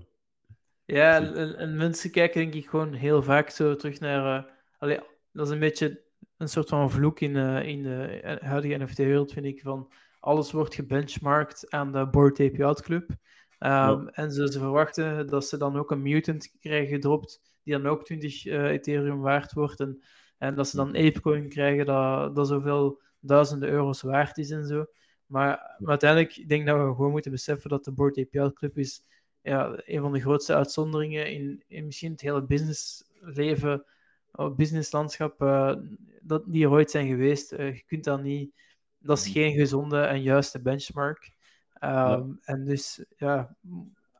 Ja, 0.85 1.15
en, 1.15 1.35
en- 1.35 1.57
en 1.57 1.75
mensen 1.77 2.11
kijken 2.11 2.41
denk 2.41 2.53
ik 2.53 2.69
gewoon 2.69 2.93
heel 2.93 3.23
vaak 3.23 3.49
zo 3.49 3.75
terug 3.75 3.99
naar... 3.99 4.51
allee, 4.77 4.99
dat 5.31 5.47
is 5.47 5.53
een 5.53 5.59
beetje 5.59 6.01
een 6.37 6.49
soort 6.49 6.69
van 6.69 6.91
vloek 6.91 7.19
in, 7.19 7.35
eh, 7.35 7.67
in 7.67 7.83
de 7.83 8.21
eh, 8.21 8.47
huidige 8.49 8.83
NFT-wereld, 8.83 9.31
vind 9.33 9.45
ik, 9.45 9.61
van 9.61 9.91
alles 10.19 10.51
wordt 10.51 10.75
gebenchmarkt 10.75 11.69
aan 11.71 11.91
de 11.91 12.07
Bored 12.07 12.39
Ape 12.39 12.81
Club. 12.81 13.09
Ehm, 13.59 14.07
En 14.07 14.31
ze, 14.31 14.51
ze 14.51 14.59
verwachten 14.59 15.27
dat 15.27 15.45
ze 15.47 15.57
dan 15.57 15.77
ook 15.77 15.91
een 15.91 16.01
mutant 16.01 16.55
krijgen 16.59 16.93
gedropt, 16.93 17.41
die 17.69 17.81
dan 17.81 17.91
ook 17.91 18.05
20 18.05 18.45
eh, 18.45 18.63
Ethereum 18.63 19.19
waard 19.19 19.53
wordt. 19.53 19.79
En, 19.79 20.01
en 20.37 20.55
dat 20.55 20.67
ze 20.67 20.75
dan 20.75 20.87
Apecoin 20.87 21.49
krijgen, 21.49 21.85
dat, 21.85 22.35
dat 22.35 22.47
zoveel 22.47 23.01
duizenden 23.19 23.69
euro's 23.69 24.01
waard 24.01 24.37
is 24.37 24.51
en 24.51 24.65
zo. 24.65 24.85
Maar, 25.25 25.75
maar 25.79 25.89
uiteindelijk, 25.89 26.37
ik 26.37 26.49
denk 26.49 26.65
dat 26.67 26.77
we 26.77 26.95
gewoon 26.95 27.11
moeten 27.11 27.31
beseffen 27.31 27.69
dat 27.69 27.83
de 27.83 27.91
Ape 27.91 28.27
Yacht 28.31 28.53
Club 28.53 28.77
is 28.77 29.03
ja, 29.41 29.81
een 29.85 30.01
van 30.01 30.11
de 30.11 30.19
grootste 30.19 30.55
uitzonderingen 30.55 31.31
in, 31.31 31.63
in 31.67 31.85
misschien 31.85 32.11
het 32.11 32.21
hele 32.21 32.43
businessleven, 32.43 33.85
businesslandschap, 34.55 35.41
eh, 35.41 35.75
dat, 36.21 36.43
die 36.47 36.63
er 36.63 36.71
ooit 36.71 36.91
zijn 36.91 37.07
geweest. 37.07 37.51
Eh, 37.51 37.75
je 37.75 37.83
kunt 37.85 38.03
dat 38.03 38.21
niet, 38.21 38.53
dat 38.99 39.17
is 39.17 39.27
geen 39.27 39.53
gezonde 39.53 40.01
en 40.01 40.21
juiste 40.21 40.61
benchmark. 40.61 41.31
Ehm, 41.73 42.31
En 42.41 42.65
dus, 42.65 43.05
ja, 43.17 43.55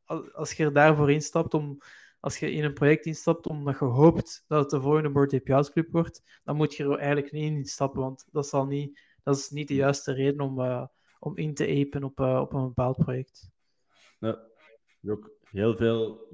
als, 0.06 0.34
als 0.34 0.54
je 0.54 0.64
er 0.64 0.74
daarvoor 0.74 1.12
instapt, 1.12 1.54
om, 1.54 1.78
als 2.20 2.40
je 2.40 2.52
in 2.52 2.64
een 2.64 2.74
project 2.74 3.06
instapt 3.06 3.48
omdat 3.48 3.80
je 3.80 3.86
hoopt 3.86 4.44
dat 4.48 4.62
het 4.62 4.70
de 4.70 4.82
volgende 4.82 5.10
Board 5.10 5.42
Yacht 5.44 5.72
Club 5.72 5.92
wordt, 5.92 6.40
dan 6.44 6.56
moet 6.56 6.76
je 6.76 6.84
er 6.84 6.98
eigenlijk 6.98 7.32
niet 7.32 7.44
in 7.44 7.56
instappen, 7.56 8.02
want 8.02 8.28
dat 8.32 8.48
zal 8.48 8.66
niet 8.66 9.08
dat 9.24 9.38
is 9.38 9.50
niet 9.50 9.68
de 9.68 9.76
juiste 9.76 10.14
reden 10.14 10.42
om, 10.42 10.90
om 11.20 11.38
in 11.38 11.54
te 11.54 11.86
apen 11.86 12.04
op, 12.04 12.20
op 12.20 12.54
een 12.54 12.68
bepaald 12.68 12.98
project. 12.98 13.50
Ja, 14.20 14.40
ook 15.08 15.32
heel 15.44 15.76
veel 15.76 16.28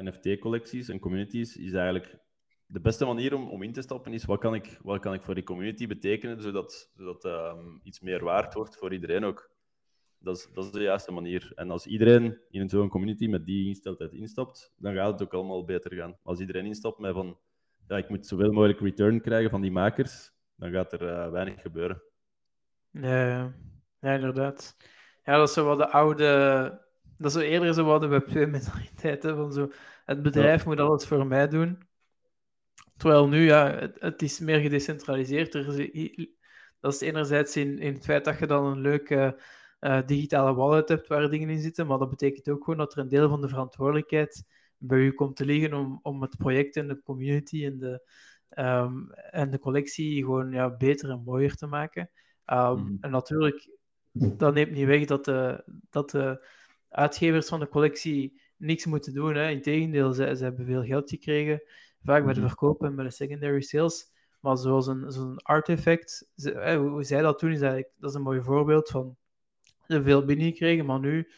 NFT-collecties 0.00 0.88
en 0.88 0.98
communities 0.98 1.56
is 1.56 1.72
eigenlijk 1.72 2.18
de 2.66 2.80
beste 2.80 3.04
manier 3.04 3.34
om, 3.34 3.48
om 3.48 3.62
in 3.62 3.72
te 3.72 3.82
stappen 3.82 4.12
is 4.12 4.24
wat 4.24 4.40
kan, 4.40 4.54
ik, 4.54 4.78
wat 4.82 5.00
kan 5.00 5.14
ik 5.14 5.22
voor 5.22 5.34
die 5.34 5.44
community 5.44 5.86
betekenen, 5.86 6.42
zodat, 6.42 6.90
zodat 6.96 7.24
um, 7.24 7.80
iets 7.82 8.00
meer 8.00 8.24
waard 8.24 8.54
wordt 8.54 8.76
voor 8.76 8.92
iedereen 8.92 9.24
ook. 9.24 9.50
Dat 10.26 10.36
is, 10.36 10.48
dat 10.52 10.64
is 10.64 10.70
de 10.70 10.82
juiste 10.82 11.12
manier. 11.12 11.52
En 11.54 11.70
als 11.70 11.86
iedereen 11.86 12.38
in 12.50 12.68
zo'n 12.68 12.88
community 12.88 13.26
met 13.26 13.46
die 13.46 13.66
ingesteldheid 13.66 14.12
instapt, 14.12 14.72
dan 14.76 14.94
gaat 14.94 15.12
het 15.12 15.22
ook 15.22 15.34
allemaal 15.34 15.64
beter 15.64 15.94
gaan. 15.94 16.16
Als 16.22 16.40
iedereen 16.40 16.66
instapt 16.66 16.98
met 16.98 17.12
van, 17.12 17.38
ja, 17.88 17.96
ik 17.96 18.08
moet 18.08 18.26
zoveel 18.26 18.52
mogelijk 18.52 18.80
return 18.80 19.20
krijgen 19.20 19.50
van 19.50 19.60
die 19.60 19.70
makers, 19.70 20.32
dan 20.56 20.70
gaat 20.70 20.92
er 20.92 21.02
uh, 21.02 21.30
weinig 21.30 21.62
gebeuren. 21.62 22.02
Ja, 22.90 23.54
ja, 24.00 24.12
inderdaad. 24.14 24.76
Ja, 25.24 25.36
dat 25.36 25.48
is 25.48 25.54
zo 25.54 25.64
wat 25.64 25.78
de 25.78 25.88
oude... 25.88 26.24
Dat 27.18 27.26
is 27.26 27.32
zo 27.32 27.40
eerder 27.40 27.74
zo 27.74 27.84
wat 27.84 28.00
de 28.00 28.20
Web2-mentaliteit, 28.20 29.22
van 29.22 29.52
zo... 29.52 29.70
Het 30.04 30.22
bedrijf 30.22 30.66
moet 30.66 30.80
alles 30.80 31.06
voor 31.06 31.26
mij 31.26 31.48
doen. 31.48 31.82
Terwijl 32.96 33.28
nu, 33.28 33.44
ja, 33.44 33.90
het, 33.98 34.22
is 34.22 34.38
meer 34.38 34.60
gedecentraliseerd. 34.60 35.54
Er 35.54 35.80
is, 35.80 36.28
dat 36.80 36.94
is 36.94 37.00
enerzijds 37.00 37.56
in, 37.56 37.78
in 37.78 37.94
het 37.94 38.04
feit 38.04 38.24
dat 38.24 38.38
je 38.38 38.46
dan 38.46 38.64
een 38.64 38.80
leuke 38.80 39.38
uh, 39.86 40.06
digitale 40.06 40.54
wallet 40.54 40.88
hebt 40.88 41.08
waar 41.08 41.30
dingen 41.30 41.50
in 41.50 41.60
zitten, 41.60 41.86
maar 41.86 41.98
dat 41.98 42.10
betekent 42.10 42.48
ook 42.48 42.64
gewoon 42.64 42.78
dat 42.78 42.92
er 42.92 42.98
een 42.98 43.08
deel 43.08 43.28
van 43.28 43.40
de 43.40 43.48
verantwoordelijkheid 43.48 44.44
bij 44.78 44.98
u 44.98 45.12
komt 45.12 45.36
te 45.36 45.44
liggen 45.44 45.74
om, 45.74 45.98
om 46.02 46.22
het 46.22 46.36
project 46.36 46.76
en 46.76 46.88
de 46.88 47.02
community 47.02 47.64
en 47.64 47.78
de, 47.78 48.08
um, 48.58 49.10
en 49.12 49.50
de 49.50 49.58
collectie 49.58 50.24
gewoon 50.24 50.52
ja, 50.52 50.76
beter 50.76 51.10
en 51.10 51.22
mooier 51.24 51.54
te 51.54 51.66
maken. 51.66 52.10
Um, 52.46 52.78
mm. 52.78 52.98
En 53.00 53.10
natuurlijk, 53.10 53.70
dat 54.12 54.54
neemt 54.54 54.70
niet 54.70 54.86
weg 54.86 55.04
dat 55.04 55.24
de, 55.24 55.64
dat 55.90 56.10
de 56.10 56.46
uitgevers 56.88 57.48
van 57.48 57.60
de 57.60 57.68
collectie 57.68 58.40
niks 58.56 58.86
moeten 58.86 59.14
doen. 59.14 59.34
Hè. 59.34 59.48
Integendeel, 59.50 60.12
ze, 60.12 60.36
ze 60.36 60.44
hebben 60.44 60.66
veel 60.66 60.84
geld 60.84 61.10
gekregen 61.10 61.62
vaak 62.02 62.24
bij 62.24 62.34
de 62.34 62.40
mhm. 62.40 62.48
verkoop 62.48 62.82
en 62.82 62.94
bij 62.94 63.04
de 63.04 63.10
secondary 63.10 63.60
sales. 63.60 64.14
Maar 64.40 64.56
zoals 64.56 64.86
een, 64.86 65.12
zo'n 65.12 65.36
artefact, 65.36 66.28
eh, 66.34 66.76
hoe 66.76 67.04
zij 67.04 67.22
dat 67.22 67.40
doen, 67.40 67.50
is 67.50 67.60
eigenlijk, 67.60 67.92
dat 67.98 68.10
is 68.10 68.16
een 68.16 68.22
mooi 68.22 68.42
voorbeeld 68.42 68.88
van 68.88 69.16
ze 69.86 70.02
veel 70.02 70.24
binnengekregen, 70.24 70.86
maar 70.86 71.00
nu 71.00 71.28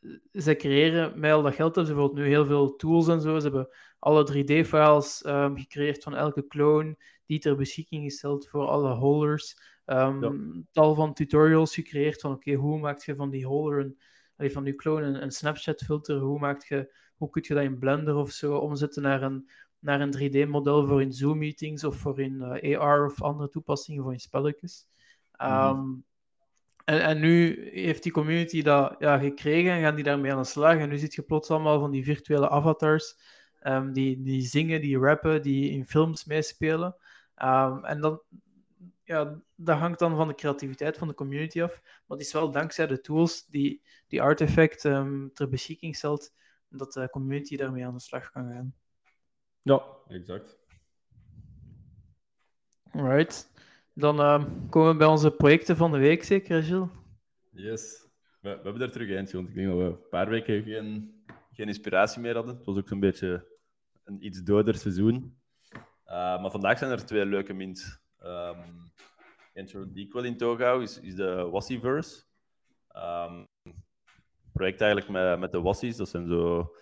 eh, 0.00 0.10
ze 0.42 0.56
creëren 0.56 1.20
met 1.20 1.32
al 1.32 1.42
dat 1.42 1.54
geld 1.54 1.74
hebben 1.74 1.86
ze 1.86 1.98
bijvoorbeeld 1.98 2.26
nu 2.26 2.32
heel 2.32 2.46
veel 2.46 2.76
tools 2.76 3.08
en 3.08 3.20
zo. 3.20 3.38
Ze 3.38 3.44
hebben 3.44 3.68
alle 3.98 4.32
3D-files 4.32 5.26
um, 5.26 5.58
gecreëerd 5.58 6.02
van 6.02 6.14
elke 6.14 6.46
clone 6.46 6.96
die 7.26 7.38
ter 7.38 7.56
beschikking 7.56 8.04
gesteld 8.04 8.48
voor 8.48 8.66
alle 8.66 8.94
holders. 8.94 9.56
Um, 9.86 10.66
Tal 10.72 10.94
van 10.94 11.14
tutorials 11.14 11.74
gecreëerd 11.74 12.20
van 12.20 12.32
oké, 12.32 12.52
hoe 12.52 12.78
maak 12.78 13.02
je 13.02 13.14
van 13.14 13.30
die 13.30 13.46
holder 13.46 13.94
een, 14.36 14.50
van 14.50 14.64
die 14.64 14.74
clone 14.74 15.06
een, 15.06 15.22
een 15.22 15.30
Snapchat-filter? 15.30 16.18
Hoe, 16.18 16.38
maak 16.38 16.64
je, 16.64 16.94
hoe 17.16 17.30
kun 17.30 17.44
je 17.46 17.54
dat 17.54 17.62
in 17.62 17.78
Blender 17.78 18.16
of 18.16 18.30
zo 18.30 18.56
omzetten 18.56 19.02
naar 19.02 19.22
een, 19.22 19.50
naar 19.78 20.00
een 20.00 20.16
3D-model 20.16 20.86
voor 20.86 21.02
in 21.02 21.12
Zoom-meetings 21.12 21.84
of 21.84 21.96
voor 21.96 22.20
in 22.20 22.60
uh, 22.62 22.78
AR 22.78 23.06
of 23.06 23.22
andere 23.22 23.48
toepassingen 23.48 24.02
voor 24.02 24.12
in 24.12 24.20
spelletjes. 24.20 24.86
Um, 25.42 26.04
en, 26.84 27.00
en, 27.02 27.20
nu 27.20 27.68
heeft 27.72 28.02
die 28.02 28.12
community 28.12 28.62
dat 28.62 28.94
ja, 28.98 29.18
gekregen 29.18 29.72
en 29.72 29.80
gaan 29.80 29.94
die 29.94 30.04
daarmee 30.04 30.32
aan 30.32 30.42
de 30.42 30.48
slag. 30.48 30.76
En 30.76 30.88
nu 30.88 30.98
zit 30.98 31.14
je 31.14 31.22
plots 31.22 31.50
allemaal 31.50 31.80
van 31.80 31.90
die 31.90 32.04
virtuele 32.04 32.48
avatars 32.48 33.16
um, 33.62 33.92
die, 33.92 34.22
die 34.22 34.42
zingen, 34.42 34.80
die 34.80 34.98
rappen, 34.98 35.42
die 35.42 35.70
in 35.70 35.86
films 35.86 36.24
meespelen. 36.24 36.96
Um, 37.42 37.84
en 37.84 38.00
dan, 38.00 38.20
ja, 39.04 39.40
dat 39.54 39.78
hangt 39.78 39.98
dan 39.98 40.16
van 40.16 40.28
de 40.28 40.34
creativiteit 40.34 40.98
van 40.98 41.08
de 41.08 41.14
community 41.14 41.62
af. 41.62 41.80
Maar 41.82 42.18
het 42.18 42.26
is 42.26 42.32
wel 42.32 42.50
dankzij 42.50 42.86
de 42.86 43.00
tools 43.00 43.46
die, 43.46 43.82
die 44.08 44.22
Artifact 44.22 44.84
um, 44.84 45.30
ter 45.34 45.48
beschikking 45.48 45.96
stelt, 45.96 46.32
dat 46.68 46.92
de 46.92 47.10
community 47.10 47.56
daarmee 47.56 47.86
aan 47.86 47.94
de 47.94 48.00
slag 48.00 48.30
kan 48.30 48.52
gaan. 48.52 48.74
Ja, 49.62 49.82
exact. 50.08 50.58
Alright. 52.90 53.52
Dan 53.94 54.20
uh, 54.20 54.44
komen 54.70 54.90
we 54.90 54.96
bij 54.96 55.06
onze 55.06 55.30
projecten 55.30 55.76
van 55.76 55.92
de 55.92 55.98
week, 55.98 56.24
zeker, 56.24 56.62
Gilles? 56.62 56.88
Yes. 57.50 58.08
We, 58.40 58.48
hebben 58.48 58.80
er 58.80 58.92
terug 58.92 59.08
eentje, 59.08 59.36
want 59.36 59.48
ik 59.48 59.54
denk 59.54 59.68
dat 59.68 59.76
we 59.76 59.84
een 59.84 60.08
paar 60.10 60.28
weken 60.28 60.62
geen, 60.62 61.14
geen 61.52 61.66
inspiratie 61.66 62.20
meer 62.20 62.34
hadden. 62.34 62.56
Het 62.56 62.64
was 62.64 62.76
ook 62.76 62.88
zo'n 62.88 63.00
beetje 63.00 63.46
een 64.04 64.26
iets 64.26 64.42
doder 64.42 64.74
seizoen. 64.74 65.38
Uh, 66.06 66.42
maar 66.42 66.50
vandaag 66.50 66.78
zijn 66.78 66.90
er 66.90 67.04
twee 67.04 67.26
leuke 67.26 67.52
mints. 67.52 67.98
Um, 68.24 68.92
eentje 69.52 69.92
die 69.92 70.06
ik 70.06 70.12
wel 70.12 70.24
in 70.24 70.36
toog 70.36 70.58
hou, 70.58 70.82
is, 70.82 71.00
is 71.00 71.14
de 71.14 71.48
Wassiverse. 71.50 72.22
Um, 72.96 73.48
project 74.52 74.80
eigenlijk 74.80 75.10
met, 75.10 75.38
met 75.38 75.52
de 75.52 75.60
Wassies. 75.60 75.96
Dat 75.96 76.08
zijn 76.08 76.28
zo 76.28 76.74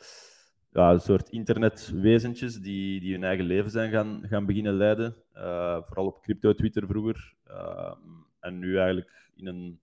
ja, 0.73 0.91
een 0.91 1.01
soort 1.01 1.29
internetwezentjes 1.29 2.61
die, 2.61 3.01
die 3.01 3.13
hun 3.13 3.25
eigen 3.25 3.45
leven 3.45 3.71
zijn 3.71 3.91
gaan, 3.91 4.23
gaan 4.29 4.47
beginnen 4.47 4.75
leiden. 4.75 5.17
Uh, 5.37 5.83
vooral 5.83 6.07
op 6.07 6.23
crypto-Twitter 6.23 6.87
vroeger. 6.87 7.35
Uh, 7.51 7.95
en 8.41 8.59
nu 8.59 8.77
eigenlijk 8.79 9.31
in 9.35 9.47
een, 9.47 9.81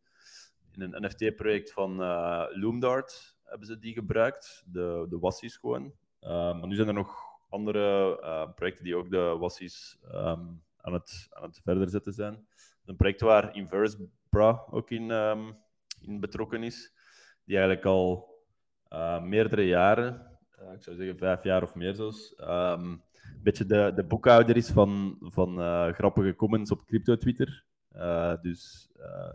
in 0.71 0.81
een 0.81 1.03
NFT-project 1.03 1.71
van 1.71 2.01
uh, 2.01 2.43
Loomdart 2.49 3.37
hebben 3.43 3.67
ze 3.67 3.79
die 3.79 3.93
gebruikt. 3.93 4.63
De, 4.65 5.05
de 5.09 5.19
Wassies 5.19 5.57
gewoon. 5.57 5.93
maar 6.21 6.67
nu 6.67 6.75
zijn 6.75 6.87
er 6.87 6.93
nog 6.93 7.15
andere 7.49 8.19
projecten 8.55 8.83
die 8.83 8.95
ook 8.95 9.11
de 9.11 9.35
Wassies 9.39 9.99
um, 10.13 10.61
aan, 10.77 10.93
het, 10.93 11.27
aan 11.29 11.43
het 11.43 11.59
verder 11.63 11.89
zetten 11.89 12.13
zijn. 12.13 12.47
Een 12.85 12.95
project 12.95 13.21
waar 13.21 13.55
Inverse-Bra 13.55 14.63
ook 14.69 14.91
in, 14.91 15.09
um, 15.09 15.57
in 16.01 16.19
betrokken 16.19 16.63
is. 16.63 16.93
Die 17.45 17.57
eigenlijk 17.57 17.85
al 17.85 18.37
meerdere 19.21 19.67
jaren 19.67 20.28
uh, 20.61 20.73
ik 20.73 20.83
zou 20.83 20.95
zeggen 20.95 21.17
vijf 21.17 21.43
jaar 21.43 21.63
of 21.63 21.75
meer 21.75 21.95
zelfs, 21.95 22.35
um, 22.39 22.47
een 22.47 23.43
beetje 23.43 23.65
de, 23.65 23.91
de 23.95 24.03
boekhouder 24.03 24.57
is 24.57 24.69
van, 24.69 25.17
van 25.19 25.59
uh, 25.59 25.93
grappige 25.93 26.35
comments 26.35 26.71
op 26.71 26.85
crypto-Twitter. 26.85 27.63
Uh, 27.95 28.41
dus 28.41 28.89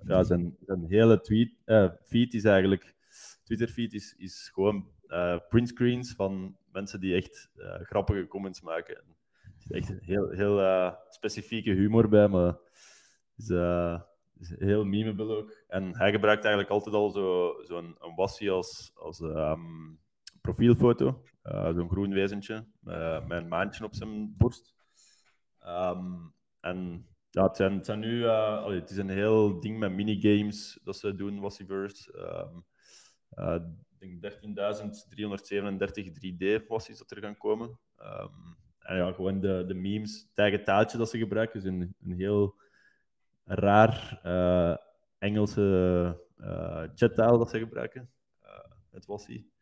ja, 0.06 0.22
zijn, 0.22 0.56
zijn 0.60 0.84
hele 0.88 1.20
tweet, 1.20 1.50
feed 2.04 2.34
is 2.34 2.44
eigenlijk, 2.44 2.94
Twitter-feed 3.44 3.92
is, 3.92 4.14
is 4.18 4.50
gewoon 4.54 4.88
printscreens 5.48 6.14
van 6.14 6.56
mensen 6.72 7.00
die 7.00 7.14
echt 7.14 7.50
grappige 7.82 8.26
comments 8.26 8.60
maken. 8.60 8.94
Er 8.94 9.76
is 9.76 9.88
echt 9.88 10.00
heel, 10.00 10.30
heel 10.30 10.92
specifieke 11.08 11.70
humor 11.70 12.08
bij, 12.08 12.28
maar 12.28 12.56
is, 13.36 13.48
is 14.38 14.58
heel 14.58 14.84
memeable 14.84 15.36
ook. 15.36 15.52
En 15.68 15.96
hij 15.96 16.10
gebruikt 16.10 16.44
eigenlijk 16.44 16.72
altijd 16.72 16.94
al 16.94 17.10
zo'n 17.10 17.64
zo, 17.64 17.78
een, 17.78 17.96
een 17.98 18.14
wassie 18.14 18.50
als, 18.50 18.92
als 18.94 19.20
um, 19.20 19.98
profielfoto. 20.44 21.22
Uh, 21.44 21.74
Zo'n 21.74 21.90
groen 21.90 22.12
wezentje 22.12 22.66
uh, 22.84 23.26
met 23.26 23.42
een 23.42 23.48
maandje 23.48 23.84
op 23.84 23.94
zijn 23.94 24.34
borst. 24.36 24.74
Um, 25.66 26.32
en 26.60 27.06
ja, 27.30 27.42
het, 27.42 27.56
zijn, 27.56 27.74
het, 27.76 27.88
uh, 27.88 28.62
allee, 28.62 28.80
het 28.80 28.90
is 28.90 28.96
een 28.96 29.08
heel 29.08 29.60
ding 29.60 29.78
met 29.78 29.92
minigames 29.92 30.80
dat 30.82 30.96
ze 30.96 31.14
doen, 31.14 31.40
Wassiverse. 31.40 32.14
Um, 32.18 32.64
ik 33.98 34.20
denk 34.20 34.32
13.337 34.32 36.06
3D-wassies 36.06 36.98
dat 36.98 37.10
er 37.10 37.22
gaan 37.22 37.36
komen. 37.36 37.78
Um, 38.00 38.56
en 38.78 38.96
ja, 38.96 39.12
gewoon 39.12 39.40
de, 39.40 39.64
de 39.66 39.74
memes, 39.74 40.26
het 40.28 40.38
eigen 40.38 40.64
taaltje 40.64 40.98
dat 40.98 41.10
ze 41.10 41.18
gebruiken, 41.18 41.58
is 41.58 41.64
een, 41.64 41.94
een 42.04 42.12
heel 42.12 42.60
raar 43.44 44.20
Engelse 45.18 46.20
chattaal 46.94 47.38
dat 47.38 47.50
ze 47.50 47.58
gebruiken. 47.58 48.10
het 48.90 49.06
wassie 49.06 49.53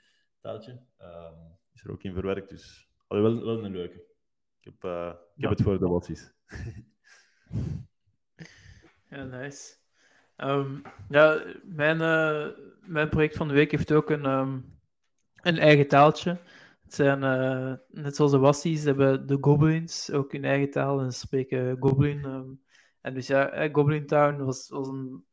taaltje. 0.43 0.81
Um, 1.03 1.59
is 1.75 1.85
er 1.85 1.91
ook 1.91 2.03
in 2.03 2.15
verwerkt, 2.15 2.49
dus 2.49 2.89
allee, 3.07 3.23
wel, 3.23 3.65
een 3.65 3.73
leuke. 3.73 4.05
Ik 4.61 4.65
heb, 4.65 4.85
uh, 4.85 5.13
ik 5.37 5.43
heb 5.43 5.51
het 5.51 5.63
voor 5.63 5.79
de 5.79 5.89
wassies. 5.89 6.33
ja, 9.11 9.25
nice. 9.25 9.75
Um, 10.37 10.83
ja, 11.09 11.43
mijn, 11.63 12.01
uh, 12.01 12.47
mijn 12.81 13.09
project 13.09 13.37
van 13.37 13.49
de 13.49 13.55
week 13.55 13.71
heeft 13.71 13.93
ook 13.93 14.11
een, 14.11 14.27
um, 14.27 14.79
een 15.43 15.59
eigen 15.59 15.89
taaltje. 15.89 16.31
Het 16.83 16.95
zijn, 16.95 17.23
uh, 17.23 17.75
net 17.89 18.17
zoals 18.17 18.31
de 18.31 18.39
Wassies, 18.39 18.85
hebben 18.85 19.27
de 19.27 19.39
Goblins 19.41 20.11
ook 20.11 20.33
hun 20.33 20.45
eigen 20.45 20.71
taal 20.71 21.01
en 21.01 21.13
ze 21.13 21.19
spreken 21.19 21.77
Goblin. 21.81 22.25
Um, 22.25 22.63
en 23.01 23.15
dus 23.15 23.27
ja, 23.27 23.69
Goblin 23.73 24.07
Town 24.07 24.45
was, 24.45 24.69
was 24.69 24.89
een, 24.89 25.25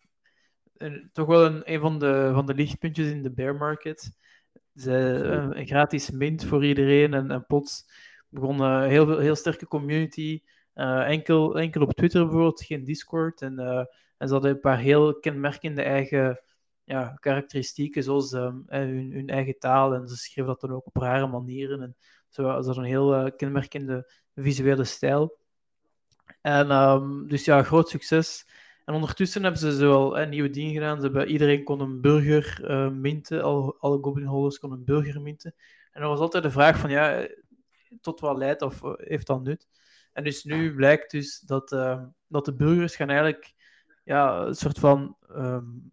een, 0.78 1.10
toch 1.14 1.28
wel 1.28 1.45
een, 1.45 1.74
een 1.74 1.80
van, 1.80 1.99
de, 1.99 2.32
van 2.34 2.45
de 2.45 2.53
lichtpuntjes 2.53 3.07
in 3.07 3.24
de 3.24 3.32
bear 3.32 3.55
market. 3.55 4.18
Ze, 4.76 4.93
een 5.54 5.68
gratis 5.68 6.12
mint 6.12 6.45
voor 6.45 6.66
iedereen. 6.66 7.14
En, 7.14 7.32
en 7.32 7.45
plots 7.45 7.86
begon 8.30 8.60
een 8.60 8.89
heel, 8.89 9.06
veel, 9.06 9.20
heel 9.20 9.36
sterke 9.36 9.68
community. 9.68 10.41
Uh, 10.76 11.08
enkel, 11.08 11.60
enkel 11.60 11.82
op 11.82 11.93
Twitter 11.93 12.24
bijvoorbeeld, 12.24 12.64
geen 12.64 12.84
Discord. 12.84 13.41
En, 13.41 13.60
uh, 13.60 13.84
en 14.18 14.28
ze 14.28 14.34
hadden 14.34 14.52
een 14.52 14.60
paar 14.60 14.78
heel 14.78 15.20
kenmerkende 15.20 15.82
eigen 15.82 16.41
ja, 16.84 17.18
karakteristieken, 17.20 18.04
zoals 18.04 18.32
um, 18.32 18.64
hun, 18.68 19.12
hun, 19.12 19.28
eigen 19.30 19.60
taal. 19.60 19.93
En 19.93 20.08
ze 20.08 20.16
schreven 20.16 20.52
dat 20.52 20.62
dan 20.62 20.72
ook 20.72 20.86
op 20.86 20.95
rare 20.95 21.28
manieren. 21.28 21.82
En 21.82 21.95
zo, 22.30 22.41
ze 22.41 22.47
hadden 22.50 22.78
een 22.78 22.84
heel 22.84 23.26
uh, 23.26 23.32
kenmerkende 23.36 24.12
visuele 24.36 24.84
stijl. 24.84 25.38
En 26.41 26.72
um, 26.72 27.28
dus 27.28 27.45
ja, 27.45 27.64
groot 27.64 27.89
succes. 27.89 28.45
En 28.89 28.95
ondertussen 28.95 29.41
hebben 29.43 29.59
ze 29.59 29.75
zo 29.75 29.93
al 29.93 30.25
nieuwe 30.25 30.49
dingen 30.49 30.73
gedaan. 30.73 30.95
Ze 30.95 31.03
hebben, 31.03 31.27
iedereen 31.27 31.63
kon 31.63 31.79
een 31.79 32.01
burger 32.01 32.69
uh, 32.69 32.89
minten, 32.89 33.43
alle, 33.43 33.75
alle 33.79 33.97
Goblin 34.01 34.25
holders 34.25 34.59
konden 34.59 34.79
een 34.79 34.85
burger 34.85 35.21
minten. 35.21 35.55
En 35.91 36.01
er 36.01 36.07
was 36.07 36.19
altijd 36.19 36.43
de 36.43 36.51
vraag 36.51 36.77
van, 36.79 36.89
ja, 36.89 37.27
tot 38.01 38.19
wat 38.19 38.37
leidt 38.37 38.61
of 38.61 38.81
heeft 38.97 39.27
dat 39.27 39.43
nut? 39.43 39.67
En 40.13 40.23
dus 40.23 40.43
nu 40.43 40.75
blijkt 40.75 41.11
dus 41.11 41.39
dat, 41.39 41.71
uh, 41.71 42.03
dat 42.27 42.45
de 42.45 42.55
burgers 42.55 42.95
gaan 42.95 43.09
eigenlijk 43.09 43.53
ja, 44.03 44.41
een 44.41 44.55
soort 44.55 44.79
van 44.79 45.17
um, 45.31 45.91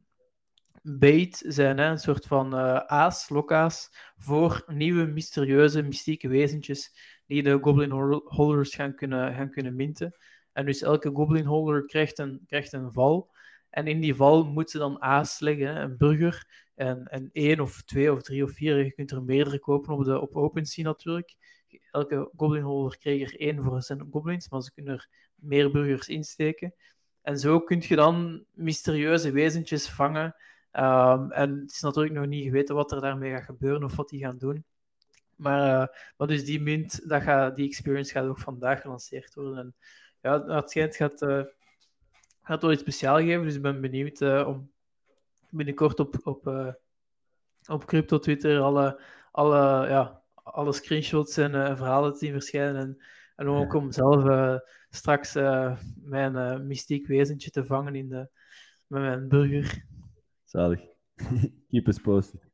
bait 0.83 1.43
zijn, 1.47 1.79
hè? 1.79 1.91
een 1.91 1.99
soort 1.99 2.27
van 2.27 2.55
uh, 2.55 2.77
aas, 2.77 3.29
lokaas, 3.29 3.91
voor 4.17 4.65
nieuwe 4.67 5.05
mysterieuze, 5.05 5.83
mystieke 5.83 6.29
wezentjes 6.29 6.99
die 7.27 7.43
de 7.43 7.59
Goblin 7.61 7.91
Holders 8.25 8.75
gaan 8.75 8.95
kunnen, 8.95 9.35
gaan 9.35 9.51
kunnen 9.51 9.77
minten. 9.77 10.17
En 10.57 10.67
dus 10.67 10.83
elke 10.83 11.11
Goblin 11.11 11.45
Holder 11.45 11.87
krijgt 11.87 12.19
een, 12.19 12.45
krijgt 12.47 12.73
een 12.73 12.93
val. 12.93 13.31
En 13.71 13.87
in 13.87 14.01
die 14.01 14.15
val 14.15 14.45
moeten 14.45 14.71
ze 14.71 14.79
dan 14.79 15.03
aas 15.03 15.41
leggen, 15.41 15.77
een 15.77 15.97
burger. 15.97 16.65
En, 16.75 17.07
en 17.07 17.31
één 17.33 17.61
of 17.61 17.83
twee 17.83 18.13
of 18.13 18.23
drie 18.23 18.45
of 18.45 18.53
vier, 18.53 18.85
je 18.85 18.93
kunt 18.93 19.11
er 19.11 19.23
meerdere 19.23 19.59
kopen 19.59 19.95
op, 19.95 20.05
de, 20.05 20.21
op 20.21 20.37
OpenSea 20.37 20.85
natuurlijk. 20.85 21.37
Elke 21.91 22.31
Goblin 22.37 22.63
Holder 22.63 22.99
krijgt 22.99 23.33
er 23.33 23.41
één 23.41 23.63
voor 23.63 23.83
zijn 23.83 24.09
goblins, 24.11 24.49
maar 24.49 24.63
ze 24.63 24.73
kunnen 24.73 24.95
er 24.95 25.09
meer 25.35 25.71
burgers 25.71 26.09
insteken. 26.09 26.75
En 27.23 27.39
zo 27.39 27.61
kun 27.61 27.83
je 27.89 27.97
dan 27.97 28.45
mysterieuze 28.53 29.31
wezentjes 29.31 29.89
vangen. 29.89 30.37
Um, 30.73 31.33
en 31.33 31.59
het 31.61 31.73
is 31.73 31.81
natuurlijk 31.81 32.15
nog 32.15 32.27
niet 32.27 32.45
geweten 32.45 32.75
wat 32.75 32.93
er 32.93 33.01
daarmee 33.01 33.33
gaat 33.33 33.45
gebeuren 33.45 33.85
of 33.85 33.97
wat 33.97 34.09
die 34.09 34.21
gaan 34.21 34.39
doen. 34.39 34.65
Maar, 35.37 35.81
uh, 35.83 35.87
maar 36.17 36.29
dus 36.29 36.45
die 36.45 36.61
mint, 36.61 37.09
dat 37.09 37.23
gaat, 37.23 37.57
die 37.57 37.67
experience 37.67 38.13
gaat 38.13 38.27
ook 38.27 38.39
vandaag 38.39 38.81
gelanceerd 38.81 39.35
worden. 39.35 39.59
En 39.59 39.75
ja, 40.21 40.45
het 40.47 40.71
schijnt 40.71 40.97
gaat, 40.97 41.23
uh, 41.23 41.43
gaat 42.43 42.63
wel 42.63 42.73
iets 42.73 42.81
speciaals 42.81 43.23
geven, 43.23 43.43
dus 43.43 43.55
ik 43.55 43.63
ben 43.63 43.81
benieuwd 43.81 44.21
uh, 44.21 44.49
om 44.49 44.71
binnenkort 45.51 46.01
op, 46.01 46.19
op, 46.23 46.47
uh, 46.47 46.73
op 47.67 47.85
crypto 47.85 48.19
Twitter 48.19 48.61
alle, 48.61 49.01
alle, 49.31 49.89
ja, 49.89 50.23
alle 50.35 50.73
screenshots 50.73 51.37
en 51.37 51.51
verhalen 51.77 52.13
te 52.13 52.19
zien 52.19 52.33
verschijnen. 52.33 52.77
En, 52.77 53.03
en 53.37 53.49
ook 53.49 53.75
om 53.75 53.93
zelf 53.93 54.61
straks 54.91 55.33
mijn 56.03 56.67
mystiek 56.67 57.07
wezentje 57.07 57.51
te 57.51 57.65
vangen 57.65 57.95
in 57.95 58.09
de, 58.09 58.29
met 58.87 59.01
mijn 59.01 59.29
burger. 59.29 59.85
Zalig. 60.45 60.81
Keep 61.69 61.87
us 61.87 61.99
posted. 61.99 62.49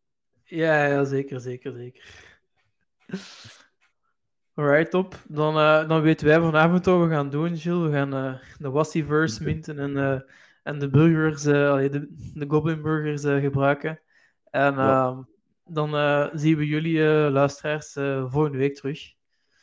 Ja, 0.45 0.87
ja, 0.87 1.05
zeker, 1.05 1.41
zeker, 1.41 1.73
zeker. 1.73 2.41
Alright, 4.55 4.91
top. 4.91 5.15
Dan, 5.29 5.57
uh, 5.57 5.89
dan 5.89 6.03
weten 6.03 6.27
wij 6.27 6.41
vanavond 6.41 6.87
wat 6.87 7.01
we 7.01 7.09
gaan 7.09 7.31
doen, 7.31 7.57
Gilles. 7.57 7.91
We 7.91 7.93
gaan 7.93 8.15
uh, 8.15 8.35
de 8.59 8.71
Wassiverse 8.71 9.43
minten 9.45 9.79
en, 9.79 9.91
uh, 9.91 10.21
en 10.63 10.79
de 10.79 10.89
burgers, 10.89 11.43
de, 11.43 12.09
de 12.35 12.45
Goblin 12.49 12.83
Burgers 12.83 13.23
gebruiken. 13.23 14.01
En 14.51 14.75
ja. 14.75 15.07
Ehm, 15.07 15.23
dan 15.65 16.31
zien 16.35 16.57
we 16.57 16.67
jullie 16.67 17.01
luisteraars 17.31 17.93
volgende 18.29 18.59
week 18.59 18.75
terug. 18.75 19.13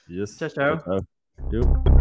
Yes. 0.06 0.38
Ciao, 0.38 0.50
ciao. 0.50 0.80
ciao. 0.80 1.00
ciao. 1.50 1.99